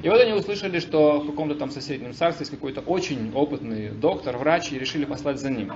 И 0.04 0.10
вот 0.10 0.22
они 0.22 0.34
услышали, 0.34 0.80
что 0.80 1.20
в 1.20 1.28
каком-то 1.28 1.56
там 1.56 1.72
соседнем 1.72 2.14
царстве 2.14 2.44
есть 2.44 2.52
какой-то 2.52 2.82
очень 2.82 3.32
опытный 3.34 3.90
доктор, 3.90 4.38
врач, 4.38 4.72
и 4.72 4.80
решили 4.80 5.06
послать 5.06 5.40
за 5.40 5.50
ним. 5.50 5.74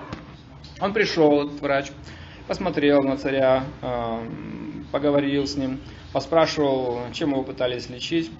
Он 0.80 0.94
пришел, 0.94 1.48
этот 1.48 1.60
врач, 1.62 1.88
посмотрел 2.48 3.02
на 3.02 3.18
царя, 3.18 3.64
поговорил 4.92 5.48
с 5.48 5.56
ним, 5.56 5.80
поспрашивал, 6.14 7.00
чем 7.12 7.32
его 7.32 7.44
пытались 7.44 7.90
лечить. 7.90 8.32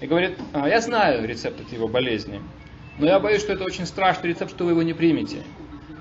И 0.00 0.06
говорит, 0.06 0.36
«А, 0.52 0.68
я 0.68 0.80
знаю 0.80 1.26
рецепт 1.26 1.60
от 1.60 1.72
его 1.72 1.86
болезни, 1.86 2.40
но 2.98 3.06
я 3.06 3.20
боюсь, 3.20 3.40
что 3.40 3.52
это 3.52 3.62
очень 3.62 3.86
страшный 3.86 4.30
рецепт, 4.30 4.50
что 4.50 4.64
вы 4.64 4.72
его 4.72 4.82
не 4.82 4.94
примете. 4.94 5.44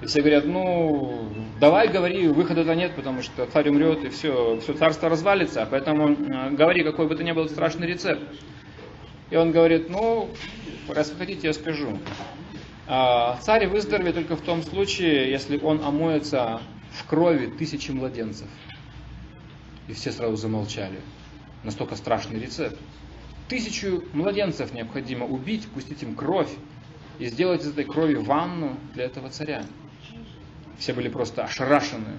Все 0.05 0.21
говорят, 0.21 0.45
ну, 0.45 1.29
давай 1.59 1.87
говори, 1.87 2.27
выхода-то 2.27 2.73
нет, 2.73 2.95
потому 2.95 3.21
что 3.21 3.45
царь 3.45 3.69
умрет, 3.69 4.03
и 4.03 4.09
все, 4.09 4.59
все 4.59 4.73
царство 4.73 5.09
развалится, 5.09 5.67
поэтому 5.69 6.09
э, 6.11 6.49
говори, 6.51 6.83
какой 6.83 7.07
бы 7.07 7.15
то 7.15 7.23
ни 7.23 7.31
был 7.31 7.47
страшный 7.47 7.85
рецепт. 7.85 8.21
И 9.29 9.35
он 9.35 9.51
говорит, 9.51 9.89
ну, 9.89 10.29
раз 10.89 11.11
вы 11.11 11.17
хотите, 11.17 11.47
я 11.47 11.53
скажу. 11.53 11.99
А, 12.87 13.37
царь 13.41 13.67
выздоровеет 13.67 14.15
только 14.15 14.35
в 14.35 14.41
том 14.41 14.63
случае, 14.63 15.29
если 15.29 15.59
он 15.59 15.81
омоется 15.83 16.61
в 16.91 17.05
крови 17.07 17.47
тысячи 17.47 17.91
младенцев. 17.91 18.47
И 19.87 19.93
все 19.93 20.11
сразу 20.11 20.35
замолчали. 20.35 20.99
Настолько 21.63 21.95
страшный 21.95 22.39
рецепт. 22.39 22.77
Тысячу 23.47 24.03
младенцев 24.13 24.73
необходимо 24.73 25.25
убить, 25.25 25.67
пустить 25.67 26.01
им 26.03 26.15
кровь 26.15 26.51
и 27.19 27.27
сделать 27.27 27.61
из 27.61 27.69
этой 27.69 27.85
крови 27.85 28.15
ванну 28.15 28.77
для 28.93 29.05
этого 29.05 29.29
царя. 29.29 29.63
Все 30.81 30.93
были 30.93 31.09
просто 31.09 31.43
ошарашены. 31.43 32.17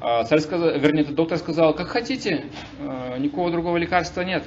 А 0.00 0.24
царь 0.24 0.40
сказал, 0.40 0.76
вернее, 0.80 1.04
доктор 1.04 1.38
сказал, 1.38 1.72
как 1.74 1.86
хотите, 1.86 2.46
э, 2.80 3.18
никакого 3.20 3.52
другого 3.52 3.76
лекарства 3.76 4.22
нет. 4.22 4.42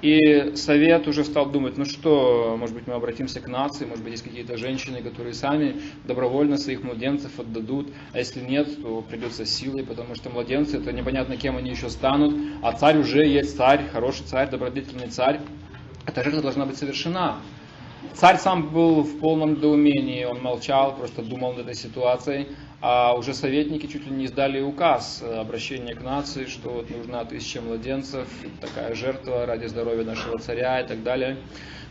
И 0.00 0.56
совет 0.56 1.06
уже 1.06 1.22
стал 1.24 1.50
думать, 1.50 1.76
ну 1.76 1.84
что, 1.84 2.56
может 2.58 2.74
быть, 2.74 2.86
мы 2.86 2.94
обратимся 2.94 3.40
к 3.40 3.46
нации, 3.46 3.84
может 3.84 4.02
быть, 4.02 4.12
есть 4.12 4.24
какие-то 4.24 4.56
женщины, 4.56 5.02
которые 5.02 5.34
сами 5.34 5.82
добровольно 6.04 6.56
своих 6.56 6.82
младенцев 6.82 7.38
отдадут, 7.38 7.92
а 8.14 8.18
если 8.18 8.40
нет, 8.40 8.82
то 8.82 9.02
придется 9.02 9.44
силой, 9.44 9.84
потому 9.84 10.14
что 10.14 10.30
младенцы, 10.30 10.78
это 10.78 10.92
непонятно, 10.92 11.36
кем 11.36 11.58
они 11.58 11.72
еще 11.72 11.90
станут, 11.90 12.34
а 12.62 12.72
царь 12.72 12.96
уже 12.96 13.26
есть 13.26 13.54
царь, 13.54 13.86
хороший 13.92 14.24
царь, 14.24 14.48
добродетельный 14.48 15.08
царь. 15.08 15.40
Эта 16.06 16.22
жертва 16.24 16.40
должна 16.40 16.64
быть 16.64 16.78
совершена. 16.78 17.36
Царь 18.12 18.38
сам 18.38 18.68
был 18.68 19.02
в 19.02 19.18
полном 19.18 19.54
недоумении, 19.54 20.24
он 20.24 20.40
молчал, 20.40 20.94
просто 20.96 21.22
думал 21.22 21.52
над 21.52 21.62
этой 21.62 21.74
ситуацией, 21.74 22.48
а 22.80 23.14
уже 23.14 23.32
советники 23.32 23.86
чуть 23.86 24.06
ли 24.06 24.12
не 24.12 24.26
издали 24.26 24.60
указ 24.60 25.22
э, 25.22 25.40
обращения 25.40 25.94
к 25.94 26.02
нации, 26.02 26.44
что 26.44 26.68
вот 26.68 26.90
нужна 26.90 27.24
тысяча 27.24 27.62
младенцев, 27.62 28.28
такая 28.60 28.94
жертва 28.94 29.46
ради 29.46 29.66
здоровья 29.66 30.04
нашего 30.04 30.38
царя 30.38 30.80
и 30.80 30.86
так 30.86 31.02
далее. 31.02 31.38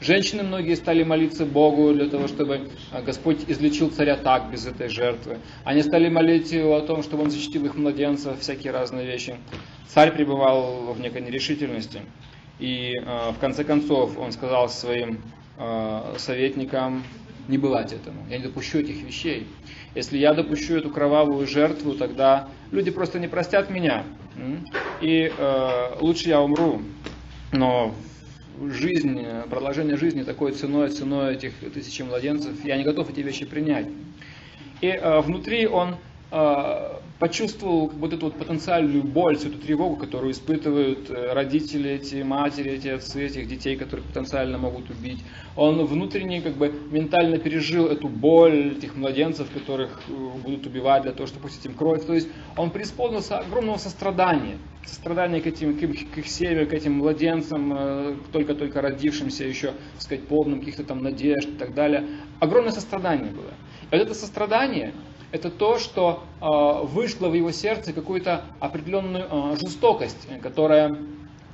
Женщины 0.02 0.44
многие 0.44 0.76
стали 0.76 1.04
молиться 1.04 1.46
Богу 1.46 1.94
для 1.94 2.08
того, 2.10 2.28
чтобы 2.28 2.70
э, 2.92 3.02
Господь 3.02 3.40
излечил 3.48 3.90
царя 3.90 4.16
так, 4.16 4.52
без 4.52 4.68
этой 4.68 4.88
жертвы. 4.88 5.40
Они 5.64 5.82
стали 5.82 6.10
молить 6.10 6.52
его 6.52 6.76
о 6.76 6.82
том, 6.82 7.02
чтобы 7.02 7.24
он 7.24 7.32
защитил 7.32 7.66
их 7.66 7.76
младенцев, 7.76 8.40
всякие 8.40 8.72
разные 8.72 9.08
вещи. 9.08 9.36
Царь 9.88 10.12
пребывал 10.12 10.94
в 10.94 11.00
некой 11.00 11.22
нерешительности. 11.22 12.02
И 12.60 12.94
э, 12.98 13.32
в 13.32 13.40
конце 13.40 13.64
концов 13.64 14.18
он 14.20 14.32
сказал 14.32 14.70
своим 14.70 15.22
советникам 16.18 17.04
не 17.48 17.58
бывать 17.58 17.94
этому. 17.94 18.26
Я 18.30 18.38
не 18.38 18.44
допущу 18.44 18.80
этих 18.80 19.04
вещей. 19.04 19.48
Если 19.96 20.18
я 20.18 20.34
допущу 20.34 20.76
эту 20.76 20.90
кровавую 20.90 21.46
жертву, 21.46 21.94
тогда 21.94 22.48
люди 22.72 22.90
просто 22.90 23.20
не 23.20 23.28
простят 23.28 23.70
меня. 23.70 24.06
И 25.02 25.32
э, 25.36 25.96
лучше 26.00 26.30
я 26.30 26.42
умру. 26.42 26.82
Но 27.52 27.94
жизнь, 28.62 29.24
продолжение 29.50 29.98
жизни 29.98 30.24
такой 30.24 30.54
ценой, 30.54 30.90
ценой 30.90 31.36
этих 31.36 31.54
тысячи 31.74 32.02
младенцев, 32.02 32.64
я 32.64 32.78
не 32.78 32.84
готов 32.84 33.10
эти 33.10 33.20
вещи 33.20 33.46
принять. 33.46 33.88
И 34.82 34.88
э, 34.88 35.22
внутри 35.22 35.68
он 35.68 35.96
э, 36.34 37.00
почувствовал 37.20 37.88
вот 37.88 38.12
эту 38.12 38.26
вот 38.26 38.38
потенциальную 38.38 39.04
боль, 39.04 39.38
всю 39.38 39.50
эту 39.50 39.60
тревогу, 39.60 39.96
которую 39.96 40.32
испытывают 40.32 41.10
э, 41.10 41.34
родители, 41.34 41.92
эти 41.92 42.22
матери, 42.24 42.72
эти 42.72 42.90
отцы, 42.90 43.26
этих 43.26 43.48
детей, 43.48 43.78
которых 43.78 44.06
потенциально 44.06 44.58
могут 44.58 44.90
убить. 44.90 45.24
Он 45.56 45.86
внутренне 45.86 46.42
как 46.42 46.56
бы 46.56 46.74
ментально 46.92 47.38
пережил 47.38 47.86
эту 47.86 48.10
боль 48.10 48.74
этих 48.78 48.96
младенцев, 48.96 49.50
которых 49.52 50.02
э, 50.10 50.12
будут 50.44 50.66
убивать 50.66 51.04
для 51.04 51.12
того, 51.12 51.28
чтобы 51.28 51.44
пустить 51.44 51.66
им 51.66 51.76
кровь. 51.76 52.04
То 52.06 52.14
есть 52.14 52.28
он 52.58 52.72
преисполнился 52.72 53.38
огромного 53.38 53.78
сострадания. 53.78 54.58
Сострадания 54.86 55.40
к 55.40 55.48
этим, 55.48 55.78
к 55.78 55.84
их, 55.84 56.12
к 56.12 56.18
их 56.18 56.28
семьям, 56.28 56.68
к 56.68 56.74
этим 56.74 56.96
младенцам, 56.96 58.18
только-только 58.34 58.82
родившимся 58.82 59.46
еще, 59.46 59.68
так 59.68 60.02
сказать, 60.02 60.28
полным 60.28 60.60
каких-то 60.60 60.84
там 60.84 61.02
надежд 61.02 61.48
и 61.48 61.54
так 61.54 61.74
далее. 61.74 62.06
Огромное 62.42 62.74
сострадание 62.74 63.32
было. 63.32 63.54
И 63.92 63.96
вот 63.96 64.02
это 64.02 64.14
сострадание, 64.14 64.92
это 65.34 65.50
то, 65.50 65.80
что 65.80 66.24
э, 66.40 66.86
вышло 66.86 67.28
в 67.28 67.34
его 67.34 67.52
сердце 67.52 67.92
какую-то 67.92 68.46
определенную 68.60 69.26
э, 69.30 69.56
жестокость, 69.60 70.28
которая 70.44 70.96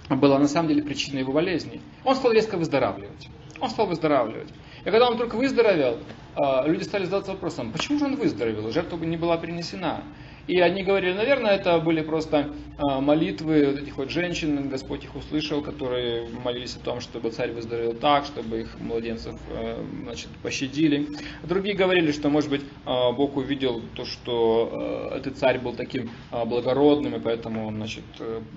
была 0.09 0.37
на 0.37 0.49
самом 0.49 0.67
деле 0.67 0.83
причиной 0.83 1.19
его 1.19 1.31
болезни. 1.31 1.81
Он 2.03 2.15
стал 2.17 2.33
резко 2.33 2.57
выздоравливать. 2.57 3.29
Он 3.61 3.69
стал 3.69 3.87
выздоравливать. 3.87 4.49
И 4.81 4.83
когда 4.83 5.09
он 5.09 5.17
только 5.17 5.37
выздоровел, 5.37 5.97
э, 6.35 6.67
люди 6.67 6.83
стали 6.83 7.05
задаться 7.05 7.31
вопросом, 7.31 7.71
почему 7.71 7.99
же 7.99 8.05
он 8.05 8.17
выздоровел? 8.17 8.69
Жертва 8.69 8.97
не 8.97 9.15
была 9.15 9.37
принесена. 9.37 10.03
И 10.49 10.59
они 10.61 10.81
говорили, 10.81 11.13
наверное, 11.13 11.51
это 11.51 11.77
были 11.77 12.01
просто 12.01 12.49
а, 12.79 12.99
молитвы 13.01 13.67
вот 13.67 13.83
этих 13.83 13.97
вот 13.97 14.09
женщин, 14.09 14.67
Господь 14.67 15.03
их 15.03 15.15
услышал, 15.15 15.61
которые 15.61 16.27
молились 16.43 16.75
о 16.75 16.79
том, 16.79 17.01
чтобы 17.01 17.29
царь 17.29 17.51
выздоровел 17.51 17.93
так, 17.93 18.25
чтобы 18.25 18.61
их 18.61 18.79
младенцев 18.79 19.35
а, 19.51 19.85
значит, 20.05 20.29
пощадили. 20.41 21.07
Другие 21.43 21.75
говорили, 21.75 22.11
что, 22.11 22.29
может 22.29 22.49
быть, 22.49 22.63
а, 22.83 23.11
Бог 23.11 23.37
увидел 23.37 23.83
то, 23.93 24.05
что 24.05 25.11
этот 25.15 25.37
царь 25.37 25.59
был 25.59 25.73
таким 25.73 26.09
благородным, 26.31 27.13
и 27.13 27.19
поэтому 27.19 27.67
он 27.67 27.75
значит, 27.75 28.05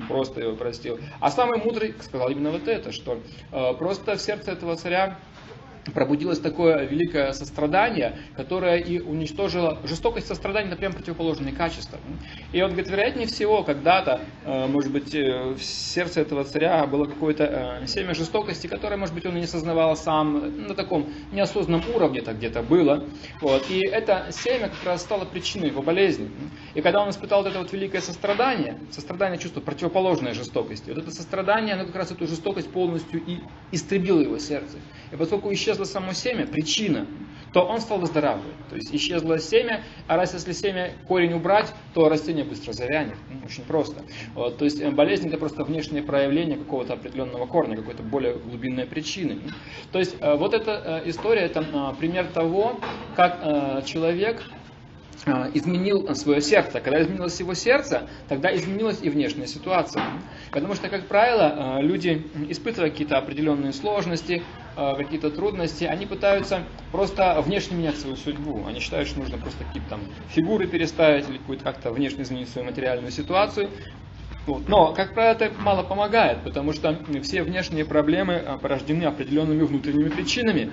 просто 0.08 0.40
его 0.40 0.56
простил. 0.56 0.98
А 1.20 1.30
самый 1.30 1.58
мудрый 1.62 1.94
сказал 2.00 2.30
именно 2.30 2.52
вот 2.52 2.68
это, 2.68 2.90
что 2.90 3.20
просто 3.78 4.16
в 4.16 4.20
сердце 4.22 4.52
этого 4.52 4.76
царя 4.76 5.18
пробудилось 5.90 6.38
такое 6.38 6.84
великое 6.84 7.32
сострадание, 7.32 8.18
которое 8.36 8.76
и 8.76 9.00
уничтожило 9.00 9.78
жестокость 9.84 10.28
сострадания, 10.28 10.68
это 10.68 10.76
прям 10.76 10.92
противоположные 10.92 11.52
качества. 11.52 11.98
И 12.52 12.62
он 12.62 12.70
говорит, 12.70 12.90
вероятнее 12.90 13.26
всего, 13.26 13.62
когда-то, 13.62 14.20
э, 14.44 14.66
может 14.68 14.92
быть, 14.92 15.14
э, 15.14 15.54
в 15.54 15.62
сердце 15.62 16.20
этого 16.20 16.44
царя 16.44 16.86
было 16.86 17.06
какое-то 17.06 17.80
э, 17.82 17.86
семя 17.86 18.14
жестокости, 18.14 18.66
которое, 18.66 18.96
может 18.96 19.14
быть, 19.14 19.26
он 19.26 19.36
и 19.36 19.40
не 19.40 19.46
сознавал 19.46 19.96
сам, 19.96 20.66
на 20.68 20.74
таком 20.74 21.12
неосознанном 21.32 21.82
уровне 21.94 22.20
это 22.20 22.32
где-то 22.32 22.62
было. 22.62 23.04
Вот. 23.40 23.68
И 23.68 23.84
это 23.84 24.26
семя 24.30 24.68
как 24.68 24.84
раз 24.84 25.02
стало 25.02 25.24
причиной 25.24 25.68
его 25.68 25.82
болезни. 25.82 26.30
И 26.74 26.80
когда 26.80 27.02
он 27.02 27.10
испытал 27.10 27.42
вот 27.42 27.50
это 27.50 27.58
вот 27.58 27.72
великое 27.72 28.00
сострадание, 28.00 28.78
сострадание 28.90 29.38
чувство 29.38 29.60
противоположное 29.60 30.34
жестокости, 30.34 30.90
вот 30.90 30.98
это 30.98 31.10
сострадание, 31.10 31.74
оно 31.74 31.86
как 31.86 31.96
раз 31.96 32.12
эту 32.12 32.26
жестокость 32.26 32.70
полностью 32.70 33.20
и 33.26 33.38
истребило 33.72 34.20
его 34.20 34.38
сердце. 34.38 34.78
И 35.10 35.16
поскольку 35.16 35.50
исчезло 35.72 35.84
само 35.84 36.12
семя, 36.12 36.46
причина, 36.46 37.06
то 37.52 37.62
он 37.62 37.80
стал 37.80 37.98
выздоравливать. 37.98 38.56
То 38.68 38.76
есть 38.76 38.94
исчезло 38.94 39.38
семя, 39.38 39.82
а 40.06 40.16
раз 40.16 40.34
если 40.34 40.52
семя, 40.52 40.92
корень 41.08 41.32
убрать, 41.32 41.72
то 41.94 42.08
растение 42.08 42.44
быстро 42.44 42.72
завянет. 42.72 43.16
Ну, 43.30 43.40
очень 43.46 43.64
просто. 43.64 44.02
Вот, 44.34 44.58
то 44.58 44.64
есть 44.64 44.80
э, 44.80 44.90
болезнь 44.90 45.28
это 45.28 45.38
просто 45.38 45.64
внешнее 45.64 46.02
проявление 46.02 46.58
какого-то 46.58 46.94
определенного 46.94 47.46
корня, 47.46 47.76
какой-то 47.76 48.02
более 48.02 48.34
глубинной 48.34 48.86
причины. 48.86 49.38
То 49.92 49.98
есть 49.98 50.16
э, 50.20 50.34
вот 50.36 50.54
эта 50.54 51.02
э, 51.04 51.10
история, 51.10 51.42
это 51.42 51.94
пример 51.98 52.26
того, 52.26 52.78
как 53.16 53.84
человек 53.86 54.42
э, 54.46 54.61
изменил 55.54 56.14
свое 56.14 56.40
сердце. 56.40 56.80
Когда 56.80 57.00
изменилось 57.02 57.38
его 57.38 57.54
сердце, 57.54 58.08
тогда 58.28 58.54
изменилась 58.54 58.98
и 59.02 59.10
внешняя 59.10 59.46
ситуация. 59.46 60.04
Потому 60.50 60.74
что, 60.74 60.88
как 60.88 61.06
правило, 61.06 61.78
э, 61.78 61.82
люди, 61.82 62.26
испытывая 62.48 62.90
какие-то 62.90 63.18
определенные 63.18 63.72
сложности, 63.72 64.42
э, 64.76 64.94
какие-то 64.96 65.30
трудности, 65.30 65.84
они 65.84 66.06
пытаются 66.06 66.64
просто 66.90 67.40
внешне 67.40 67.76
менять 67.76 67.98
свою 67.98 68.16
судьбу. 68.16 68.64
Они 68.66 68.80
считают, 68.80 69.08
что 69.08 69.20
нужно 69.20 69.38
просто 69.38 69.64
какие-то 69.64 69.90
там 69.90 70.00
фигуры 70.28 70.66
переставить 70.66 71.26
или 71.28 71.38
как-то 71.56 71.92
внешне 71.92 72.22
изменить 72.22 72.48
свою 72.48 72.66
материальную 72.66 73.12
ситуацию. 73.12 73.70
Вот. 74.46 74.68
Но, 74.68 74.92
как 74.92 75.14
правило, 75.14 75.34
это 75.34 75.52
мало 75.60 75.84
помогает, 75.84 76.42
потому 76.42 76.72
что 76.72 76.98
все 77.22 77.42
внешние 77.42 77.84
проблемы 77.84 78.42
порождены 78.60 79.04
определенными 79.04 79.62
внутренними 79.62 80.08
причинами. 80.08 80.72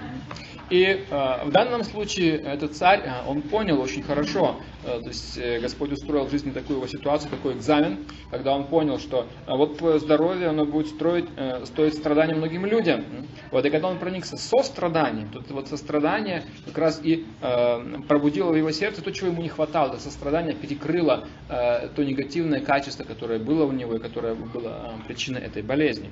И 0.69 0.83
э, 0.83 1.45
в 1.45 1.51
данном 1.51 1.83
случае 1.83 2.37
этот 2.37 2.75
царь, 2.75 3.01
э, 3.03 3.27
он 3.27 3.41
понял 3.41 3.81
очень 3.81 4.03
хорошо, 4.03 4.57
э, 4.85 4.99
то 5.01 5.07
есть 5.07 5.37
э, 5.37 5.59
Господь 5.59 5.91
устроил 5.91 6.25
в 6.25 6.31
жизни 6.31 6.51
такую 6.51 6.77
его 6.77 6.87
ситуацию, 6.87 7.31
такой 7.31 7.53
экзамен, 7.53 8.05
когда 8.29 8.53
он 8.53 8.65
понял, 8.65 8.99
что 8.99 9.25
э, 9.47 9.55
вот 9.55 9.79
твое 9.79 9.99
здоровье, 9.99 10.47
оно 10.47 10.65
будет 10.65 10.87
строить, 10.87 11.25
э, 11.37 11.65
стоить 11.65 11.95
страдания 11.95 12.35
многим 12.35 12.65
людям. 12.67 13.03
Вот, 13.51 13.65
и 13.65 13.69
когда 13.71 13.87
он 13.87 13.97
проникся 13.97 14.37
со 14.37 14.61
страданием, 14.61 15.29
тут 15.29 15.49
вот 15.49 15.67
сострадание 15.67 16.43
как 16.65 16.77
раз 16.77 17.01
и 17.03 17.25
э, 17.41 18.01
пробудило 18.07 18.51
в 18.51 18.55
его 18.55 18.71
сердце 18.71 19.01
то, 19.01 19.11
чего 19.11 19.31
ему 19.31 19.41
не 19.41 19.49
хватало, 19.49 19.93
это 19.93 19.99
сострадание 19.99 20.53
перекрыло 20.53 21.27
э, 21.49 21.87
то 21.95 22.03
негативное 22.03 22.59
качество, 22.59 23.03
которое 23.03 23.39
было 23.39 23.65
у 23.65 23.71
него 23.71 23.95
и 23.95 23.99
которое 23.99 24.35
было 24.35 24.93
э, 24.99 25.07
причиной 25.07 25.41
этой 25.41 25.63
болезни. 25.63 26.11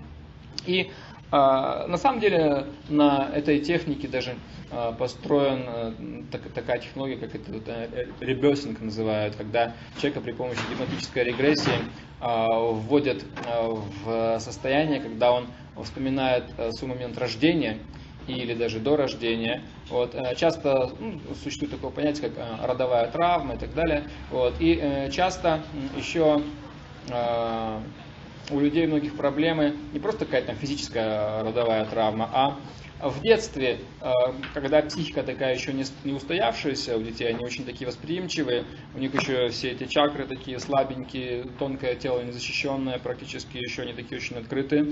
И 0.65 0.91
на 1.32 1.97
самом 1.97 2.19
деле 2.21 2.67
на 2.88 3.30
этой 3.34 3.59
технике 3.59 4.07
даже 4.07 4.36
а, 4.71 4.91
построен 4.91 5.63
а, 5.67 5.93
так, 6.32 6.41
такая 6.53 6.80
технология, 6.80 7.17
как 7.17 7.36
это 7.36 7.51
э, 7.67 8.07
ребесинг 8.19 8.82
называют, 8.82 9.36
когда 9.36 9.73
человека 9.97 10.21
при 10.21 10.32
помощи 10.32 10.59
гипнотической 10.69 11.23
регрессии 11.23 11.80
вводят 12.19 13.23
в 14.03 14.39
состояние, 14.39 14.99
когда 14.99 15.32
он 15.32 15.45
вспоминает 15.84 16.45
свой 16.71 16.89
момент 16.89 17.15
рождения 17.19 17.78
или 18.25 18.55
даже 18.55 18.80
до 18.80 18.97
рождения. 18.97 19.61
Вот. 19.89 20.15
Часто 20.36 20.91
ну, 20.99 21.19
существует 21.43 21.71
такое 21.71 21.91
понятие, 21.91 22.32
как 22.32 22.67
родовая 22.67 23.11
травма 23.11 23.53
и 23.53 23.57
так 23.57 23.75
далее. 23.75 24.05
Вот. 24.32 24.55
И 24.59 24.80
э, 24.82 25.11
часто 25.11 25.61
еще 25.95 26.41
у 28.49 28.59
людей 28.59 28.87
многих 28.87 29.15
проблемы 29.15 29.75
не 29.93 29.99
просто 29.99 30.25
какая-то 30.25 30.53
физическая 30.53 31.43
родовая 31.43 31.85
травма, 31.85 32.29
а 32.33 32.59
в 32.99 33.21
детстве, 33.21 33.79
э, 34.01 34.11
когда 34.53 34.81
психика 34.81 35.21
такая 35.21 35.53
еще 35.53 35.71
не 35.71 36.13
устоявшаяся 36.13 36.97
у 36.97 37.01
детей, 37.01 37.27
они 37.29 37.45
очень 37.45 37.65
такие 37.65 37.87
восприимчивые, 37.87 38.65
у 38.95 38.99
них 38.99 39.13
еще 39.13 39.49
все 39.49 39.71
эти 39.71 39.85
чакры 39.85 40.25
такие 40.25 40.59
слабенькие, 40.59 41.43
тонкое 41.59 41.95
тело 41.95 42.21
незащищенное, 42.21 42.97
практически 42.97 43.57
еще 43.57 43.85
не 43.85 43.93
такие 43.93 44.17
очень 44.17 44.37
открытые, 44.37 44.85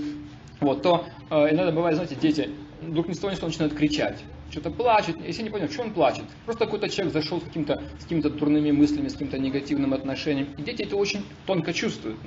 вот, 0.60 0.84
то 0.84 1.06
э, 1.32 1.36
иногда 1.52 1.72
бывает, 1.72 1.96
знаете, 1.96 2.16
дети 2.16 2.50
вдруг 2.82 3.08
ни 3.08 3.14
с 3.14 3.20
того 3.20 3.32
ни 3.32 3.36
с 3.36 3.40
того 3.40 3.50
начинают 3.50 3.74
кричать 3.74 4.24
что-то 4.52 4.72
плачет, 4.72 5.18
если 5.26 5.44
не 5.44 5.50
понял, 5.50 5.70
что 5.70 5.84
он 5.84 5.92
плачет. 5.92 6.26
Просто 6.46 6.66
какой-то 6.66 6.90
человек 6.90 7.14
зашел 7.14 7.42
с 7.42 7.44
каким-то 7.44 7.82
с 8.00 8.04
какими-то 8.04 8.30
дурными 8.30 8.72
мыслями, 8.72 9.08
с 9.08 9.14
каким-то 9.14 9.38
негативным 9.38 9.94
отношением. 9.94 10.50
И 10.58 10.62
дети 10.62 10.84
это 10.84 10.96
очень 10.96 11.26
тонко 11.46 11.74
чувствуют. 11.74 12.18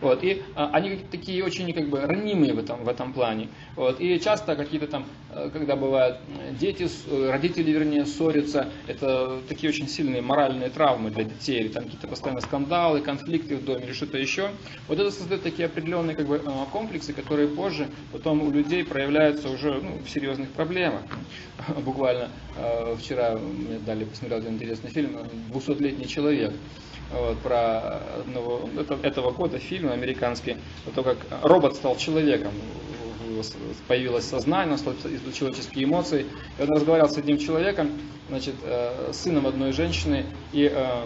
Вот. 0.00 0.22
И 0.24 0.42
а, 0.54 0.70
они 0.72 0.98
такие 1.10 1.44
очень 1.44 1.72
как 1.72 1.88
бы 1.88 2.00
ранимые 2.00 2.54
в 2.54 2.58
этом, 2.58 2.84
в 2.84 2.88
этом 2.88 3.12
плане. 3.12 3.48
Вот. 3.76 4.00
И 4.00 4.20
часто 4.20 4.56
какие-то 4.56 4.86
там, 4.86 5.06
э, 5.30 5.50
когда 5.52 5.76
бывают 5.76 6.18
дети, 6.58 6.88
э, 7.08 7.30
родители, 7.30 7.70
вернее, 7.70 8.06
ссорятся, 8.06 8.68
это 8.86 9.40
такие 9.48 9.70
очень 9.70 9.88
сильные 9.88 10.22
моральные 10.22 10.70
травмы 10.70 11.10
для 11.10 11.24
детей. 11.24 11.60
Или 11.60 11.68
там 11.68 11.84
какие-то 11.84 12.08
постоянно 12.08 12.40
скандалы, 12.40 13.00
конфликты 13.00 13.56
в 13.56 13.64
доме 13.64 13.84
или 13.84 13.92
что-то 13.92 14.18
еще. 14.18 14.50
Вот 14.88 14.98
это 14.98 15.10
создает 15.10 15.42
такие 15.42 15.66
определенные 15.66 16.16
как 16.16 16.26
бы, 16.26 16.36
э, 16.36 16.50
комплексы, 16.72 17.12
которые 17.12 17.48
позже 17.48 17.88
потом 18.12 18.42
у 18.42 18.50
людей 18.50 18.84
проявляются 18.84 19.48
уже 19.48 19.80
ну, 19.82 19.98
в 20.04 20.10
серьезных 20.10 20.48
проблемах. 20.50 21.02
буквально 21.84 22.30
э, 22.56 22.96
вчера 22.98 23.36
мне 23.36 23.78
дали 23.78 24.04
посмотреть 24.04 24.40
один 24.40 24.54
интересный 24.54 24.90
фильм 24.90 25.18
«200-летний 25.52 26.06
человек». 26.06 26.52
Вот, 27.12 27.38
про 27.40 28.00
одного, 28.20 28.68
это, 28.78 28.98
этого 29.02 29.30
года 29.30 29.58
фильм 29.58 29.92
американский, 29.92 30.56
то, 30.94 31.02
как 31.02 31.18
робот 31.42 31.76
стал 31.76 31.96
человеком, 31.96 32.52
появилось 33.86 34.24
сознание, 34.24 34.78
стал 34.78 34.94
человеческие 35.32 35.84
эмоции. 35.84 36.26
И 36.58 36.62
он 36.62 36.70
разговаривал 36.70 37.10
с 37.10 37.18
одним 37.18 37.38
человеком, 37.38 37.90
значит, 38.28 38.54
э, 38.62 39.10
сыном 39.12 39.46
одной 39.46 39.72
женщины, 39.72 40.24
и 40.52 40.70
э, 40.72 41.04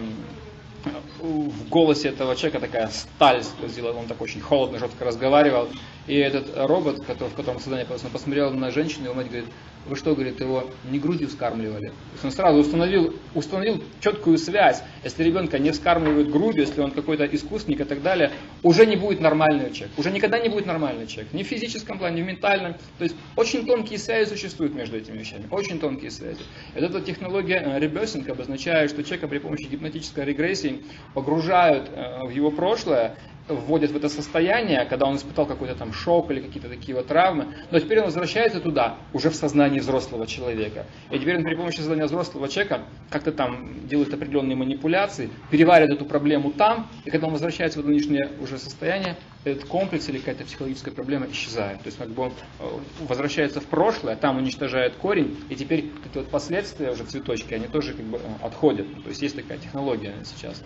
в 1.19 1.69
голосе 1.69 2.09
этого 2.09 2.35
человека 2.35 2.61
такая 2.61 2.87
сталь 2.87 3.43
сквозила, 3.43 3.91
он 3.91 4.07
так 4.07 4.21
очень 4.21 4.41
холодно, 4.41 4.79
жестко 4.79 5.05
разговаривал. 5.05 5.67
И 6.09 6.15
этот 6.15 6.51
робот, 6.55 7.05
который, 7.05 7.29
в 7.29 7.35
котором 7.35 7.59
создание 7.59 7.85
посмотрел 7.85 8.51
на 8.51 8.71
женщину, 8.71 9.05
и 9.05 9.09
он 9.09 9.17
говорит, 9.17 9.45
вы 9.85 9.95
что, 9.95 10.15
говорит, 10.15 10.39
его 10.39 10.67
не 10.89 10.97
грудью 10.97 11.27
вскармливали? 11.27 11.91
Он 12.23 12.31
сразу 12.31 12.59
установил, 12.59 13.15
установил 13.35 13.83
четкую 13.99 14.39
связь. 14.39 14.81
Если 15.03 15.23
ребенка 15.23 15.59
не 15.59 15.69
вскармливают 15.69 16.31
грудью, 16.31 16.63
если 16.63 16.81
он 16.81 16.89
какой-то 16.89 17.25
искусник 17.25 17.81
и 17.81 17.83
так 17.83 18.01
далее, 18.01 18.31
уже 18.63 18.87
не 18.87 18.95
будет 18.95 19.21
нормальный 19.21 19.71
человек. 19.71 19.91
Уже 19.99 20.09
никогда 20.09 20.39
не 20.39 20.49
будет 20.49 20.65
нормальный 20.65 21.05
человек. 21.05 21.31
Ни 21.31 21.43
в 21.43 21.47
физическом 21.47 21.99
плане, 21.99 22.21
ни 22.21 22.23
в 22.23 22.25
ментальном. 22.25 22.73
То 22.97 23.03
есть 23.03 23.15
очень 23.35 23.67
тонкие 23.67 23.99
связи 23.99 24.29
существуют 24.29 24.73
между 24.73 24.97
этими 24.97 25.19
вещами. 25.19 25.43
Очень 25.51 25.79
тонкие 25.79 26.09
связи. 26.09 26.41
Вот 26.73 26.83
эта 26.83 27.01
технология 27.01 27.61
э, 27.63 27.79
ребесинг 27.79 28.27
обозначает, 28.29 28.89
что 28.89 29.03
человека 29.03 29.27
при 29.27 29.37
помощи 29.37 29.67
гипнотической 29.67 30.25
регрессии 30.25 30.83
погружают 31.13 31.87
э, 31.93 32.25
в 32.25 32.31
его 32.31 32.49
прошлое, 32.49 33.15
вводят 33.49 33.91
в 33.91 33.97
это 33.97 34.09
состояние, 34.09 34.85
когда 34.85 35.07
он 35.07 35.15
испытал 35.15 35.45
какой-то 35.45 35.75
там 35.75 35.91
шок 35.91 36.31
или 36.31 36.39
какие-то 36.39 36.69
такие 36.69 36.95
вот 36.95 37.07
травмы, 37.07 37.47
но 37.71 37.79
теперь 37.79 37.99
он 37.99 38.05
возвращается 38.05 38.59
туда, 38.59 38.97
уже 39.13 39.29
в 39.29 39.35
сознании 39.35 39.79
взрослого 39.79 40.27
человека. 40.27 40.85
И 41.11 41.19
теперь 41.19 41.37
он 41.37 41.43
при 41.43 41.55
помощи 41.55 41.77
сознания 41.77 42.05
взрослого 42.05 42.47
человека 42.47 42.83
как-то 43.09 43.31
там 43.31 43.87
делает 43.87 44.13
определенные 44.13 44.55
манипуляции, 44.55 45.29
переваривает 45.49 45.95
эту 45.95 46.05
проблему 46.05 46.51
там, 46.51 46.87
и 47.05 47.09
когда 47.09 47.27
он 47.27 47.33
возвращается 47.33 47.81
в 47.81 47.87
нынешнее 47.87 48.29
уже 48.39 48.57
состояние, 48.57 49.17
этот 49.43 49.65
комплекс 49.65 50.07
или 50.09 50.17
какая-то 50.17 50.43
психологическая 50.43 50.93
проблема 50.93 51.27
исчезает. 51.31 51.79
То 51.79 51.87
есть 51.87 51.97
как 51.97 52.09
бы 52.09 52.23
он 52.23 52.33
э, 52.59 52.63
возвращается 53.07 53.61
в 53.61 53.65
прошлое, 53.65 54.15
там 54.15 54.37
уничтожает 54.37 54.95
корень, 54.95 55.37
и 55.49 55.55
теперь 55.55 55.91
эти 56.05 56.17
вот 56.17 56.29
последствия 56.29 56.91
уже 56.91 57.05
цветочки, 57.05 57.53
они 57.53 57.67
тоже 57.67 57.93
как 57.93 58.05
бы 58.05 58.17
э, 58.17 58.21
отходят. 58.45 58.87
То 59.03 59.09
есть 59.09 59.21
есть 59.21 59.35
такая 59.35 59.57
технология 59.57 60.13
сейчас. 60.25 60.61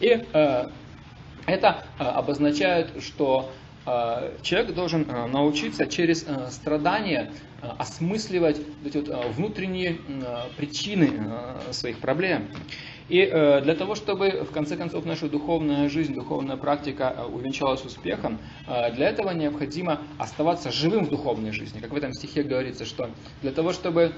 И 0.00 0.08
э, 0.32 0.68
это 1.50 1.84
э, 1.98 2.04
обозначает, 2.04 3.02
что 3.02 3.50
э, 3.86 4.38
человек 4.42 4.74
должен 4.74 5.08
э, 5.08 5.26
научиться 5.26 5.86
через 5.86 6.26
страдания 6.50 7.32
осмысливать 7.60 8.58
эти 8.86 8.96
вот 8.96 9.34
внутренние 9.36 9.98
причины 10.56 11.30
своих 11.72 11.98
проблем. 11.98 12.48
И 13.10 13.26
для 13.26 13.74
того, 13.74 13.96
чтобы 13.96 14.44
в 14.44 14.52
конце 14.52 14.76
концов 14.76 15.04
наша 15.04 15.28
духовная 15.28 15.88
жизнь, 15.88 16.14
духовная 16.14 16.56
практика 16.56 17.26
увенчалась 17.28 17.84
успехом, 17.84 18.38
для 18.66 19.08
этого 19.08 19.30
необходимо 19.30 20.02
оставаться 20.16 20.70
живым 20.70 21.06
в 21.06 21.10
духовной 21.10 21.50
жизни. 21.50 21.80
Как 21.80 21.90
в 21.90 21.96
этом 21.96 22.12
стихе 22.12 22.44
говорится, 22.44 22.84
что 22.84 23.10
для 23.42 23.50
того, 23.50 23.72
чтобы 23.72 24.12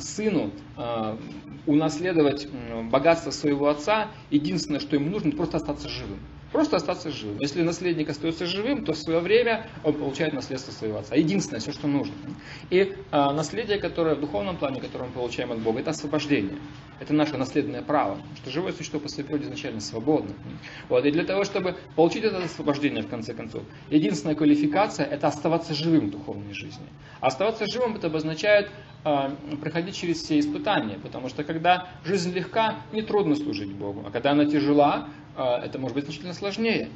сыну 0.00 0.50
унаследовать 1.66 2.48
богатство 2.90 3.30
своего 3.30 3.68
отца, 3.68 4.08
единственное, 4.30 4.80
что 4.80 4.96
ему 4.96 5.10
нужно, 5.10 5.30
просто 5.30 5.58
остаться 5.58 5.88
живым. 5.88 6.18
Просто 6.52 6.76
остаться 6.76 7.10
живым. 7.10 7.38
Если 7.40 7.62
наследник 7.62 8.08
остается 8.08 8.46
живым, 8.46 8.84
то 8.84 8.94
в 8.94 8.98
свое 8.98 9.20
время 9.20 9.66
он 9.84 9.94
получает 9.94 10.32
наследство 10.32 10.72
своего 10.72 10.98
отца. 10.98 11.14
Единственное, 11.14 11.60
все, 11.60 11.72
что 11.72 11.86
нужно. 11.86 12.14
И 12.70 12.96
а, 13.10 13.32
наследие, 13.32 13.78
которое 13.78 14.14
в 14.14 14.20
духовном 14.20 14.56
плане, 14.56 14.80
которое 14.80 15.04
мы 15.04 15.12
получаем 15.12 15.52
от 15.52 15.58
Бога, 15.58 15.80
это 15.80 15.90
освобождение. 15.90 16.58
Это 17.00 17.12
наше 17.12 17.36
наследное 17.36 17.82
право. 17.82 18.18
Что 18.36 18.50
живое 18.50 18.72
существо 18.72 18.98
по 18.98 19.08
своей 19.08 19.26
природе 19.26 19.44
изначально 19.44 19.80
свободно. 19.80 20.32
Вот. 20.88 21.04
И 21.04 21.10
для 21.10 21.24
того, 21.24 21.44
чтобы 21.44 21.76
получить 21.94 22.24
это 22.24 22.38
освобождение, 22.38 23.02
в 23.02 23.08
конце 23.08 23.34
концов, 23.34 23.62
единственная 23.90 24.34
квалификация– 24.34 25.06
это 25.10 25.28
оставаться 25.28 25.74
живым 25.74 26.08
в 26.08 26.10
духовной 26.12 26.54
жизни. 26.54 26.86
А 27.20 27.28
оставаться 27.28 27.66
живым 27.66 27.94
это 27.96 28.06
обозначает 28.06 28.70
проходить 29.02 29.96
через 29.96 30.22
все 30.22 30.38
испытания. 30.38 30.98
Потому 31.02 31.28
что 31.28 31.44
когда 31.44 31.88
жизнь 32.04 32.32
легка, 32.32 32.76
нетрудно 32.92 33.36
служить 33.36 33.72
Богу. 33.72 34.04
А 34.06 34.10
когда 34.10 34.32
она 34.32 34.44
тяжела, 34.44 35.08
а, 35.40 35.64
это 35.64 35.78
может 35.78 35.94
быть 35.94 36.04
значительно 36.04 36.34
сложнее. 36.34 36.88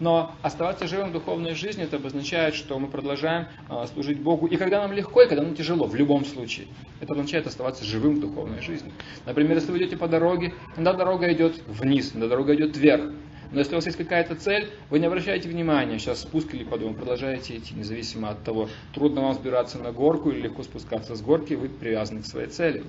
Но 0.00 0.34
оставаться 0.40 0.86
живым 0.86 1.10
в 1.10 1.12
духовной 1.12 1.54
жизни, 1.54 1.84
это 1.84 1.96
обозначает, 1.96 2.54
что 2.54 2.78
мы 2.78 2.88
продолжаем 2.88 3.48
а, 3.68 3.86
служить 3.86 4.18
Богу. 4.18 4.46
И 4.46 4.56
когда 4.56 4.80
нам 4.80 4.92
легко, 4.92 5.20
и 5.20 5.28
когда 5.28 5.42
нам 5.42 5.54
тяжело, 5.54 5.86
в 5.86 5.94
любом 5.94 6.24
случае. 6.24 6.68
Это 7.00 7.12
означает 7.12 7.46
оставаться 7.46 7.84
живым 7.84 8.16
в 8.16 8.20
духовной 8.20 8.62
жизни. 8.62 8.90
Например, 9.26 9.56
если 9.56 9.70
вы 9.70 9.76
идете 9.76 9.98
по 9.98 10.08
дороге, 10.08 10.54
иногда 10.74 10.94
дорога 10.94 11.30
идет 11.34 11.62
вниз, 11.66 12.12
иногда 12.14 12.28
дорога 12.28 12.54
идет 12.54 12.74
вверх. 12.78 13.12
Но 13.52 13.58
если 13.58 13.72
у 13.72 13.76
вас 13.76 13.86
есть 13.86 13.98
какая-то 13.98 14.34
цель, 14.34 14.72
вы 14.88 14.98
не 14.98 15.06
обращаете 15.06 15.48
внимания, 15.48 15.98
сейчас 15.98 16.22
спуск 16.22 16.54
или 16.54 16.64
подъем, 16.64 16.94
продолжаете 16.94 17.58
идти, 17.58 17.74
независимо 17.74 18.30
от 18.30 18.42
того, 18.44 18.70
трудно 18.94 19.20
вам 19.20 19.34
сбираться 19.34 19.78
на 19.78 19.92
горку 19.92 20.30
или 20.30 20.40
легко 20.40 20.62
спускаться 20.62 21.14
с 21.14 21.20
горки, 21.20 21.52
вы 21.52 21.68
привязаны 21.68 22.22
к 22.22 22.26
своей 22.26 22.48
цели. 22.48 22.82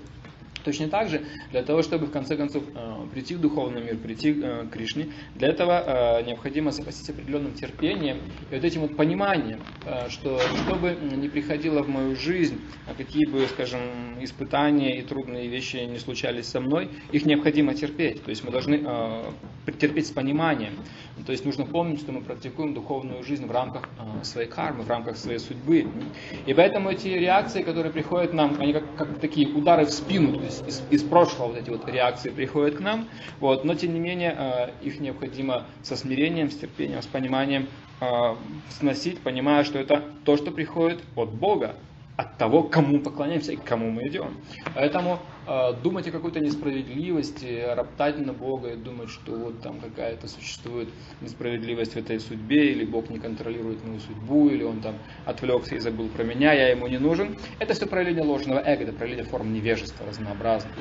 Точно 0.63 0.87
так 0.87 1.09
же, 1.09 1.21
для 1.51 1.61
того, 1.63 1.81
чтобы 1.81 2.05
в 2.05 2.11
конце 2.11 2.37
концов 2.37 2.63
э, 2.73 3.07
прийти 3.11 3.35
в 3.35 3.41
духовный 3.41 3.81
мир, 3.81 3.97
прийти 3.97 4.39
э, 4.41 4.65
к 4.65 4.71
Кришне, 4.71 5.09
для 5.35 5.49
этого 5.49 6.19
э, 6.19 6.23
необходимо 6.23 6.71
запастись 6.71 7.09
определенным 7.09 7.53
терпением 7.53 8.17
и 8.49 8.55
вот 8.55 8.63
этим 8.63 8.81
вот 8.81 8.95
пониманием, 8.95 9.59
что 10.09 10.39
что 10.39 10.75
бы 10.75 10.97
ни 11.01 11.27
приходило 11.27 11.83
в 11.83 11.89
мою 11.89 12.15
жизнь, 12.15 12.59
а 12.87 12.93
какие 12.93 13.25
бы, 13.25 13.45
скажем, 13.47 13.81
испытания 14.21 14.99
и 14.99 15.01
трудные 15.01 15.47
вещи 15.47 15.77
не 15.77 15.99
случались 15.99 16.47
со 16.47 16.59
мной, 16.59 16.89
их 17.11 17.25
необходимо 17.25 17.73
терпеть. 17.73 18.23
То 18.23 18.29
есть 18.29 18.43
мы 18.43 18.51
должны 18.51 18.83
терпеть 19.79 20.07
с 20.07 20.11
пониманием. 20.11 20.73
То 21.25 21.31
есть 21.31 21.45
нужно 21.45 21.65
помнить, 21.65 21.99
что 21.99 22.11
мы 22.11 22.21
практикуем 22.21 22.73
духовную 22.73 23.23
жизнь 23.23 23.45
в 23.45 23.51
рамках 23.51 23.87
своей 24.23 24.47
кармы, 24.47 24.83
в 24.83 24.89
рамках 24.89 25.15
своей 25.17 25.39
судьбы. 25.39 25.87
И 26.45 26.53
поэтому 26.53 26.89
эти 26.89 27.07
реакции, 27.07 27.61
которые 27.61 27.91
приходят 27.91 28.33
нам, 28.33 28.57
они 28.59 28.73
как, 28.73 28.95
как 28.95 29.19
такие 29.19 29.47
удары 29.47 29.85
в 29.85 29.91
спину, 29.91 30.37
то 30.37 30.43
есть 30.43 30.67
из, 30.67 30.81
из, 30.81 31.01
из 31.01 31.03
прошлого 31.03 31.49
вот 31.49 31.57
эти 31.57 31.69
вот 31.69 31.87
реакции 31.87 32.29
приходят 32.29 32.77
к 32.77 32.79
нам, 32.79 33.07
вот, 33.39 33.63
но 33.63 33.75
тем 33.75 33.93
не 33.93 33.99
менее 33.99 34.35
э, 34.37 34.69
их 34.81 34.99
необходимо 34.99 35.65
со 35.83 35.95
смирением, 35.95 36.49
с 36.49 36.57
терпением, 36.57 37.01
с 37.01 37.07
пониманием 37.07 37.67
э, 38.01 38.35
сносить, 38.69 39.19
понимая, 39.19 39.63
что 39.63 39.77
это 39.77 40.03
то, 40.25 40.35
что 40.35 40.51
приходит 40.51 41.03
от 41.15 41.29
Бога, 41.31 41.75
от 42.15 42.37
того, 42.37 42.63
кому 42.63 42.99
поклоняемся 42.99 43.53
и 43.53 43.55
к 43.55 43.63
кому 43.63 43.89
мы 43.89 44.07
идем. 44.07 44.37
Поэтому 44.75 45.19
э, 45.47 45.73
думать 45.81 46.07
о 46.07 46.11
какой-то 46.11 46.39
несправедливости, 46.39 47.63
роптать 47.75 48.19
на 48.19 48.33
Бога 48.33 48.69
и 48.69 48.75
думать, 48.75 49.09
что 49.09 49.31
вот 49.31 49.61
там 49.61 49.79
какая-то 49.79 50.27
существует 50.27 50.89
несправедливость 51.21 51.93
в 51.93 51.97
этой 51.97 52.19
судьбе, 52.19 52.71
или 52.71 52.85
Бог 52.85 53.09
не 53.09 53.17
контролирует 53.17 53.83
мою 53.83 53.99
судьбу, 53.99 54.49
или 54.49 54.63
он 54.63 54.81
там 54.81 54.95
отвлекся 55.25 55.75
и 55.75 55.79
забыл 55.79 56.07
про 56.09 56.23
меня, 56.23 56.53
я 56.53 56.69
ему 56.69 56.87
не 56.87 56.99
нужен, 56.99 57.35
это 57.59 57.73
все 57.73 57.87
проявление 57.87 58.23
ложного 58.23 58.59
эго, 58.59 58.83
это 58.83 58.93
проявление 58.93 59.25
форм 59.25 59.51
невежества 59.51 60.05
разнообразных. 60.05 60.73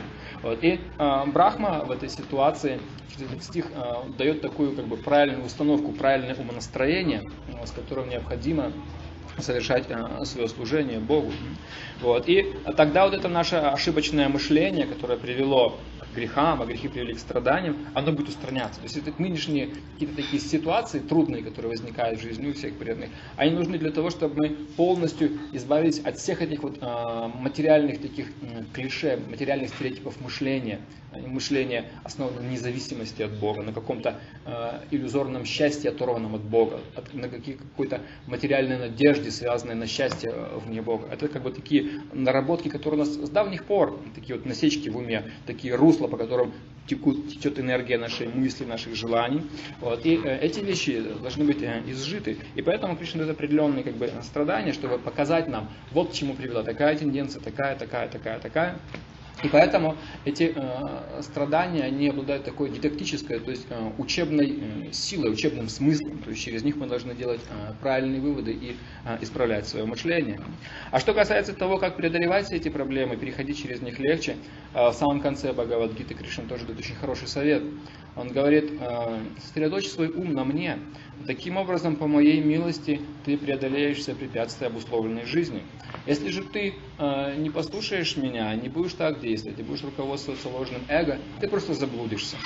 Вот. 0.42 0.62
И 0.62 0.80
э, 0.98 1.24
Брахма 1.32 1.84
в 1.86 1.90
этой 1.90 2.10
ситуации, 2.10 2.78
через 3.10 3.30
этот 3.30 3.42
стих, 3.42 3.66
э, 3.74 3.94
дает 4.18 4.42
такую 4.42 4.76
как 4.76 4.84
бы 4.86 4.98
правильную 4.98 5.46
установку, 5.46 5.92
правильное 5.92 6.34
умонастроение, 6.34 7.22
э, 7.48 7.66
с 7.66 7.70
которым 7.70 8.10
необходимо 8.10 8.70
совершать 9.38 9.86
э, 9.88 10.24
свое 10.24 10.48
служение 10.48 10.98
Богу. 10.98 11.32
Вот. 12.00 12.28
И 12.28 12.54
тогда 12.76 13.04
вот 13.04 13.14
это 13.14 13.28
наше 13.28 13.56
ошибочное 13.56 14.28
мышление, 14.28 14.86
которое 14.86 15.16
привело 15.16 15.78
грехам, 16.14 16.62
а 16.62 16.66
грехи 16.66 16.88
привели 16.88 17.14
к 17.14 17.18
страданиям, 17.18 17.76
оно 17.94 18.12
будет 18.12 18.28
устраняться. 18.28 18.80
То 18.80 18.84
есть 18.84 18.96
это 18.96 19.12
нынешние 19.20 19.70
какие-то 19.94 20.16
такие 20.16 20.40
ситуации 20.40 20.98
трудные, 20.98 21.42
которые 21.42 21.70
возникают 21.70 22.20
в 22.20 22.22
жизни 22.22 22.48
у 22.48 22.54
всех 22.54 22.76
преданных, 22.76 23.10
они 23.36 23.52
нужны 23.52 23.78
для 23.78 23.90
того, 23.90 24.10
чтобы 24.10 24.34
мы 24.36 24.48
полностью 24.76 25.30
избавились 25.52 25.98
от 26.00 26.18
всех 26.18 26.42
этих 26.42 26.62
вот 26.62 26.78
э, 26.80 27.30
материальных 27.38 28.00
таких 28.00 28.28
э, 28.42 28.64
клише, 28.72 29.20
материальных 29.28 29.70
стереотипов 29.70 30.20
мышления, 30.20 30.80
мышления 31.26 31.90
основано 32.04 32.40
на 32.40 32.50
независимости 32.50 33.22
от 33.22 33.32
Бога, 33.38 33.62
на 33.62 33.72
каком-то 33.72 34.18
э, 34.44 34.80
иллюзорном 34.90 35.44
счастье, 35.44 35.90
оторванном 35.90 36.34
от 36.34 36.42
Бога, 36.42 36.80
от, 36.94 37.12
на 37.14 37.28
какой-то 37.28 38.00
материальной 38.26 38.78
надежде, 38.78 39.30
связанной 39.30 39.74
на 39.74 39.86
счастье 39.86 40.32
э, 40.34 40.58
вне 40.64 40.82
Бога. 40.82 41.08
Это 41.10 41.28
как 41.28 41.42
бы 41.42 41.52
такие 41.52 42.02
наработки, 42.12 42.68
которые 42.68 43.02
у 43.02 43.04
нас 43.04 43.14
с 43.14 43.30
давних 43.30 43.64
пор, 43.64 43.98
такие 44.14 44.36
вот 44.36 44.46
насечки 44.46 44.88
в 44.88 44.96
уме, 44.96 45.24
такие 45.46 45.74
русла, 45.74 46.01
по 46.08 46.16
которым 46.16 46.52
текут, 46.86 47.28
течет 47.28 47.58
энергия 47.58 47.98
нашей 47.98 48.28
мысли, 48.28 48.64
наших 48.64 48.94
желаний. 48.94 49.42
Вот. 49.80 50.04
И 50.04 50.20
э, 50.22 50.38
эти 50.40 50.60
вещи 50.60 51.02
должны 51.22 51.44
быть 51.44 51.62
э, 51.62 51.82
изжиты. 51.86 52.38
И 52.54 52.62
поэтому 52.62 52.96
Кришна 52.96 53.24
дает 53.24 53.36
определенные 53.36 53.84
как 53.84 53.94
бы, 53.94 54.10
страдания, 54.22 54.72
чтобы 54.72 54.98
показать 54.98 55.48
нам, 55.48 55.68
вот 55.92 56.10
к 56.10 56.12
чему 56.12 56.34
привела 56.34 56.62
такая 56.62 56.96
тенденция, 56.96 57.40
такая, 57.40 57.76
такая, 57.76 58.08
такая, 58.08 58.38
такая. 58.40 58.78
И 59.42 59.48
поэтому 59.48 59.96
эти 60.24 60.52
э, 60.54 61.22
страдания, 61.22 61.82
они 61.82 62.08
обладают 62.08 62.44
такой 62.44 62.70
дидактической, 62.70 63.40
то 63.40 63.50
есть 63.50 63.66
э, 63.70 63.90
учебной 63.98 64.58
э, 64.60 64.92
силой, 64.92 65.32
учебным 65.32 65.68
смыслом. 65.68 66.18
То 66.18 66.30
есть 66.30 66.42
через 66.42 66.62
них 66.62 66.76
мы 66.76 66.86
должны 66.86 67.14
делать 67.14 67.40
э, 67.50 67.72
правильные 67.80 68.20
выводы 68.20 68.52
и 68.52 68.76
э, 69.04 69.18
исправлять 69.20 69.66
свое 69.66 69.84
мышление. 69.84 70.40
А 70.90 71.00
что 71.00 71.12
касается 71.12 71.54
того, 71.54 71.78
как 71.78 71.96
преодолевать 71.96 72.52
эти 72.52 72.68
проблемы, 72.68 73.16
переходить 73.16 73.60
через 73.60 73.80
них 73.82 73.98
легче, 73.98 74.36
э, 74.74 74.88
в 74.88 74.92
самом 74.92 75.20
конце 75.20 75.52
Бхагавадгиты 75.52 76.14
Кришна 76.14 76.44
тоже 76.44 76.64
дает 76.64 76.78
очень 76.78 76.94
хороший 76.94 77.26
совет. 77.26 77.62
Он 78.14 78.28
говорит, 78.28 78.70
э, 78.78 79.18
сосредоточь 79.40 79.88
свой 79.88 80.08
ум 80.08 80.34
на 80.34 80.44
мне, 80.44 80.78
Таким 81.26 81.56
образом, 81.56 81.96
по 81.96 82.06
моей 82.08 82.40
милости, 82.42 83.00
ты 83.24 83.36
преодолеешь 83.36 83.98
все 83.98 84.14
препятствия 84.14 84.66
обусловленной 84.66 85.24
жизни. 85.24 85.62
Если 86.06 86.30
же 86.30 86.42
ты 86.42 86.74
э, 86.98 87.36
не 87.36 87.48
послушаешь 87.48 88.16
меня, 88.16 88.52
не 88.56 88.68
будешь 88.68 88.94
так 88.94 89.20
действовать, 89.20 89.31
и 89.34 89.62
будешь 89.62 89.82
руководствоваться 89.82 90.48
ложным 90.48 90.82
эго, 90.88 91.18
ты 91.40 91.48
просто 91.48 91.74
заблудишься. 91.74 92.36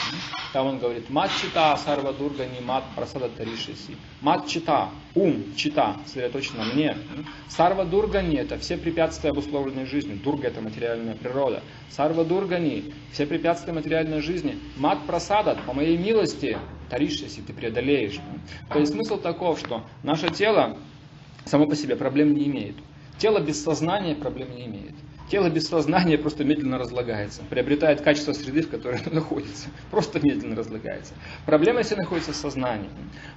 Там 0.52 0.66
он 0.66 0.78
говорит, 0.78 1.10
мат 1.10 1.30
чита 1.40 1.76
сарва 1.76 2.12
дурга 2.12 2.46
не 2.46 2.60
мат 2.60 2.84
прасада 2.94 3.28
таришиси. 3.28 3.96
Мат 4.20 4.46
чита, 4.46 4.90
ум, 5.14 5.42
чита, 5.56 5.96
сосредоточен 6.06 6.58
на 6.58 6.64
мне. 6.64 6.96
Сарва 7.48 7.84
дургани– 7.84 8.36
это 8.38 8.58
все 8.58 8.76
препятствия 8.76 9.30
обусловленной 9.30 9.86
жизни. 9.86 10.14
Дурга– 10.14 10.48
это 10.48 10.60
материальная 10.60 11.14
природа. 11.14 11.62
Сарва 11.90 12.24
дургани– 12.24 12.92
все 13.12 13.26
препятствия 13.26 13.72
материальной 13.72 14.20
жизни. 14.20 14.58
Мат 14.76 14.98
прасада, 15.06 15.58
по 15.66 15.72
моей 15.72 15.96
милости, 15.96 16.58
таришься, 16.88 17.24
если 17.24 17.42
ты 17.42 17.52
преодолеешь. 17.52 18.20
То 18.70 18.78
есть 18.78 18.92
смысл 18.92 19.18
таков, 19.18 19.58
что 19.58 19.84
наше 20.02 20.30
тело 20.30 20.78
само 21.44 21.66
по 21.66 21.76
себе 21.76 21.96
проблем 21.96 22.34
не 22.34 22.46
имеет. 22.46 22.76
Тело 23.18 23.40
без 23.40 23.62
сознания 23.62 24.14
проблем 24.14 24.54
не 24.54 24.66
имеет. 24.66 24.94
Тело 25.28 25.50
без 25.50 25.66
сознания 25.66 26.18
просто 26.18 26.44
медленно 26.44 26.78
разлагается, 26.78 27.42
приобретает 27.50 28.00
качество 28.00 28.32
среды, 28.32 28.62
в 28.62 28.70
которой 28.70 29.00
оно 29.00 29.16
находится. 29.16 29.68
Просто 29.90 30.20
медленно 30.20 30.54
разлагается. 30.54 31.14
Проблема, 31.46 31.80
если 31.80 31.96
находится 31.96 32.32
в 32.32 32.36
сознании. 32.36 32.90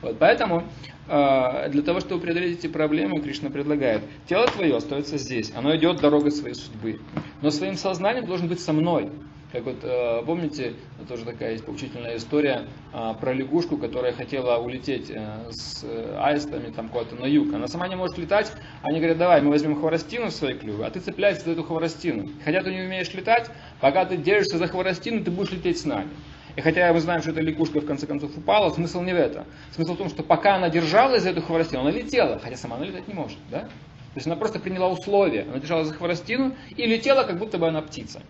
Вот, 0.04 0.20
поэтому 0.20 0.66
э, 1.08 1.70
для 1.70 1.82
того, 1.82 2.00
чтобы 2.00 2.22
преодолеть 2.22 2.60
эти 2.60 2.68
проблемы, 2.68 3.20
Кришна 3.22 3.50
предлагает, 3.50 4.04
тело 4.28 4.46
твое 4.48 4.78
остается 4.78 5.18
здесь, 5.18 5.52
оно 5.56 5.76
идет 5.76 6.00
дорогой 6.00 6.32
своей 6.32 6.54
судьбы. 6.54 7.00
Но 7.42 7.50
своим 7.50 7.76
сознанием 7.76 8.26
должен 8.26 8.48
быть 8.48 8.60
со 8.60 8.72
мной. 8.72 9.10
Как 9.52 9.64
вот, 9.64 9.78
э, 9.82 10.22
помните, 10.28 10.74
тоже 11.08 11.26
такая 11.26 11.54
есть 11.54 11.66
поучительная 11.66 12.18
история 12.18 12.68
а, 12.94 13.16
про 13.16 13.34
лягушку, 13.34 13.78
которая 13.78 14.14
хотела 14.14 14.58
улететь 14.58 15.10
э, 15.10 15.48
с 15.50 15.84
э, 15.84 16.18
аистами 16.20 16.72
там 16.72 16.88
куда-то 16.90 17.16
на 17.16 17.26
юг. 17.26 17.52
Она 17.52 17.68
сама 17.68 17.88
не 17.88 17.96
может 17.96 18.20
летать. 18.20 18.52
Они 18.84 19.00
говорят, 19.00 19.18
давай, 19.18 19.42
мы 19.42 19.50
возьмем 19.50 19.80
хворостину 19.80 20.28
в 20.28 20.32
свои 20.32 20.54
клювы, 20.54 20.86
а 20.86 20.92
ты 20.92 21.00
цепляешься 21.00 21.46
за 21.46 21.52
эту 21.52 21.64
хворостину. 21.64 22.30
Хотя 22.46 22.62
ты 22.62 22.72
не 22.72 22.82
умеешь 22.82 23.12
летать, 23.12 23.50
пока 23.82 24.06
ты 24.06 24.18
держишься 24.18 24.60
за 24.60 24.68
хворостину, 24.68 25.24
ты 25.24 25.32
будешь 25.32 25.52
лететь 25.52 25.80
с 25.80 25.86
нами. 25.86 26.10
И 26.56 26.62
хотя 26.62 26.94
мы 26.94 27.00
знаем, 27.00 27.22
что 27.22 27.32
эта 27.32 27.42
лягушка 27.42 27.82
в 27.82 27.86
конце 27.88 28.06
концов 28.06 28.38
упала, 28.38 28.70
смысл 28.70 29.02
не 29.02 29.14
в 29.14 29.18
этом. 29.18 29.46
Смысл 29.74 29.94
в 29.96 29.98
том, 29.98 30.10
что 30.10 30.22
пока 30.22 30.58
она 30.58 30.70
держалась 30.70 31.24
за 31.24 31.32
эту 31.32 31.42
хворостину, 31.42 31.82
она 31.82 31.92
летела, 31.92 32.38
хотя 32.38 32.56
сама 32.56 32.76
она 32.76 32.86
летать 32.86 33.08
не 33.08 33.16
может. 33.16 33.40
Да? 33.50 33.62
То 33.62 34.16
есть 34.16 34.28
она 34.28 34.36
просто 34.36 34.60
приняла 34.60 34.90
условия. 34.90 35.44
Она 35.50 35.60
держала 35.60 35.86
за 35.86 35.94
хворостину 35.94 36.56
и 36.76 36.86
летела, 36.86 37.24
как 37.24 37.38
будто 37.38 37.58
бы 37.58 37.68
она 37.68 37.82
птица. 37.82 38.22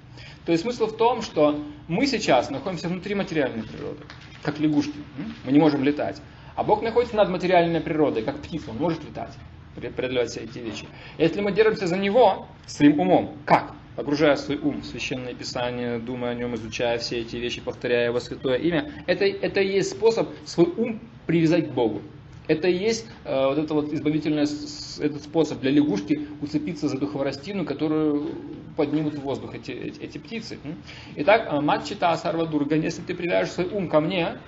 То 0.50 0.54
есть 0.54 0.64
смысл 0.64 0.88
в 0.88 0.98
том, 0.98 1.22
что 1.22 1.64
мы 1.88 2.08
сейчас 2.08 2.50
находимся 2.50 2.90
внутри 2.90 3.14
материальной 3.14 3.62
природы, 3.62 4.00
как 4.42 4.60
лягушки. 4.60 4.96
Мы 5.46 5.52
не 5.52 5.60
можем 5.60 5.84
летать. 5.84 6.24
А 6.56 6.64
Бог 6.64 6.82
находится 6.82 7.16
над 7.16 7.30
материальной 7.30 7.82
природой, 7.82 8.24
как 8.24 8.40
птица, 8.42 8.72
он 8.72 8.78
может 8.78 9.04
летать, 9.04 9.30
преодолевать 9.76 10.32
все 10.32 10.40
эти 10.40 10.58
вещи. 10.58 10.88
Если 11.20 11.40
мы 11.42 11.52
держимся 11.52 11.86
за 11.86 11.98
него 11.98 12.48
своим 12.66 13.00
умом, 13.00 13.38
как? 13.46 13.76
Погружая 13.96 14.38
свой 14.38 14.58
ум 14.58 14.82
в 14.82 14.86
священное 14.88 15.36
писание, 15.36 16.00
думая 16.00 16.32
о 16.32 16.34
нем, 16.34 16.56
изучая 16.56 16.98
все 16.98 17.20
эти 17.20 17.36
вещи, 17.36 17.62
повторяя 17.62 18.08
его 18.08 18.20
святое 18.20 18.58
имя, 18.58 18.92
это, 19.06 19.26
это 19.26 19.62
и 19.62 19.68
есть 19.74 19.92
способ 19.92 20.30
свой 20.46 20.74
ум 20.78 21.00
привязать 21.28 21.70
к 21.70 21.74
Богу. 21.74 22.02
Это 22.50 22.68
и 22.68 22.76
есть 22.76 23.06
э, 23.26 23.46
вот 23.46 23.60
это 23.60 23.74
вот 23.76 23.94
избавительный 23.94 24.42
этот 24.42 25.22
способ 25.22 25.60
для 25.60 25.70
лягушки 25.70 26.28
уцепиться 26.42 26.90
за 26.90 26.98
эту 26.98 27.06
хворостину, 27.06 27.64
которую 27.64 28.32
поднимут 28.76 29.14
в 29.14 29.22
воздух 29.22 29.54
эти, 29.54 29.70
эти, 29.70 30.00
эти 30.00 30.18
птицы. 30.18 30.58
Итак, 31.16 31.48
э, 31.52 31.62
мат 31.62 31.86
чита 31.86 32.18
сарва 32.18 32.48
дурган, 32.48 32.82
если 32.82 33.04
ты 33.04 33.14
привяжешь 33.14 33.54
свой 33.54 33.68
ум 33.68 33.88
ко 33.88 34.00
мне, 34.00 34.40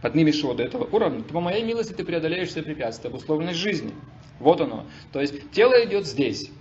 поднимешь 0.00 0.36
его 0.36 0.54
до 0.54 0.62
этого 0.62 0.84
уровня, 0.84 1.24
то 1.24 1.34
по 1.34 1.40
моей 1.40 1.64
милости 1.64 1.92
ты 1.92 2.04
преодолеешь 2.04 2.50
все 2.50 2.62
препятствия 2.62 3.10
обусловленной 3.10 3.54
жизни. 3.54 3.92
Вот 4.38 4.60
оно. 4.60 4.86
То 5.12 5.20
есть 5.20 5.50
тело 5.50 5.84
идет 5.84 6.06
здесь, 6.06 6.52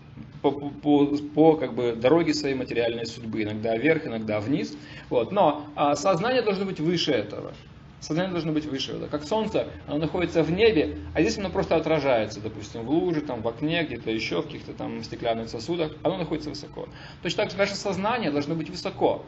по, 0.42 0.50
по, 0.50 1.06
по 1.36 1.56
как 1.56 1.76
бы, 1.76 1.94
дороге 1.94 2.34
своей 2.34 2.56
материальной 2.56 3.06
судьбы, 3.06 3.44
иногда 3.44 3.78
вверх, 3.78 4.08
иногда 4.08 4.40
вниз. 4.40 4.76
Вот. 5.12 5.32
Но 5.32 5.68
а, 5.76 5.96
сознание 5.96 6.42
должно 6.42 6.66
быть 6.66 6.80
выше 6.80 7.12
этого. 7.12 7.54
Сознание 8.00 8.32
должно 8.32 8.52
быть 8.52 8.66
выше. 8.66 8.94
Да? 8.94 9.08
Как 9.08 9.24
солнце, 9.24 9.68
оно 9.88 9.98
находится 9.98 10.44
в 10.44 10.52
небе, 10.52 10.98
а 11.14 11.22
здесь 11.22 11.38
оно 11.38 11.50
просто 11.50 11.76
отражается, 11.76 12.40
допустим, 12.40 12.86
в 12.86 12.90
луже, 12.90 13.22
там, 13.22 13.42
в 13.42 13.48
окне, 13.48 13.84
где-то 13.84 14.12
еще, 14.12 14.42
в 14.42 14.46
каких-то 14.46 14.74
там 14.74 15.04
стеклянных 15.04 15.50
сосудах, 15.50 15.92
оно 16.04 16.18
находится 16.18 16.50
высоко. 16.50 16.88
Точно 17.24 17.44
так 17.44 17.52
же 17.52 17.58
наше 17.58 17.76
сознание 17.76 18.32
должно 18.32 18.56
быть 18.56 18.70
высоко. 18.70 19.24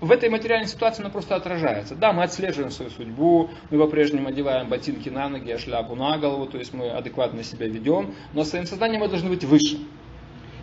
В 0.00 0.12
этой 0.12 0.30
материальной 0.30 0.66
ситуации 0.66 1.02
оно 1.02 1.10
просто 1.10 1.36
отражается. 1.36 1.94
Да, 1.94 2.14
мы 2.14 2.22
отслеживаем 2.22 2.70
свою 2.70 2.90
судьбу, 2.90 3.50
мы 3.70 3.78
по-прежнему 3.78 4.28
одеваем 4.28 4.68
ботинки 4.68 5.10
на 5.10 5.28
ноги, 5.28 5.50
а 5.50 5.58
шляпу 5.58 5.94
на 5.94 6.16
голову, 6.16 6.46
то 6.46 6.56
есть 6.56 6.72
мы 6.72 6.88
адекватно 6.88 7.42
себя 7.42 7.68
ведем, 7.68 8.14
но 8.32 8.44
своим 8.44 8.64
сознанием 8.64 9.00
мы 9.00 9.08
должны 9.08 9.28
быть 9.28 9.44
выше. 9.44 9.78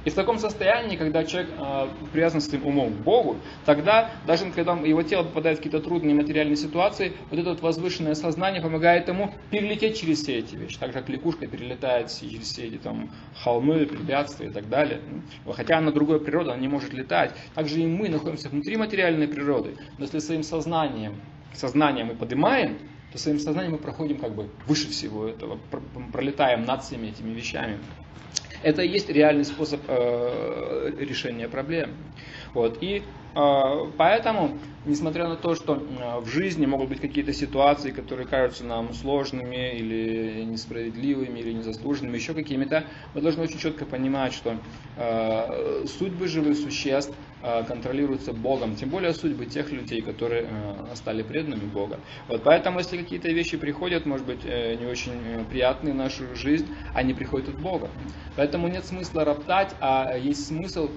И 0.08 0.10
в 0.10 0.14
таком 0.14 0.40
состоянии, 0.40 0.96
когда 0.96 1.26
человек 1.26 1.52
э, 1.58 1.88
привязан 2.14 2.40
своим 2.40 2.66
умом 2.66 2.94
к 2.94 2.96
Богу, 2.96 3.36
тогда, 3.66 4.10
даже 4.26 4.50
когда 4.52 4.72
его 4.72 5.04
тело 5.04 5.24
попадает 5.24 5.58
в 5.58 5.60
какие-то 5.62 5.82
трудные 5.86 6.16
материальные 6.16 6.56
ситуации, 6.56 7.12
вот 7.30 7.38
это 7.38 7.50
вот 7.50 7.62
возвышенное 7.62 8.16
сознание 8.16 8.62
помогает 8.62 9.10
ему 9.10 9.34
перелететь 9.52 10.00
через 10.00 10.24
все 10.24 10.38
эти 10.38 10.56
вещи. 10.56 10.80
Так 10.80 10.94
же, 10.94 10.94
как 10.94 11.10
лягушка 11.10 11.46
перелетает 11.48 12.08
через 12.08 12.46
все 12.46 12.68
эти 12.68 12.78
там, 12.78 13.10
холмы, 13.44 13.86
препятствия 13.86 14.48
и 14.48 14.50
так 14.50 14.70
далее. 14.70 15.02
Хотя 15.46 15.80
она 15.80 15.92
другой 15.92 16.22
природа, 16.22 16.54
она 16.54 16.62
не 16.62 16.70
может 16.70 16.94
летать. 16.94 17.34
Также 17.54 17.82
и 17.82 17.86
мы 17.86 18.08
находимся 18.08 18.48
внутри 18.48 18.78
материальной 18.78 19.28
природы. 19.28 19.76
Но 19.98 20.06
если 20.06 20.20
своим 20.20 20.44
сознанием, 20.44 21.16
сознанием 21.54 22.08
мы 22.08 22.16
поднимаем, 22.16 22.78
то 23.12 23.18
своим 23.18 23.40
сознанием 23.40 23.74
мы 23.74 23.78
проходим 23.78 24.20
как 24.20 24.34
бы 24.34 24.48
выше 24.68 24.88
всего 24.88 25.28
этого, 25.28 25.60
пролетаем 26.14 26.64
над 26.64 26.86
всеми 26.86 27.08
этими 27.08 27.34
вещами. 27.34 27.78
Это 28.64 28.82
и 28.82 28.88
есть 28.88 29.10
реальный 29.10 29.46
способ 29.46 29.82
э, 29.88 30.94
решения 31.00 31.48
проблем. 31.48 31.92
Вот. 32.54 32.78
И 32.82 33.04
э, 33.36 33.92
поэтому, 33.98 34.58
несмотря 34.86 35.28
на 35.28 35.36
то, 35.36 35.54
что 35.54 35.76
э, 35.76 36.20
в 36.22 36.28
жизни 36.28 36.66
могут 36.66 36.90
быть 36.90 37.02
какие-то 37.02 37.34
ситуации, 37.34 37.92
которые 37.92 38.28
кажутся 38.28 38.66
нам 38.66 38.94
сложными 38.94 39.78
или 39.78 40.44
несправедливыми, 40.44 41.40
или 41.40 41.54
незаслуженными, 41.54 42.16
еще 42.16 42.34
какими-то, 42.34 42.86
мы 43.14 43.22
должны 43.22 43.44
очень 43.44 43.60
четко 43.60 43.86
понимать, 43.86 44.34
что 44.34 44.58
э, 44.96 45.86
судьбы 45.86 46.28
живых 46.28 46.58
существ 46.58 47.14
контролируются 47.42 48.34
Богом, 48.34 48.76
тем 48.76 48.90
более 48.90 49.14
судьбы 49.14 49.46
тех 49.46 49.72
людей, 49.72 50.02
которые 50.02 50.48
э, 50.50 50.96
стали 50.96 51.22
преданными 51.22 51.66
Бога. 51.66 52.00
Вот 52.28 52.44
поэтому, 52.44 52.80
если 52.80 52.98
какие-то 52.98 53.30
вещи 53.30 53.58
приходят, 53.58 54.06
может 54.06 54.26
быть, 54.26 54.42
э, 54.44 54.76
не 54.76 54.86
очень 54.86 55.12
приятные 55.50 55.94
в 55.94 55.98
нашу 55.98 56.36
жизнь, 56.36 56.68
они 56.94 57.14
приходят 57.14 57.50
от 57.50 57.60
Бога. 57.60 57.90
Поэтому 58.36 58.68
нет 58.68 58.86
смысла 58.86 59.24
роптать, 59.24 59.76
а 59.80 60.18
есть 60.18 60.48
смысл 60.48 60.90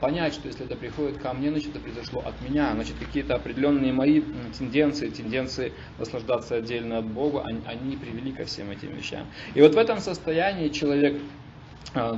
понять, 0.00 0.34
что 0.34 0.48
если 0.48 0.64
это 0.64 0.76
приходит 0.76 1.18
ко 1.18 1.32
мне, 1.32 1.50
значит 1.50 1.70
это 1.70 1.80
произошло 1.80 2.22
от 2.24 2.40
меня, 2.48 2.72
значит 2.74 2.96
какие-то 2.98 3.34
определенные 3.34 3.92
мои 3.92 4.22
тенденции, 4.58 5.08
тенденции 5.08 5.72
наслаждаться 5.98 6.56
отдельно 6.56 6.98
от 6.98 7.06
Бога, 7.06 7.42
они, 7.44 7.60
они 7.66 7.96
привели 7.96 8.32
ко 8.32 8.44
всем 8.44 8.70
этим 8.70 8.94
вещам. 8.94 9.26
И 9.54 9.60
вот 9.60 9.74
в 9.74 9.78
этом 9.78 9.98
состоянии 10.00 10.68
человек 10.68 11.16
Э, 11.16 11.45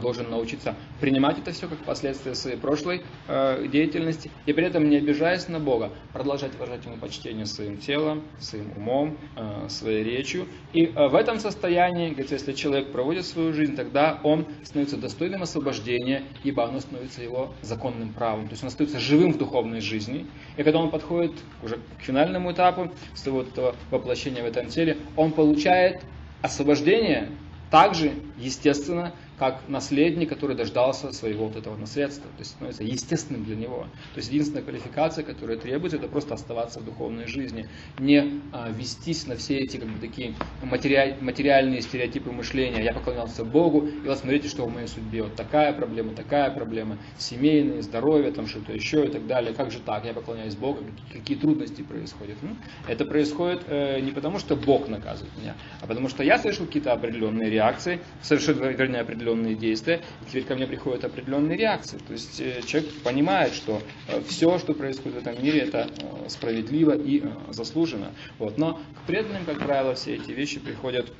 должен 0.00 0.30
научиться 0.30 0.74
принимать 1.00 1.38
это 1.38 1.52
все 1.52 1.68
как 1.68 1.78
последствия 1.78 2.34
своей 2.34 2.56
прошлой 2.56 3.02
э, 3.28 3.66
деятельности 3.70 4.30
и 4.46 4.52
при 4.52 4.66
этом 4.66 4.88
не 4.88 4.96
обижаясь 4.96 5.48
на 5.48 5.60
Бога, 5.60 5.90
продолжать 6.12 6.54
выражать 6.56 6.84
ему 6.84 6.96
почтение 6.96 7.46
своим 7.46 7.78
телом, 7.78 8.22
своим 8.38 8.72
умом, 8.76 9.16
э, 9.36 9.68
своей 9.68 10.02
речью. 10.02 10.46
И 10.72 10.86
в 10.86 11.14
этом 11.14 11.38
состоянии, 11.38 12.10
говорится, 12.10 12.34
если 12.34 12.52
человек 12.52 12.92
проводит 12.92 13.24
свою 13.26 13.52
жизнь, 13.52 13.76
тогда 13.76 14.18
он 14.22 14.46
становится 14.64 14.96
достойным 14.96 15.42
освобождения, 15.42 16.24
ибо 16.44 16.64
оно 16.64 16.80
становится 16.80 17.22
его 17.22 17.52
законным 17.62 18.12
правом. 18.12 18.46
То 18.46 18.52
есть 18.52 18.62
он 18.62 18.68
остается 18.68 18.98
живым 18.98 19.32
в 19.32 19.38
духовной 19.38 19.80
жизни. 19.80 20.26
И 20.56 20.62
когда 20.62 20.78
он 20.78 20.90
подходит 20.90 21.32
уже 21.62 21.76
к 21.98 22.02
финальному 22.02 22.52
этапу 22.52 22.90
своего 23.14 23.42
этого 23.42 23.74
воплощения 23.90 24.42
в 24.42 24.46
этом 24.46 24.66
теле, 24.66 24.98
он 25.16 25.32
получает 25.32 26.02
освобождение 26.42 27.28
также, 27.70 28.12
естественно, 28.38 29.12
как 29.38 29.60
наследник, 29.68 30.28
который 30.28 30.56
дождался 30.56 31.12
своего 31.12 31.46
вот 31.46 31.56
этого 31.56 31.76
наследства. 31.76 32.28
То 32.36 32.40
есть 32.40 32.50
становится 32.52 32.82
естественным 32.82 33.44
для 33.44 33.56
него. 33.56 33.86
То 34.14 34.18
есть 34.18 34.30
единственная 34.30 34.62
квалификация, 34.62 35.24
которая 35.24 35.56
требуется, 35.56 35.98
это 35.98 36.08
просто 36.08 36.34
оставаться 36.34 36.80
в 36.80 36.84
духовной 36.84 37.26
жизни. 37.26 37.68
Не 37.98 38.40
а, 38.52 38.70
вестись 38.70 39.26
на 39.26 39.36
все 39.36 39.58
эти 39.58 39.76
как 39.76 39.88
бы, 39.88 40.00
такие 40.00 40.34
материаль, 40.62 41.16
материальные 41.20 41.82
стереотипы 41.82 42.32
мышления. 42.32 42.82
Я 42.82 42.92
поклонялся 42.92 43.44
Богу, 43.44 43.86
и 43.86 44.08
вот 44.08 44.18
смотрите, 44.18 44.48
что 44.48 44.66
в 44.66 44.74
моей 44.74 44.88
судьбе. 44.88 45.22
Вот 45.22 45.36
такая 45.36 45.72
проблема, 45.72 46.14
такая 46.14 46.50
проблема. 46.50 46.98
Семейные, 47.16 47.82
здоровье, 47.82 48.32
там 48.32 48.48
что-то 48.48 48.72
еще 48.72 49.04
и 49.04 49.08
так 49.08 49.26
далее. 49.26 49.54
Как 49.54 49.70
же 49.70 49.78
так? 49.78 50.04
Я 50.04 50.14
поклоняюсь 50.14 50.56
Богу. 50.56 50.80
Какие, 51.12 51.38
трудности 51.38 51.82
происходят? 51.82 52.36
Ну, 52.42 52.56
это 52.88 53.04
происходит 53.04 53.62
э, 53.68 54.00
не 54.00 54.10
потому, 54.10 54.40
что 54.40 54.56
Бог 54.56 54.88
наказывает 54.88 55.32
меня, 55.40 55.54
а 55.80 55.86
потому 55.86 56.08
что 56.08 56.24
я 56.24 56.38
совершил 56.38 56.66
какие-то 56.66 56.92
определенные 56.92 57.48
реакции, 57.50 58.00
совершил, 58.22 58.54
вернее, 58.54 59.00
определенные 59.00 59.27
определенные 59.28 59.54
действия, 59.54 60.02
и 60.22 60.28
теперь 60.28 60.44
ко 60.44 60.54
мне 60.54 60.66
приходят 60.66 61.04
определенные 61.04 61.56
реакции. 61.56 61.98
То 61.98 62.12
есть 62.12 62.40
э, 62.40 62.62
человек 62.66 62.90
понимает, 63.02 63.52
что 63.52 63.80
э, 64.08 64.20
все, 64.26 64.58
что 64.58 64.74
происходит 64.74 65.18
в 65.18 65.26
этом 65.26 65.42
мире, 65.42 65.60
это 65.60 65.88
э, 65.88 66.28
справедливо 66.28 66.96
и 66.96 67.22
заслуженно. 67.50 68.12
Вот. 68.38 68.58
Но 68.58 68.74
к 68.74 69.06
преданным, 69.06 69.44
как 69.44 69.58
правило, 69.58 69.94
все 69.94 70.16
эти 70.16 70.32
вещи 70.32 70.60
приходят 70.60 71.12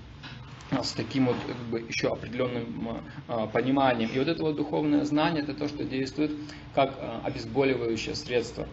с 0.71 0.93
таким 0.93 1.27
вот 1.27 1.45
как 1.47 1.57
бы, 1.57 1.81
еще 1.81 2.09
определенным 2.09 3.03
а, 3.27 3.47
пониманием. 3.47 4.11
И 4.11 4.19
вот 4.19 4.29
это 4.29 4.43
вот 4.43 4.57
духовное 4.57 5.05
знание, 5.05 5.43
это 5.43 5.55
то, 5.55 5.69
что 5.69 5.85
действует 5.85 6.31
как 6.75 6.99
а, 7.01 7.23
обезболивающее 7.25 8.15
средство. 8.15 8.69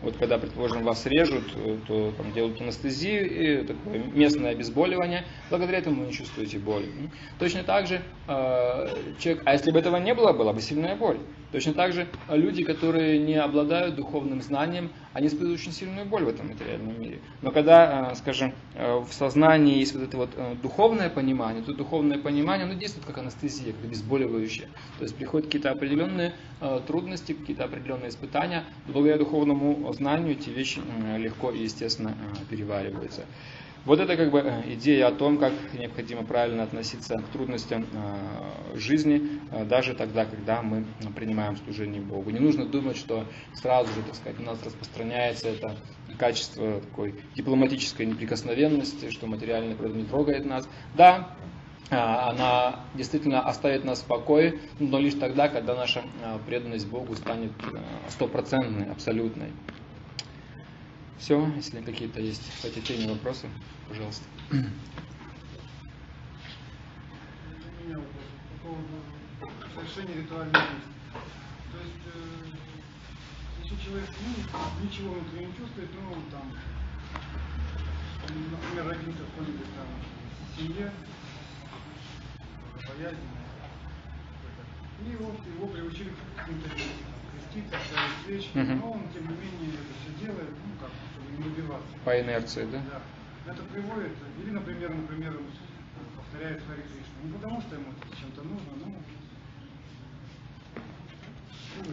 Вот 0.00 0.16
когда, 0.16 0.38
предположим, 0.38 0.82
вас 0.82 1.06
режут, 1.06 1.52
э, 1.56 1.80
то 1.86 2.12
там, 2.12 2.32
делают 2.32 2.60
анестезию 2.60 3.62
и 3.62 3.66
такое 3.66 3.98
местное 3.98 4.50
обезболивание, 4.50 5.26
благодаря 5.48 5.78
этому 5.78 6.00
вы 6.00 6.06
не 6.08 6.12
чувствуете 6.12 6.58
боли. 6.58 7.10
Точно 7.38 7.62
так 7.62 7.86
же 7.86 8.02
а, 8.26 9.14
человек, 9.18 9.42
а 9.46 9.52
если 9.52 9.70
бы 9.70 9.78
этого 9.78 9.96
не 9.98 10.14
было, 10.14 10.32
была 10.32 10.52
бы 10.52 10.60
сильная 10.60 10.96
боль. 10.96 11.20
Точно 11.52 11.74
так 11.74 11.92
же 11.92 12.08
люди, 12.28 12.64
которые 12.64 13.18
не 13.18 13.36
обладают 13.36 13.94
духовным 13.94 14.42
знанием, 14.42 14.90
они 15.16 15.28
испытывают 15.28 15.58
очень 15.58 15.72
сильную 15.72 16.04
боль 16.04 16.24
в 16.24 16.28
этом 16.28 16.48
материальном 16.48 17.00
мире. 17.00 17.20
Но 17.40 17.50
когда, 17.50 18.14
скажем, 18.16 18.52
э, 18.74 18.98
в 18.98 19.10
сознании 19.14 19.78
есть 19.78 19.94
вот 19.94 20.02
это 20.02 20.16
вот 20.18 20.30
э, 20.36 20.56
духовное 20.62 21.08
понимание, 21.08 21.62
то 21.62 21.72
духовное 21.72 22.18
понимание, 22.18 22.66
оно 22.66 22.74
действует 22.74 23.06
как 23.06 23.16
анестезия, 23.16 23.72
как 23.72 23.84
обезболивающее. 23.84 24.68
То 24.98 25.04
есть 25.04 25.16
приходят 25.16 25.46
какие-то 25.46 25.70
определенные 25.70 26.34
трудности, 26.86 27.32
какие-то 27.32 27.64
определенные 27.64 28.10
испытания, 28.10 28.64
благодаря 28.86 29.18
духовному 29.18 29.90
знанию 29.94 30.32
эти 30.32 30.50
вещи 30.50 30.80
легко 31.16 31.50
и 31.50 31.62
естественно 31.62 32.14
перевариваются. 32.50 33.24
Вот 33.86 34.00
это 34.00 34.16
как 34.16 34.32
бы 34.32 34.40
э, 34.40 34.74
идея 34.74 35.06
о 35.06 35.12
том, 35.12 35.38
как 35.38 35.52
необходимо 35.72 36.24
правильно 36.24 36.64
относиться 36.64 37.14
к 37.18 37.28
трудностям 37.28 37.86
э, 37.92 38.76
жизни, 38.76 39.40
э, 39.52 39.64
даже 39.64 39.94
тогда, 39.94 40.24
когда 40.24 40.60
мы 40.60 40.84
принимаем 41.14 41.56
служение 41.56 42.02
Богу. 42.02 42.30
Не 42.30 42.40
нужно 42.40 42.66
думать, 42.66 42.96
что 42.96 43.24
сразу 43.54 43.92
же, 43.94 44.02
так 44.02 44.16
сказать, 44.16 44.40
у 44.40 44.42
нас 44.42 44.60
распространяется 44.64 45.50
это 45.50 45.76
качество 46.18 46.80
такой 46.80 47.14
дипломатической 47.36 48.06
неприкосновенности, 48.06 49.10
что 49.10 49.28
материальная 49.28 49.76
природа 49.76 49.98
не 49.98 50.04
трогает 50.04 50.44
нас. 50.44 50.68
Да, 50.94 51.30
она 51.88 52.80
действительно 52.94 53.42
оставит 53.42 53.84
нас 53.84 54.00
в 54.00 54.06
покое, 54.06 54.58
но 54.80 54.98
лишь 54.98 55.14
тогда, 55.14 55.48
когда 55.48 55.76
наша 55.76 56.02
преданность 56.46 56.88
Богу 56.88 57.14
станет 57.14 57.52
стопроцентной, 58.08 58.90
абсолютной. 58.90 59.52
Все, 61.18 61.50
если 61.56 61.80
какие-то 61.80 62.20
есть 62.20 62.42
по 62.62 62.66
этой 62.66 62.82
теме 62.82 63.08
вопросы, 63.12 63.48
пожалуйста. 63.88 64.24
Совершения 69.74 70.22
ритуальных 70.22 70.52
действий. 70.52 70.92
То 71.72 71.78
есть, 71.78 72.04
э, 72.14 72.18
если 73.62 73.76
человек 73.84 74.08
ну, 74.20 74.84
ничего 74.84 75.14
внутри 75.14 75.46
не 75.46 75.52
чувствует, 75.56 75.88
ну, 75.94 76.16
там, 76.30 76.52
например, 78.50 78.86
родился 78.88 79.22
в 79.22 79.30
какой-нибудь 79.30 79.72
там 79.76 79.88
семье, 80.56 80.92
боязненной, 82.88 83.46
и 85.04 85.16
вот 85.16 85.38
его 85.46 85.66
приучили 85.68 86.10
к 86.10 86.38
каким-то 86.40 86.68
действиям 86.70 87.12
креститься, 87.32 87.76
ставить 87.86 88.16
свечи, 88.24 88.48
но 88.54 88.92
он, 88.92 89.02
тем 89.12 89.22
не 89.28 89.36
менее, 89.36 89.74
это 89.74 89.92
все 90.00 90.10
делает, 90.24 90.50
ну, 90.64 90.72
как, 90.80 90.90
не 91.38 91.46
убиваться. 91.46 91.86
По 92.04 92.20
инерции, 92.20 92.66
да? 92.70 92.80
Да. 92.90 93.52
Это 93.52 93.62
приводит, 93.62 94.12
или, 94.42 94.50
например, 94.50 94.90
например, 94.90 95.34
повторяет 96.16 96.62
Хари 96.66 96.82
Кришна. 96.82 97.22
Не 97.22 97.32
потому, 97.32 97.60
что 97.60 97.74
ему 97.74 97.86
это 97.92 98.16
чем-то 98.20 98.42
нужно, 98.42 98.72
но... 98.84 98.92
Ну, 101.84 101.92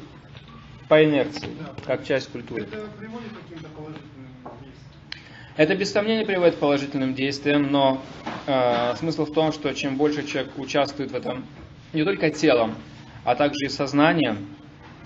По 0.88 1.04
инерции, 1.04 1.50
да. 1.60 1.74
как 1.86 2.06
часть 2.06 2.32
культуры. 2.32 2.64
Это 2.64 2.88
приводит 2.98 3.32
к 3.32 3.42
каким-то 3.42 3.70
положительным 3.70 4.28
действиям. 4.44 5.24
Это 5.56 5.76
без 5.76 5.92
сомнения 5.92 6.26
приводит 6.26 6.56
к 6.56 6.60
положительным 6.60 7.14
действиям, 7.14 7.72
но 7.72 8.02
э, 8.48 8.96
смысл 8.98 9.26
в 9.26 9.34
том, 9.34 9.52
что 9.52 9.74
чем 9.74 9.98
больше 9.98 10.26
человек 10.26 10.58
участвует 10.58 11.12
в 11.12 11.16
этом 11.16 11.46
не 11.94 12.04
только 12.04 12.32
телом, 12.32 12.76
а 13.24 13.36
также 13.36 13.66
и 13.66 13.70
сознанием, 13.70 14.48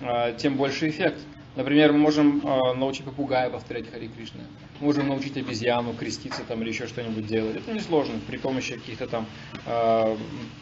а, 0.01 0.31
тем 0.33 0.55
больше 0.55 0.89
эффект. 0.89 1.19
Например, 1.57 1.91
мы 1.91 1.97
можем 1.97 2.41
а, 2.45 2.75
научить 2.75 3.03
попугая 3.03 3.49
повторять 3.49 3.89
Хари 3.89 4.09
Кришна. 4.15 4.41
Можем 4.79 5.07
научить 5.07 5.37
обезьяну 5.37 5.95
креститься 5.95 6.43
там 6.47 6.61
или 6.61 6.69
еще 6.69 6.85
что-нибудь 6.85 7.25
делать. 7.25 7.55
Это 7.55 7.73
несложно 7.73 8.19
при 8.27 8.37
помощи 8.37 8.75
каких-то 8.75 9.07
там 9.07 9.25
э, 9.65 10.15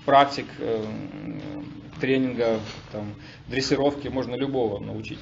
практик, 0.06 0.46
э, 0.58 0.86
тренинга, 2.00 2.62
там, 2.93 3.14
дрессировки 3.50 4.08
можно 4.08 4.36
любого 4.36 4.80
научить. 4.80 5.20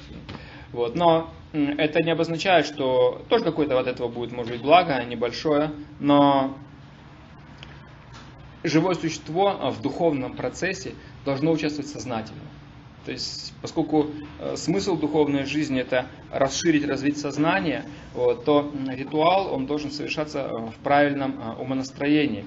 Вот. 0.70 0.94
Но 0.94 1.30
это 1.52 2.04
не 2.04 2.12
обозначает, 2.12 2.66
что 2.66 3.24
тоже 3.28 3.42
какое-то 3.42 3.76
от 3.76 3.88
этого 3.88 4.06
будет, 4.06 4.30
может 4.30 4.52
быть, 4.52 4.62
благо, 4.62 5.02
небольшое, 5.02 5.72
но 5.98 6.56
живое 8.62 8.94
существо 8.94 9.72
в 9.72 9.82
духовном 9.82 10.36
процессе 10.36 10.94
должно 11.24 11.50
участвовать 11.50 11.90
сознательно. 11.90 12.42
То 13.04 13.12
есть, 13.12 13.52
поскольку 13.60 14.06
э, 14.40 14.56
смысл 14.56 14.96
духовной 14.96 15.44
жизни 15.44 15.80
это 15.80 16.06
расширить, 16.32 16.86
развить 16.86 17.18
сознание, 17.18 17.84
вот, 18.14 18.44
то 18.44 18.72
ритуал 18.88 19.52
он 19.52 19.66
должен 19.66 19.90
совершаться 19.90 20.48
э, 20.50 20.56
в 20.70 20.74
правильном 20.82 21.38
э, 21.38 21.60
умонастроении. 21.60 22.44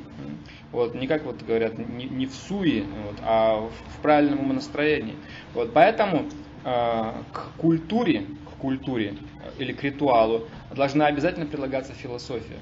Вот, 0.72 0.96
не 0.96 1.06
как 1.06 1.26
вот 1.26 1.44
говорят, 1.44 1.78
не, 1.78 2.06
не 2.06 2.26
в 2.26 2.34
суе, 2.34 2.86
вот, 3.06 3.18
а 3.22 3.70
в, 3.98 4.02
правильном 4.02 4.40
умонастроении. 4.40 5.16
Вот, 5.54 5.74
поэтому 5.74 6.26
э, 6.64 7.12
к 7.32 7.52
культуре, 7.58 8.26
к 8.46 8.60
культуре 8.60 9.16
или 9.60 9.74
к 9.74 9.84
ритуалу 9.84 10.48
должна 10.76 11.06
обязательно 11.06 11.46
прилагаться 11.46 11.94
философия. 11.94 12.60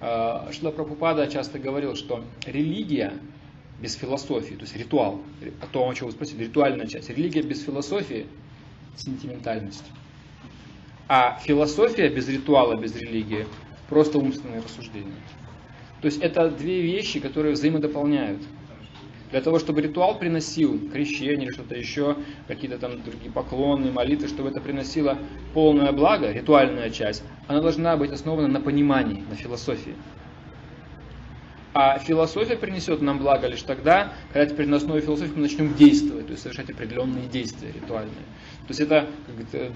Шла 0.00 0.70
Прабхупада 0.70 1.26
часто 1.28 1.58
говорил, 1.58 1.94
что 1.94 2.22
религия 2.44 3.14
без 3.80 3.94
философии, 3.94 4.54
то 4.54 4.62
есть 4.62 4.76
ритуал, 4.76 5.20
о 5.60 5.66
том, 5.66 5.90
о 5.90 5.94
чем 5.94 6.06
вы 6.06 6.12
спросили, 6.12 6.44
ритуальная 6.44 6.86
часть. 6.86 7.10
Религия 7.10 7.42
без 7.42 7.62
философии– 7.62 8.26
сентиментальность. 8.96 9.84
А 11.08 11.38
философия 11.42 12.08
без 12.08 12.28
ритуала, 12.28 12.76
без 12.76 12.94
религии– 12.96 13.46
просто 13.88 14.18
умственное 14.18 14.62
рассуждение. 14.62 15.14
То 16.00 16.06
есть 16.06 16.20
это 16.20 16.50
две 16.50 16.80
вещи, 16.82 17.20
которые 17.20 17.54
взаимодополняют. 17.54 18.42
Для 19.30 19.40
того, 19.40 19.58
чтобы 19.58 19.82
ритуал 19.82 20.18
приносил 20.18 20.78
крещение 20.90 21.46
или 21.46 21.52
что-то 21.52 21.74
еще, 21.74 22.16
какие-то 22.46 22.78
там 22.78 23.02
другие 23.02 23.32
поклоны, 23.32 23.90
молитвы, 23.90 24.28
чтобы 24.28 24.50
это 24.50 24.60
приносило 24.60 25.18
полное 25.52 25.90
благо, 25.92 26.30
ритуальная 26.30 26.90
часть, 26.90 27.24
она 27.48 27.60
должна 27.60 27.96
быть 27.96 28.12
основана 28.12 28.48
на 28.48 28.60
понимании, 28.60 29.24
на 29.28 29.34
философии. 29.34 29.94
А 31.74 31.98
философия 31.98 32.56
принесет 32.56 33.02
нам 33.02 33.18
благо 33.18 33.48
лишь 33.48 33.62
тогда, 33.62 34.12
когда 34.32 34.46
теперь 34.46 34.68
на 34.68 34.76
основе 34.76 35.00
философии 35.00 35.32
мы 35.34 35.42
начнем 35.42 35.74
действовать, 35.74 36.26
то 36.26 36.30
есть 36.30 36.44
совершать 36.44 36.70
определенные 36.70 37.26
действия 37.26 37.72
ритуальные. 37.72 38.14
То 38.66 38.68
есть 38.68 38.80
это 38.80 39.08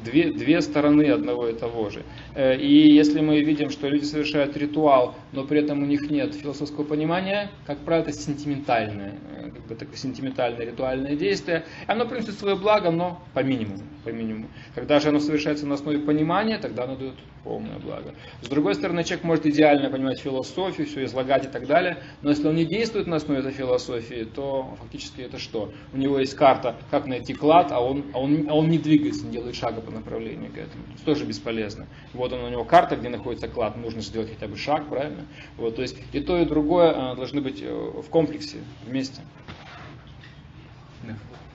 две, 0.04 0.32
две 0.32 0.62
стороны 0.62 1.10
одного 1.10 1.48
и 1.48 1.54
того 1.54 1.90
же. 1.90 2.04
Э, 2.34 2.56
и 2.56 2.94
если 2.94 3.20
мы 3.20 3.40
видим, 3.42 3.70
что 3.70 3.88
люди 3.88 4.04
совершают 4.04 4.56
ритуал, 4.56 5.16
но 5.32 5.44
при 5.44 5.58
этом 5.58 5.82
у 5.82 5.86
них 5.86 6.08
нет 6.08 6.34
философского 6.34 6.84
понимания, 6.84 7.50
как 7.66 7.78
правило, 7.78 8.04
это 8.04 8.12
сентиментальное, 8.12 9.14
э, 9.36 9.50
как 9.50 9.66
бы 9.66 9.74
такое 9.74 9.96
сентиментальное 9.96 10.64
ритуальное 10.64 11.16
действие. 11.16 11.64
Оно 11.86 12.06
приносит 12.06 12.38
свое 12.38 12.56
благо, 12.56 12.90
но 12.90 13.20
по 13.34 13.40
минимуму. 13.40 13.82
По 14.04 14.10
минимуму. 14.10 14.48
Когда 14.74 15.00
же 15.00 15.08
оно 15.08 15.18
совершается 15.18 15.66
на 15.66 15.74
основе 15.74 15.98
понимания, 15.98 16.58
тогда 16.58 16.84
оно 16.84 16.96
дает 16.96 17.14
полное 17.48 17.78
благо. 17.78 18.14
С 18.42 18.48
другой 18.48 18.74
стороны, 18.74 19.04
человек 19.04 19.24
может 19.24 19.46
идеально 19.46 19.88
понимать 19.88 20.20
философию, 20.20 20.86
все 20.86 21.06
излагать 21.06 21.46
и 21.46 21.48
так 21.48 21.66
далее, 21.66 22.02
но 22.20 22.28
если 22.28 22.46
он 22.46 22.56
не 22.56 22.66
действует 22.66 23.06
на 23.06 23.16
основе 23.16 23.40
этой 23.40 23.52
философии, 23.52 24.24
то 24.24 24.76
фактически 24.78 25.22
это 25.22 25.38
что? 25.38 25.72
У 25.94 25.96
него 25.96 26.18
есть 26.18 26.34
карта, 26.34 26.76
как 26.90 27.06
найти 27.06 27.32
клад, 27.32 27.72
а 27.72 27.80
он, 27.80 28.04
а 28.12 28.20
он, 28.20 28.50
а 28.50 28.54
он 28.54 28.68
не 28.68 28.76
двигается, 28.76 29.24
не 29.24 29.32
делает 29.32 29.56
шага 29.56 29.80
по 29.80 29.90
направлению 29.90 30.52
к 30.52 30.58
этому. 30.58 30.84
Это 30.94 31.04
тоже 31.06 31.24
бесполезно. 31.24 31.86
Вот 32.12 32.34
он, 32.34 32.40
у 32.40 32.50
него 32.50 32.64
карта, 32.64 32.96
где 32.96 33.08
находится 33.08 33.48
клад, 33.48 33.78
нужно 33.78 34.02
сделать 34.02 34.28
хотя 34.28 34.46
бы 34.46 34.58
шаг, 34.58 34.86
правильно? 34.86 35.24
Вот, 35.56 35.76
то 35.76 35.82
есть 35.82 35.96
и 36.12 36.20
то, 36.20 36.36
и 36.36 36.44
другое 36.44 36.92
а, 36.94 37.14
должны 37.14 37.40
быть 37.40 37.62
э, 37.62 37.72
в 37.72 38.10
комплексе, 38.10 38.58
вместе. 38.84 39.22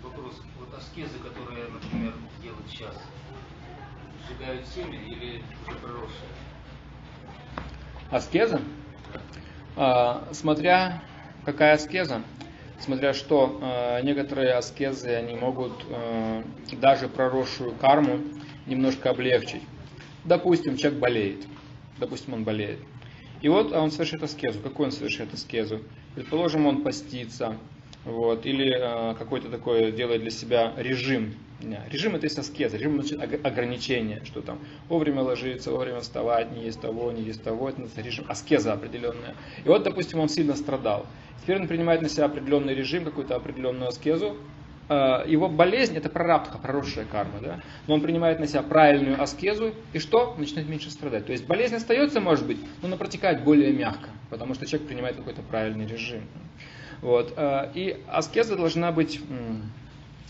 Вопрос. 0.02 0.42
Вот 0.60 0.74
аскезы, 0.76 1.20
которые, 1.20 1.66
например, 1.68 2.14
делают 2.42 2.68
сейчас, 2.68 2.96
сжигают 4.28 4.68
семя 4.68 5.00
или 5.00 5.42
уже 5.68 5.78
проросшие? 5.80 6.30
Аскеза? 8.10 8.62
А, 9.76 10.28
смотря 10.32 11.02
какая 11.46 11.74
аскеза, 11.74 12.22
смотря 12.80 13.14
что, 13.14 13.60
а, 13.62 14.02
некоторые 14.02 14.54
аскезы, 14.54 15.10
они 15.10 15.36
могут 15.36 15.86
а, 15.90 16.44
даже 16.74 17.08
проросшую 17.08 17.76
карму 17.76 18.20
немножко 18.66 19.10
облегчить. 19.10 19.64
Допустим, 20.24 20.78
человек 20.78 21.00
болеет. 21.00 21.48
Допустим, 21.98 22.34
он 22.34 22.44
болеет. 22.44 22.80
И 23.42 23.50
вот 23.50 23.74
он 23.74 23.92
совершает 23.92 24.24
аскезу. 24.24 24.60
Какой 24.60 24.86
он 24.86 24.92
совершает 24.92 25.34
аскезу? 25.34 25.82
Предположим, 26.16 26.66
он 26.66 26.82
постится, 26.82 27.58
вот, 28.06 28.46
или 28.46 28.74
э, 28.74 29.16
какой-то 29.16 29.50
такой 29.50 29.92
делает 29.92 30.22
для 30.22 30.32
себя 30.32 30.74
режим. 30.78 31.34
Режим 31.90 32.16
это 32.16 32.26
есть 32.26 32.38
аскеза, 32.38 32.78
режим 32.78 33.02
значит 33.02 33.46
ограничение, 33.46 34.22
что 34.26 34.42
там 34.42 34.60
вовремя 34.90 35.22
ложиться, 35.22 35.72
вовремя 35.72 36.02
вставать, 36.02 36.52
не 36.52 36.64
есть 36.64 36.82
того, 36.82 37.12
не 37.12 37.24
есть 37.24 37.44
того, 37.44 37.70
это 37.70 37.82
режим 38.02 38.26
аскеза 38.28 38.74
определенная. 38.74 39.36
И 39.64 39.68
вот, 39.68 39.84
допустим, 39.84 40.20
он 40.20 40.30
сильно 40.30 40.56
страдал. 40.56 41.06
Теперь 41.42 41.60
он 41.60 41.68
принимает 41.68 42.02
на 42.02 42.10
себя 42.10 42.26
определенный 42.26 42.74
режим, 42.74 43.06
какую-то 43.06 43.36
определенную 43.36 43.90
аскезу, 43.90 44.38
э, 44.90 45.24
его 45.28 45.50
болезнь 45.50 45.98
это 45.98 46.10
прарабдха, 46.10 46.58
проросшая 46.58 47.06
карма, 47.06 47.40
да? 47.42 47.60
но 47.88 47.96
он 47.96 48.02
принимает 48.02 48.40
на 48.40 48.48
себя 48.48 48.62
правильную 48.62 49.22
аскезу, 49.22 49.74
и 49.92 50.00
что? 50.00 50.36
Начинает 50.38 50.70
меньше 50.70 50.90
страдать. 50.90 51.26
То 51.26 51.32
есть 51.32 51.46
болезнь 51.46 51.76
остается, 51.76 52.22
может 52.22 52.46
быть, 52.48 52.60
но 52.82 52.88
она 52.88 52.98
протекает 52.98 53.44
более 53.44 53.74
мягко, 53.74 54.10
потому 54.30 54.54
что 54.54 54.66
человек 54.66 54.88
принимает 54.88 55.16
какой-то 55.18 55.42
правильный 55.42 55.86
режим. 55.86 56.22
Вот. 57.02 57.34
Э, 57.36 57.70
и 57.74 58.02
аскеза 58.08 58.56
должна 58.56 58.94
быть 58.94 59.20
а, 59.30 59.60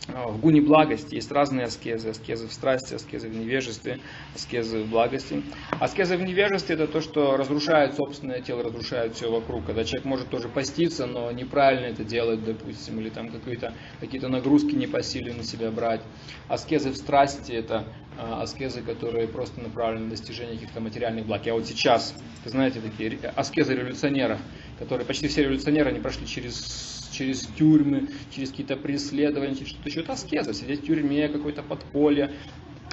в 0.07 0.39
гуне 0.39 0.61
благости. 0.61 1.15
Есть 1.15 1.31
разные 1.31 1.65
аскезы. 1.65 2.09
Аскезы 2.09 2.47
в 2.47 2.53
страсти, 2.53 2.93
аскезы 2.93 3.29
в 3.29 3.35
невежестве, 3.35 3.99
аскезы 4.35 4.83
в 4.83 4.89
благости. 4.89 5.43
Аскеза 5.79 6.17
в 6.17 6.23
невежестве 6.23 6.75
это 6.75 6.87
то, 6.87 7.01
что 7.01 7.37
разрушает 7.37 7.95
собственное 7.95 8.41
тело, 8.41 8.63
разрушает 8.63 9.15
все 9.15 9.31
вокруг. 9.31 9.65
Когда 9.65 9.83
человек 9.83 10.05
может 10.05 10.29
тоже 10.29 10.49
поститься, 10.49 11.05
но 11.05 11.31
неправильно 11.31 11.85
это 11.85 12.03
делать, 12.03 12.43
допустим, 12.43 12.99
или 12.99 13.09
там 13.09 13.29
какие-то 13.29 13.73
какие 13.99 14.19
нагрузки 14.21 14.75
не 14.75 14.87
по 14.87 15.01
силе 15.01 15.33
на 15.33 15.43
себя 15.43 15.71
брать. 15.71 16.01
Аскезы 16.47 16.91
в 16.91 16.97
страсти 16.97 17.53
это 17.53 17.85
а, 18.17 18.43
аскезы, 18.43 18.81
которые 18.81 19.27
просто 19.27 19.61
направлены 19.61 20.05
на 20.05 20.11
достижение 20.11 20.55
каких-то 20.55 20.79
материальных 20.79 21.25
благ. 21.25 21.45
Я 21.45 21.53
вот 21.53 21.65
сейчас, 21.65 22.13
вы 22.43 22.49
знаете, 22.51 22.79
такие 22.79 23.17
аскезы 23.35 23.73
революционеров, 23.73 24.39
которые 24.77 25.05
почти 25.05 25.27
все 25.27 25.43
революционеры, 25.43 25.89
они 25.89 25.99
прошли 25.99 26.27
через, 26.27 27.02
через 27.13 27.47
тюрьмы, 27.57 28.09
через 28.31 28.49
какие-то 28.49 28.75
преследования, 28.75 29.55
через 29.55 29.69
что-то 29.69 29.89
еще. 29.89 30.01
Это 30.01 30.13
аскеза, 30.13 30.53
сидеть 30.53 30.81
в 30.81 30.85
тюрьме, 30.85 31.29
какое-то 31.29 31.63
подполье, 31.63 32.31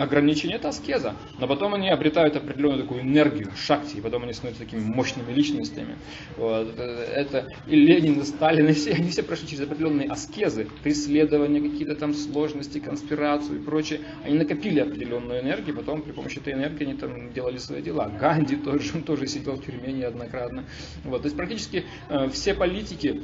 ограничение 0.02 0.56
это 0.56 0.68
аскеза. 0.68 1.14
Но 1.38 1.46
потом 1.46 1.74
они 1.74 1.88
обретают 1.88 2.36
определенную 2.36 2.82
такую 2.82 3.02
энергию, 3.02 3.50
шакти, 3.56 3.96
и 3.96 4.00
потом 4.00 4.24
они 4.24 4.32
становятся 4.32 4.64
такими 4.64 4.80
мощными 4.80 5.32
личностями. 5.32 5.96
Вот. 6.36 6.78
Это 6.78 7.48
и 7.66 7.76
Ленин, 7.76 8.20
и 8.20 8.24
Сталин, 8.24 8.68
и 8.68 8.72
все, 8.72 8.92
они 8.94 9.10
все 9.10 9.22
прошли 9.22 9.48
через 9.48 9.62
определенные 9.62 10.08
аскезы, 10.08 10.68
преследования, 10.82 11.60
какие-то 11.60 11.94
там 11.94 12.14
сложности, 12.14 12.78
конспирацию 12.78 13.60
и 13.60 13.62
прочее. 13.62 14.00
Они 14.24 14.38
накопили 14.38 14.80
определенную 14.80 15.40
энергию, 15.40 15.76
потом 15.76 16.02
при 16.02 16.12
помощи 16.12 16.38
этой 16.38 16.54
энергии 16.54 16.84
они 16.84 16.94
там 16.94 17.32
делали 17.32 17.58
свои 17.58 17.82
дела. 17.82 18.08
Ганди 18.08 18.56
тоже, 18.56 18.92
он 18.94 19.02
тоже 19.02 19.26
сидел 19.26 19.56
в 19.56 19.64
тюрьме 19.64 19.92
неоднократно. 19.92 20.64
Вот. 21.04 21.22
То 21.22 21.26
есть 21.26 21.36
практически 21.36 21.84
э, 22.08 22.28
все 22.30 22.54
политики 22.54 23.20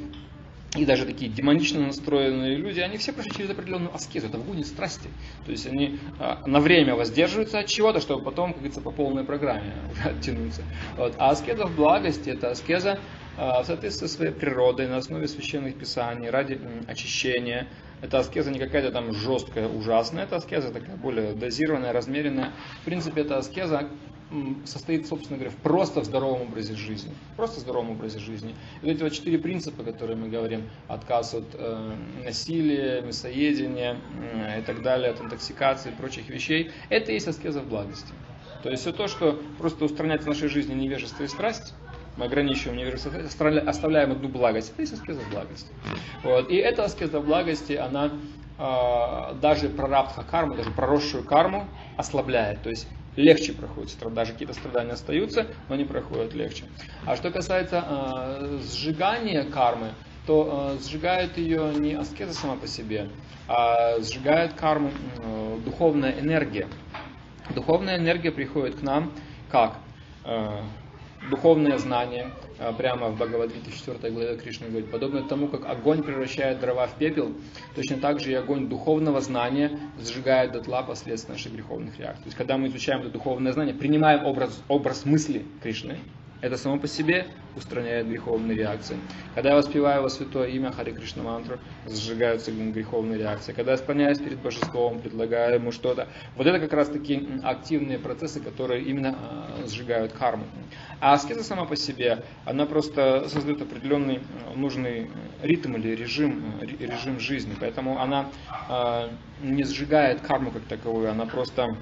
и 0.75 0.85
даже 0.85 1.05
такие 1.05 1.31
демонично 1.31 1.79
настроенные 1.79 2.55
люди, 2.57 2.79
они 2.81 2.97
все 2.97 3.13
прошли 3.13 3.31
через 3.31 3.49
определенную 3.49 3.95
аскезу, 3.95 4.27
это 4.27 4.37
в 4.37 4.45
гуне 4.45 4.65
страсти. 4.65 5.09
То 5.45 5.51
есть 5.51 5.65
они 5.65 5.99
а, 6.19 6.43
на 6.45 6.59
время 6.59 6.95
воздерживаются 6.95 7.59
от 7.59 7.67
чего-то, 7.67 8.01
чтобы 8.01 8.23
потом, 8.23 8.49
как 8.49 8.57
говорится, 8.57 8.81
по 8.81 8.91
полной 8.91 9.23
программе 9.23 9.73
уже 9.91 10.09
оттянуться. 10.09 10.63
Вот. 10.97 11.15
А 11.17 11.29
аскеза 11.29 11.65
в 11.65 11.75
благости, 11.75 12.29
это 12.29 12.51
аскеза 12.51 12.99
а, 13.37 13.63
в 13.63 13.65
соответствии 13.65 14.07
со 14.07 14.13
своей 14.13 14.33
природой, 14.33 14.87
на 14.87 14.97
основе 14.97 15.27
священных 15.27 15.77
писаний, 15.77 16.29
ради 16.29 16.59
очищения. 16.87 17.67
Это 18.01 18.19
аскеза 18.19 18.51
не 18.51 18.59
какая-то 18.59 18.91
там 18.91 19.13
жесткая, 19.13 19.67
ужасная, 19.67 20.25
это 20.25 20.35
аскеза 20.35 20.71
такая 20.71 20.97
более 20.97 21.33
дозированная, 21.33 21.93
размеренная. 21.93 22.51
В 22.81 22.85
принципе, 22.85 23.21
это 23.21 23.37
аскеза, 23.37 23.87
состоит, 24.65 25.07
собственно 25.07 25.37
говоря, 25.37 25.55
просто 25.63 26.01
в 26.01 26.05
здоровом 26.05 26.43
образе 26.43 26.75
жизни. 26.75 27.13
Просто 27.35 27.59
в 27.59 27.63
здоровом 27.63 27.91
образе 27.91 28.19
жизни. 28.19 28.55
И 28.81 28.85
вот 28.85 28.91
эти 28.91 29.03
вот 29.03 29.13
четыре 29.13 29.39
принципа, 29.39 29.83
которые 29.83 30.17
мы 30.17 30.27
говорим, 30.27 30.69
отказ 30.87 31.33
от 31.33 31.45
э, 31.53 31.95
насилия, 32.25 33.01
мясоедения 33.01 33.97
э, 34.21 34.59
и 34.59 34.63
так 34.63 34.81
далее, 34.81 35.11
от 35.11 35.21
интоксикации 35.21 35.89
и 35.89 35.93
прочих 35.93 36.29
вещей, 36.29 36.71
это 36.89 37.11
и 37.11 37.15
есть 37.15 37.27
аскеза 37.27 37.61
в 37.61 37.69
благости. 37.69 38.11
То 38.63 38.69
есть 38.69 38.81
все 38.81 38.91
то, 38.91 39.07
что 39.07 39.39
просто 39.57 39.85
устраняет 39.85 40.23
в 40.23 40.27
нашей 40.27 40.49
жизни 40.49 40.73
невежество 40.73 41.23
и 41.23 41.27
страсть, 41.27 41.73
мы 42.17 42.25
ограничиваем 42.25 42.77
невежество, 42.77 43.11
оставляем 43.65 44.11
одну 44.11 44.27
благость, 44.27 44.71
это 44.71 44.81
есть 44.81 44.93
аскеза 44.93 45.21
благости. 45.31 45.71
Вот. 46.23 46.49
И 46.49 46.55
эта 46.55 46.83
аскеза 46.83 47.19
в 47.19 47.25
благости, 47.25 47.73
она 47.73 48.11
э, 48.57 49.35
даже 49.39 49.69
прарабдха 49.69 50.23
карму, 50.23 50.55
даже 50.55 50.71
проросшую 50.71 51.23
карму 51.23 51.67
ослабляет. 51.95 52.61
То 52.63 52.69
есть 52.71 52.87
легче 53.17 53.51
проходит. 53.51 53.97
Даже 54.13 54.31
какие-то 54.31 54.53
страдания 54.53 54.93
остаются, 54.93 55.47
но 55.67 55.75
они 55.75 55.83
проходят 55.83 56.33
легче. 56.33 56.63
А 57.05 57.17
что 57.17 57.31
касается 57.31 57.83
э, 57.85 58.59
сжигания 58.63 59.43
кармы, 59.43 59.91
то 60.25 60.77
э, 60.77 60.83
сжигает 60.83 61.37
ее 61.37 61.73
не 61.75 61.93
аскеза 61.95 62.33
сама 62.33 62.55
по 62.55 62.67
себе, 62.67 63.09
а 63.47 63.99
сжигает 63.99 64.53
карму 64.53 64.91
э, 65.17 65.57
духовная 65.65 66.19
энергия. 66.19 66.67
Духовная 67.53 67.97
энергия 67.97 68.31
приходит 68.31 68.75
к 68.75 68.81
нам 68.81 69.11
как? 69.49 69.77
Э, 70.23 70.61
духовное 71.29 71.77
знание, 71.77 72.29
прямо 72.77 73.09
в 73.09 73.15
Бхагавадгите 73.15 73.71
4 73.71 74.11
главе 74.11 74.37
Кришна 74.37 74.67
говорит, 74.67 74.91
подобно 74.91 75.23
тому, 75.23 75.47
как 75.47 75.65
огонь 75.65 76.03
превращает 76.03 76.59
дрова 76.59 76.87
в 76.87 76.95
пепел, 76.95 77.33
точно 77.75 77.97
так 77.97 78.19
же 78.19 78.31
и 78.31 78.33
огонь 78.33 78.67
духовного 78.67 79.21
знания 79.21 79.79
сжигает 79.99 80.51
дотла 80.51 80.83
последствия 80.83 81.33
наших 81.33 81.53
греховных 81.53 81.97
реакций. 81.99 82.23
То 82.23 82.27
есть, 82.27 82.37
когда 82.37 82.57
мы 82.57 82.67
изучаем 82.67 83.01
это 83.01 83.09
духовное 83.09 83.53
знание, 83.53 83.73
принимаем 83.73 84.25
образ, 84.25 84.61
образ 84.67 85.05
мысли 85.05 85.45
Кришны, 85.61 85.99
это 86.41 86.57
само 86.57 86.77
по 86.77 86.87
себе 86.87 87.27
устраняет 87.55 88.07
греховные 88.07 88.55
реакции. 88.57 88.97
Когда 89.33 89.49
я 89.49 89.55
воспеваю 89.55 89.99
его 89.99 90.09
святое 90.09 90.47
имя 90.49 90.71
Хари 90.71 90.91
Кришна 90.91 91.23
мантру, 91.23 91.57
сжигаются 91.87 92.51
греховные 92.51 93.17
реакции. 93.17 93.51
Когда 93.53 93.71
я 93.71 93.77
склоняюсь 93.77 94.19
перед 94.19 94.37
божеством, 94.39 94.99
предлагаю 94.99 95.55
ему 95.55 95.71
что-то, 95.71 96.07
вот 96.35 96.45
это 96.45 96.59
как 96.59 96.73
раз 96.73 96.89
таки 96.89 97.27
активные 97.43 97.97
процессы, 97.97 98.39
которые 98.39 98.83
именно 98.83 99.17
э, 99.63 99.67
сжигают 99.67 100.13
карму. 100.13 100.45
А 100.99 101.13
аскеза 101.13 101.43
сама 101.43 101.65
по 101.65 101.75
себе, 101.75 102.23
она 102.45 102.65
просто 102.67 103.27
создает 103.29 103.61
определенный 103.61 104.17
э, 104.17 104.55
нужный 104.55 105.09
ритм 105.41 105.75
или 105.75 105.95
режим, 105.95 106.53
режим 106.61 107.19
жизни. 107.19 107.55
Поэтому 107.59 107.99
она 107.99 108.27
не 109.41 109.63
сжигает 109.63 110.21
карму 110.21 110.51
как 110.51 110.63
таковую, 110.63 111.09
она 111.09 111.25
просто 111.25 111.75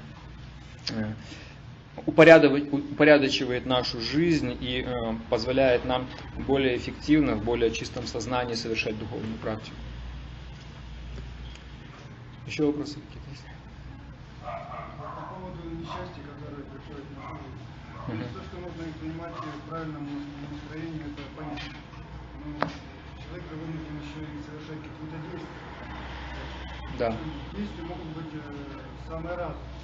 упорядочивает 1.97 3.65
нашу 3.65 4.01
жизнь 4.01 4.57
и 4.59 4.83
э, 4.85 5.15
позволяет 5.29 5.85
нам 5.85 6.07
более 6.47 6.77
эффективно, 6.77 7.35
в 7.35 7.43
более 7.43 7.71
чистом 7.71 8.05
сознании 8.05 8.55
совершать 8.55 8.97
духовную 8.99 9.37
практику. 9.37 9.75
Еще 12.47 12.65
вопросы 12.65 12.95
какие-то 12.95 13.29
есть? 13.31 13.45
По 14.41 15.33
поводу 15.33 15.69
несчастья, 15.75 16.21
которое 16.21 16.63
приходит 16.63 17.05
на 17.15 17.23
жизнь. 17.31 17.55
Uh-huh. 18.07 18.33
То, 18.33 18.43
что 18.43 18.55
нужно 18.57 18.93
принимать 18.99 19.33
в 19.33 19.69
правильном 19.69 20.07
настроении, 20.51 21.01
это 21.01 21.23
понятно. 21.35 21.73
Но 22.45 22.67
человек 23.23 23.45
вынужден 23.49 23.97
еще 24.03 24.21
и 24.21 24.43
совершать 24.45 24.81
какие-то 24.83 25.17
действия. 25.31 25.65
Да. 26.99 27.17
Действия 27.57 27.83
могут 27.83 28.07
быть 28.15 28.33
э, 28.33 29.09
самые 29.09 29.35
разные 29.35 29.74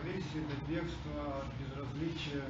агрессии, 0.00 0.42
до 0.48 0.72
бегства, 0.72 1.44
безразличия. 1.58 2.44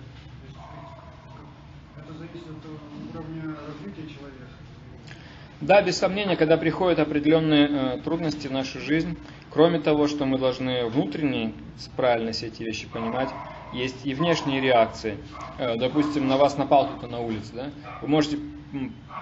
Это 1.96 2.12
зависит 2.12 2.46
от 2.48 3.14
уровня 3.14 3.56
развития 3.66 4.14
человека. 4.14 4.46
Да, 5.60 5.80
без 5.80 5.96
сомнения, 5.96 6.36
когда 6.36 6.58
приходят 6.58 6.98
определенные 6.98 7.68
э, 7.68 7.98
трудности 8.04 8.46
в 8.46 8.52
нашу 8.52 8.78
жизнь, 8.78 9.16
кроме 9.50 9.78
того, 9.78 10.06
что 10.06 10.26
мы 10.26 10.38
должны 10.38 10.84
внутренне 10.86 11.54
правильно 11.96 12.32
все 12.32 12.48
эти 12.48 12.62
вещи 12.62 12.86
понимать, 12.86 13.30
есть 13.72 14.04
и 14.04 14.12
внешние 14.12 14.60
реакции. 14.60 15.16
Э, 15.58 15.76
допустим, 15.76 16.28
на 16.28 16.36
вас 16.36 16.58
напал 16.58 16.88
кто-то 16.88 17.06
на 17.06 17.20
улице, 17.20 17.52
да? 17.54 17.70
Вы 18.02 18.08
можете 18.08 18.38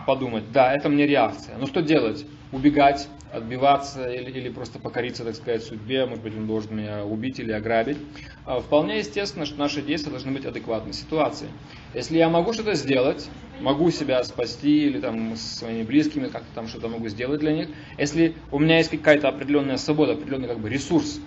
подумать, 0.06 0.50
да, 0.50 0.74
это 0.74 0.88
мне 0.88 1.06
реакция. 1.06 1.56
Но 1.56 1.66
что 1.66 1.82
делать? 1.82 2.26
Убегать, 2.50 3.08
отбиваться 3.36 4.08
или, 4.10 4.30
или 4.30 4.48
просто 4.48 4.78
покориться, 4.78 5.24
так 5.24 5.34
сказать, 5.34 5.62
судьбе, 5.64 6.06
может 6.06 6.22
быть, 6.22 6.34
он 6.36 6.46
должен 6.46 6.76
меня 6.76 7.04
убить 7.04 7.38
или 7.38 7.52
ограбить. 7.52 7.98
А, 8.44 8.60
вполне 8.60 8.98
естественно, 8.98 9.46
что 9.46 9.58
наши 9.58 9.82
действия 9.82 10.10
должны 10.10 10.32
быть 10.32 10.44
адекватны 10.46 10.92
ситуации. 10.92 11.54
Если 11.92 12.16
я 12.16 12.28
могу 12.28 12.52
что-то 12.52 12.74
сделать, 12.74 13.30
могу 13.58 13.90
себя 13.90 14.22
спасти 14.24 14.86
или 14.86 15.00
там 15.00 15.34
с 15.36 15.58
своими 15.58 15.82
близкими 15.82 16.28
как-то 16.28 16.52
там 16.52 16.66
что-то 16.68 16.88
могу 16.88 17.08
сделать 17.08 17.40
для 17.40 17.52
них, 17.52 17.68
если 17.96 18.42
у 18.50 18.58
меня 18.58 18.78
есть 18.78 18.90
какая-то 18.90 19.28
определенная 19.28 19.76
свобода, 19.76 20.12
определенный 20.12 20.48
как 20.48 20.60
бы 20.60 20.68
ресурс, 20.70 21.20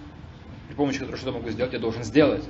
при 0.68 0.76
помощи 0.76 0.99
которого 0.99 1.18
что-то 1.18 1.34
могу 1.34 1.49
сделать, 1.49 1.74
я 1.74 1.80
должен 1.80 2.03
сделать. 2.03 2.49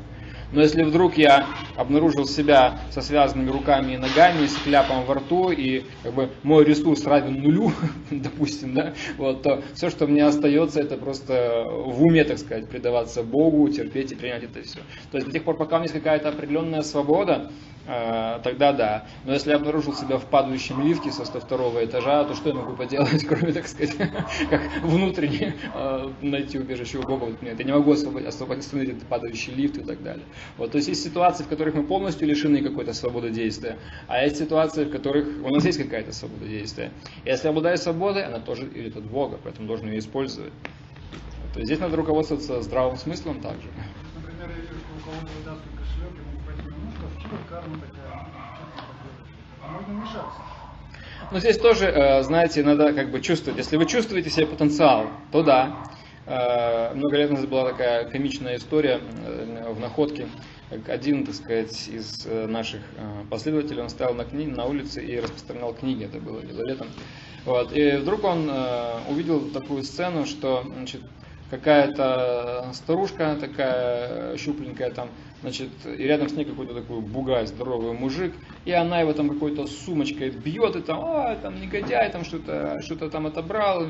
Но 0.52 0.62
если 0.62 0.84
вдруг 0.84 1.18
я 1.18 1.46
обнаружил 1.76 2.26
себя 2.26 2.80
со 2.90 3.02
связанными 3.02 3.50
руками 3.50 3.94
и 3.94 3.98
ногами, 3.98 4.46
с 4.48 4.56
кляпом 4.58 5.06
во 5.06 5.16
рту, 5.16 5.52
и 5.52 5.84
как 6.04 6.14
бы 6.14 6.30
мой 6.44 6.64
ресурс 6.64 7.06
равен 7.06 7.42
нулю, 7.42 7.72
допустим, 8.12 8.74
да, 8.74 8.94
вот, 9.18 9.44
то 9.44 9.62
все, 9.76 9.90
что 9.90 10.08
мне 10.08 10.26
остается, 10.26 10.80
это 10.80 10.98
просто 10.98 11.64
в 11.66 12.02
уме, 12.04 12.24
так 12.24 12.38
сказать, 12.40 12.70
предаваться 12.70 13.24
Богу, 13.24 13.68
терпеть 13.70 14.12
и 14.12 14.16
принять 14.16 14.44
это 14.44 14.62
все. 14.64 14.80
То 15.12 15.18
есть 15.18 15.28
до 15.28 15.34
тех 15.34 15.44
пор, 15.44 15.58
пока 15.58 15.76
у 15.76 15.80
меня 15.80 15.90
есть 15.92 15.94
какая-то 15.94 16.30
определенная 16.30 16.82
свобода, 16.82 17.52
тогда 18.44 18.74
да. 18.74 19.06
Но 19.26 19.34
если 19.34 19.52
я 19.52 19.56
обнаружил 19.56 19.94
себя 19.94 20.18
в 20.18 20.26
падающем 20.26 20.86
лифте 20.86 21.12
со 21.12 21.26
102 21.26 21.86
этажа, 21.86 22.26
то 22.26 22.36
что 22.36 22.50
я 22.50 22.56
могу 22.56 22.76
поделать, 22.76 23.26
кроме, 23.28 23.54
так 23.54 23.68
сказать, 23.68 23.96
как 24.50 24.62
внутренне 24.84 25.56
э, 25.74 26.10
найти 26.22 26.60
убежище 26.60 27.00
у 27.00 27.04
Бога? 27.04 27.26
Вот, 27.26 27.42
нет, 27.42 27.58
я 27.60 27.66
не 27.66 27.72
могу 27.72 27.94
освободить, 27.94 28.28
освободить 28.28 28.68
этот 28.74 29.04
падающий 29.04 29.54
лифт 29.54 29.78
и 29.78 29.84
так 29.84 30.04
далее. 30.04 30.26
Вот, 30.58 30.72
то 30.72 30.78
есть 30.78 30.90
есть 30.90 31.04
ситуации, 31.04 31.44
в 31.44 31.48
которых 31.48 31.76
мы 31.76 31.84
полностью 31.84 32.28
лишены 32.28 32.62
какой-то 32.62 32.94
свободы 32.94 33.30
действия, 33.30 33.78
а 34.08 34.24
есть 34.24 34.38
ситуации, 34.38 34.86
в 34.86 34.92
которых 34.92 35.28
у 35.44 35.50
нас 35.50 35.64
есть 35.66 35.78
какая-то 35.78 36.12
свобода 36.12 36.46
действия. 36.46 36.92
И 37.24 37.30
если 37.30 37.48
обладаю 37.48 37.78
свободой, 37.78 38.26
она 38.26 38.40
тоже 38.40 38.66
идет 38.76 38.98
от 38.98 39.04
Бога, 39.04 39.40
поэтому 39.44 39.68
должен 39.68 39.88
ее 39.88 40.00
использовать. 40.00 40.54
То 41.54 41.60
есть 41.60 41.68
здесь 41.68 41.80
надо 41.80 41.96
руководствоваться 41.96 42.62
здравым 42.62 42.98
смыслом 42.98 43.42
также. 43.42 43.68
Например, 44.16 44.50
я 44.50 44.62
вижу, 44.62 44.74
что 44.78 44.90
у 44.96 45.12
кого-то 45.12 45.32
выдаст 45.40 45.62
кошелек, 45.74 46.14
ему 46.14 46.40
пойти, 46.46 46.70
ну 46.70 46.92
что, 46.92 47.36
в 47.36 47.50
карма 47.50 47.57
такая, 47.57 47.57
а 47.57 47.57
можно 49.78 49.94
мешаться. 49.94 50.42
Но 51.32 51.40
здесь 51.40 51.58
тоже, 51.58 51.88
э, 51.88 52.24
знаете, 52.24 52.64
надо 52.64 52.94
как 52.94 53.12
бы 53.12 53.20
чувствовать. 53.22 53.58
Если 53.58 53.76
вы 53.76 53.86
чувствуете 53.86 54.30
себе 54.30 54.48
потенциал, 54.48 55.08
то 55.32 55.44
да. 55.44 55.84
Э, 56.26 56.94
много 56.94 57.18
лет 57.18 57.32
назад 57.32 57.50
была 57.50 57.72
такая 57.72 58.06
комичная 58.06 58.58
история 58.58 59.02
э, 59.26 59.74
в 59.74 59.80
находке. 59.80 60.28
Один, 60.88 61.26
так 61.26 61.36
сказать, 61.36 61.88
из 61.88 62.26
наших 62.26 62.82
последователей, 63.30 63.82
он 63.82 63.88
стоял 63.88 64.14
на, 64.14 64.26
кни... 64.26 64.48
на 64.48 64.66
улице 64.66 65.02
и 65.02 65.18
распространял 65.18 65.74
книги, 65.74 66.04
это 66.04 66.20
было 66.20 66.42
летом. 66.42 66.88
Вот. 67.46 67.72
И 67.74 67.92
вдруг 67.92 68.26
он 68.26 68.52
увидел 69.08 69.50
такую 69.52 69.84
сцену, 69.84 70.26
что 70.26 70.66
значит, 70.76 71.04
какая-то 71.50 72.72
старушка 72.74 73.38
такая 73.40 74.36
щупленькая 74.36 74.92
там, 74.92 75.08
значит, 75.42 75.70
и 75.86 76.04
рядом 76.04 76.30
с 76.30 76.34
ней 76.34 76.46
какой-то 76.46 76.74
такой 76.74 77.02
бугай, 77.02 77.46
здоровый 77.46 77.94
мужик, 77.94 78.34
и 78.66 78.72
она 78.72 79.02
его 79.02 79.14
там 79.14 79.30
какой-то 79.30 79.68
сумочкой 79.68 80.30
бьет, 80.30 80.76
и 80.76 80.82
там, 80.82 81.00
а, 81.04 81.36
там 81.36 81.60
негодяй, 81.62 82.12
там 82.12 82.24
что-то 82.24 82.82
что 82.82 83.10
там 83.10 83.28
отобрал, 83.28 83.88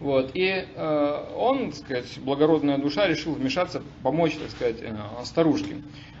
вот. 0.00 0.30
И 0.34 0.46
э, 0.46 1.26
он, 1.36 1.70
так 1.72 1.74
сказать, 1.74 2.18
благородная 2.20 2.78
душа, 2.78 3.06
решил 3.06 3.34
вмешаться, 3.34 3.82
помочь, 4.02 4.34
так 4.34 4.50
сказать, 4.50 4.78
э, 4.80 4.96
старушке. 5.24 5.76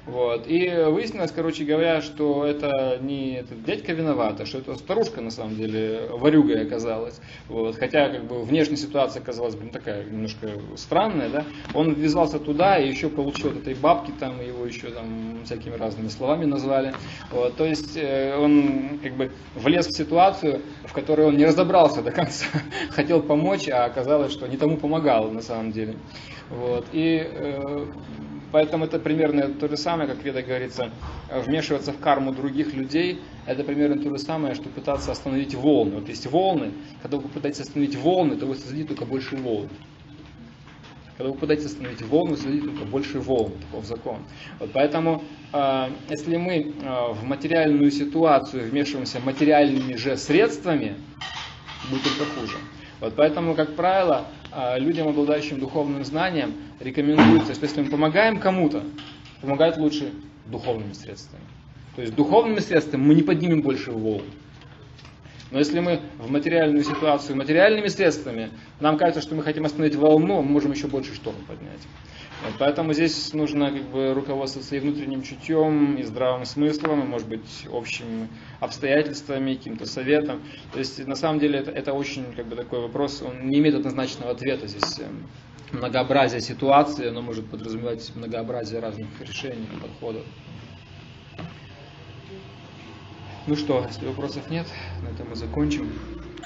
Вот. 0.06 0.46
И 0.46 0.68
выяснилось, 0.88 1.30
короче 1.30 1.64
говоря, 1.64 2.00
что 2.00 2.44
это 2.44 2.98
не 3.00 3.34
этот 3.34 3.64
дядька 3.64 3.92
виноват, 3.92 4.40
а 4.40 4.46
что 4.46 4.58
это 4.58 4.76
старушка 4.76 5.20
на 5.20 5.30
самом 5.30 5.56
деле 5.56 6.08
варюгой 6.10 6.62
оказалась. 6.62 7.20
Вот. 7.48 7.76
Хотя 7.76 8.08
как 8.08 8.24
бы 8.24 8.42
внешняя 8.42 8.76
ситуация 8.76 9.22
оказалась 9.22 9.54
блин, 9.54 9.70
такая 9.70 10.04
немножко 10.04 10.50
странная, 10.76 11.28
да. 11.28 11.44
Он 11.74 11.92
ввязался 11.92 12.38
туда 12.38 12.78
и 12.78 12.88
еще 12.88 13.08
получил 13.08 13.50
от 13.50 13.58
этой 13.58 13.74
бабки, 13.74 14.12
там 14.18 14.40
его 14.40 14.64
еще 14.64 14.90
там 14.90 15.40
всякими 15.44 15.76
разными 15.76 16.08
словами 16.08 16.46
назвали. 16.46 16.94
Вот. 17.30 17.56
То 17.56 17.66
есть 17.66 17.96
э, 17.96 18.36
он 18.36 18.98
как 19.02 19.14
бы 19.16 19.30
влез 19.54 19.86
в 19.86 19.96
ситуацию, 19.96 20.62
в 20.84 20.92
которой 20.92 21.26
он 21.26 21.36
не 21.36 21.44
разобрался 21.44 22.02
до 22.02 22.10
конца, 22.10 22.46
хотел 22.90 23.22
помочь, 23.22 23.68
а 23.68 23.84
оказалось, 23.84 24.32
что 24.32 24.46
не 24.46 24.56
тому 24.56 24.76
помогал 24.76 25.30
на 25.30 25.42
самом 25.42 25.72
деле. 25.72 25.96
Вот. 26.48 26.86
И 26.92 27.22
э, 27.24 27.86
Поэтому 28.52 28.84
это 28.84 28.98
примерно 28.98 29.48
то 29.48 29.68
же 29.68 29.76
самое, 29.76 30.08
как 30.08 30.24
Веда 30.24 30.42
говорится, 30.42 30.90
вмешиваться 31.30 31.92
в 31.92 32.00
карму 32.00 32.32
других 32.32 32.74
людей, 32.74 33.20
это 33.46 33.62
примерно 33.64 34.02
то 34.02 34.10
же 34.10 34.18
самое, 34.18 34.54
что 34.54 34.68
пытаться 34.68 35.12
остановить 35.12 35.54
волны. 35.54 35.96
Вот 35.96 36.08
есть 36.08 36.26
волны, 36.26 36.72
когда 37.02 37.18
вы 37.18 37.28
пытаетесь 37.28 37.60
остановить 37.60 37.96
волны, 37.96 38.36
то 38.36 38.46
вы 38.46 38.56
создадите 38.56 38.88
только 38.88 39.04
больше 39.04 39.36
волн. 39.36 39.68
Когда 41.16 41.32
вы 41.32 41.38
пытаетесь 41.38 41.66
остановить 41.66 42.02
волну, 42.02 42.34
создадите 42.34 42.68
только 42.68 42.84
больше 42.86 43.20
волн, 43.20 43.52
таков 43.60 43.84
закон. 43.84 44.18
Вот 44.58 44.70
поэтому, 44.72 45.22
э, 45.52 45.90
если 46.08 46.36
мы 46.36 46.54
э, 46.54 47.12
в 47.12 47.24
материальную 47.24 47.90
ситуацию 47.90 48.70
вмешиваемся 48.70 49.20
материальными 49.20 49.96
же 49.96 50.16
средствами, 50.16 50.94
будет 51.90 52.02
только 52.04 52.24
хуже. 52.24 52.56
Вот 53.00 53.14
поэтому, 53.16 53.54
как 53.54 53.74
правило, 53.74 54.26
а, 54.52 54.78
людям, 54.78 55.08
обладающим 55.08 55.58
духовным 55.58 56.04
знанием, 56.04 56.54
рекомендуется, 56.80 57.54
что 57.54 57.64
если 57.64 57.82
мы 57.82 57.90
помогаем 57.90 58.38
кому-то, 58.38 58.82
помогать 59.40 59.78
лучше 59.78 60.12
духовными 60.46 60.92
средствами. 60.92 61.42
То 61.96 62.02
есть 62.02 62.14
духовными 62.14 62.58
средствами 62.60 63.02
мы 63.02 63.14
не 63.14 63.22
поднимем 63.22 63.62
больше 63.62 63.90
волн. 63.90 64.24
Но 65.50 65.58
если 65.58 65.80
мы 65.80 66.00
в 66.18 66.30
материальную 66.30 66.84
ситуацию 66.84 67.36
материальными 67.36 67.88
средствами, 67.88 68.50
нам 68.78 68.96
кажется, 68.96 69.20
что 69.20 69.34
мы 69.34 69.42
хотим 69.42 69.64
остановить 69.64 69.96
волну, 69.96 70.42
мы 70.42 70.50
можем 70.50 70.72
еще 70.72 70.86
больше 70.86 71.14
шторм 71.14 71.36
поднять. 71.48 71.80
Вот, 72.42 72.54
поэтому 72.58 72.94
здесь 72.94 73.34
нужно 73.34 73.70
как 73.70 73.82
бы 73.90 74.14
руководствоваться 74.14 74.74
и 74.74 74.80
внутренним 74.80 75.22
чутьем, 75.22 75.96
и 75.96 76.02
здравым 76.04 76.46
смыслом, 76.46 77.02
и, 77.02 77.06
может 77.06 77.28
быть, 77.28 77.66
общими 77.70 78.28
обстоятельствами, 78.60 79.54
каким-то 79.54 79.86
советом. 79.86 80.40
То 80.72 80.78
есть, 80.78 81.06
на 81.06 81.16
самом 81.16 81.38
деле, 81.38 81.58
это, 81.58 81.70
это 81.70 81.92
очень 81.92 82.32
как 82.34 82.46
бы, 82.46 82.56
такой 82.56 82.80
вопрос, 82.80 83.22
он 83.22 83.48
не 83.48 83.58
имеет 83.58 83.74
однозначного 83.74 84.30
ответа. 84.30 84.66
Здесь 84.68 85.00
эм, 85.00 85.26
многообразие 85.72 86.40
ситуации, 86.40 87.08
оно 87.08 87.20
может 87.20 87.46
подразумевать 87.46 88.10
многообразие 88.14 88.80
разных 88.80 89.08
решений, 89.20 89.68
подходов. 89.80 90.22
Ну 93.46 93.56
что, 93.56 93.84
если 93.86 94.06
вопросов 94.06 94.50
нет, 94.50 94.66
на 95.02 95.08
этом 95.08 95.28
мы 95.28 95.36
закончим. 95.36 95.90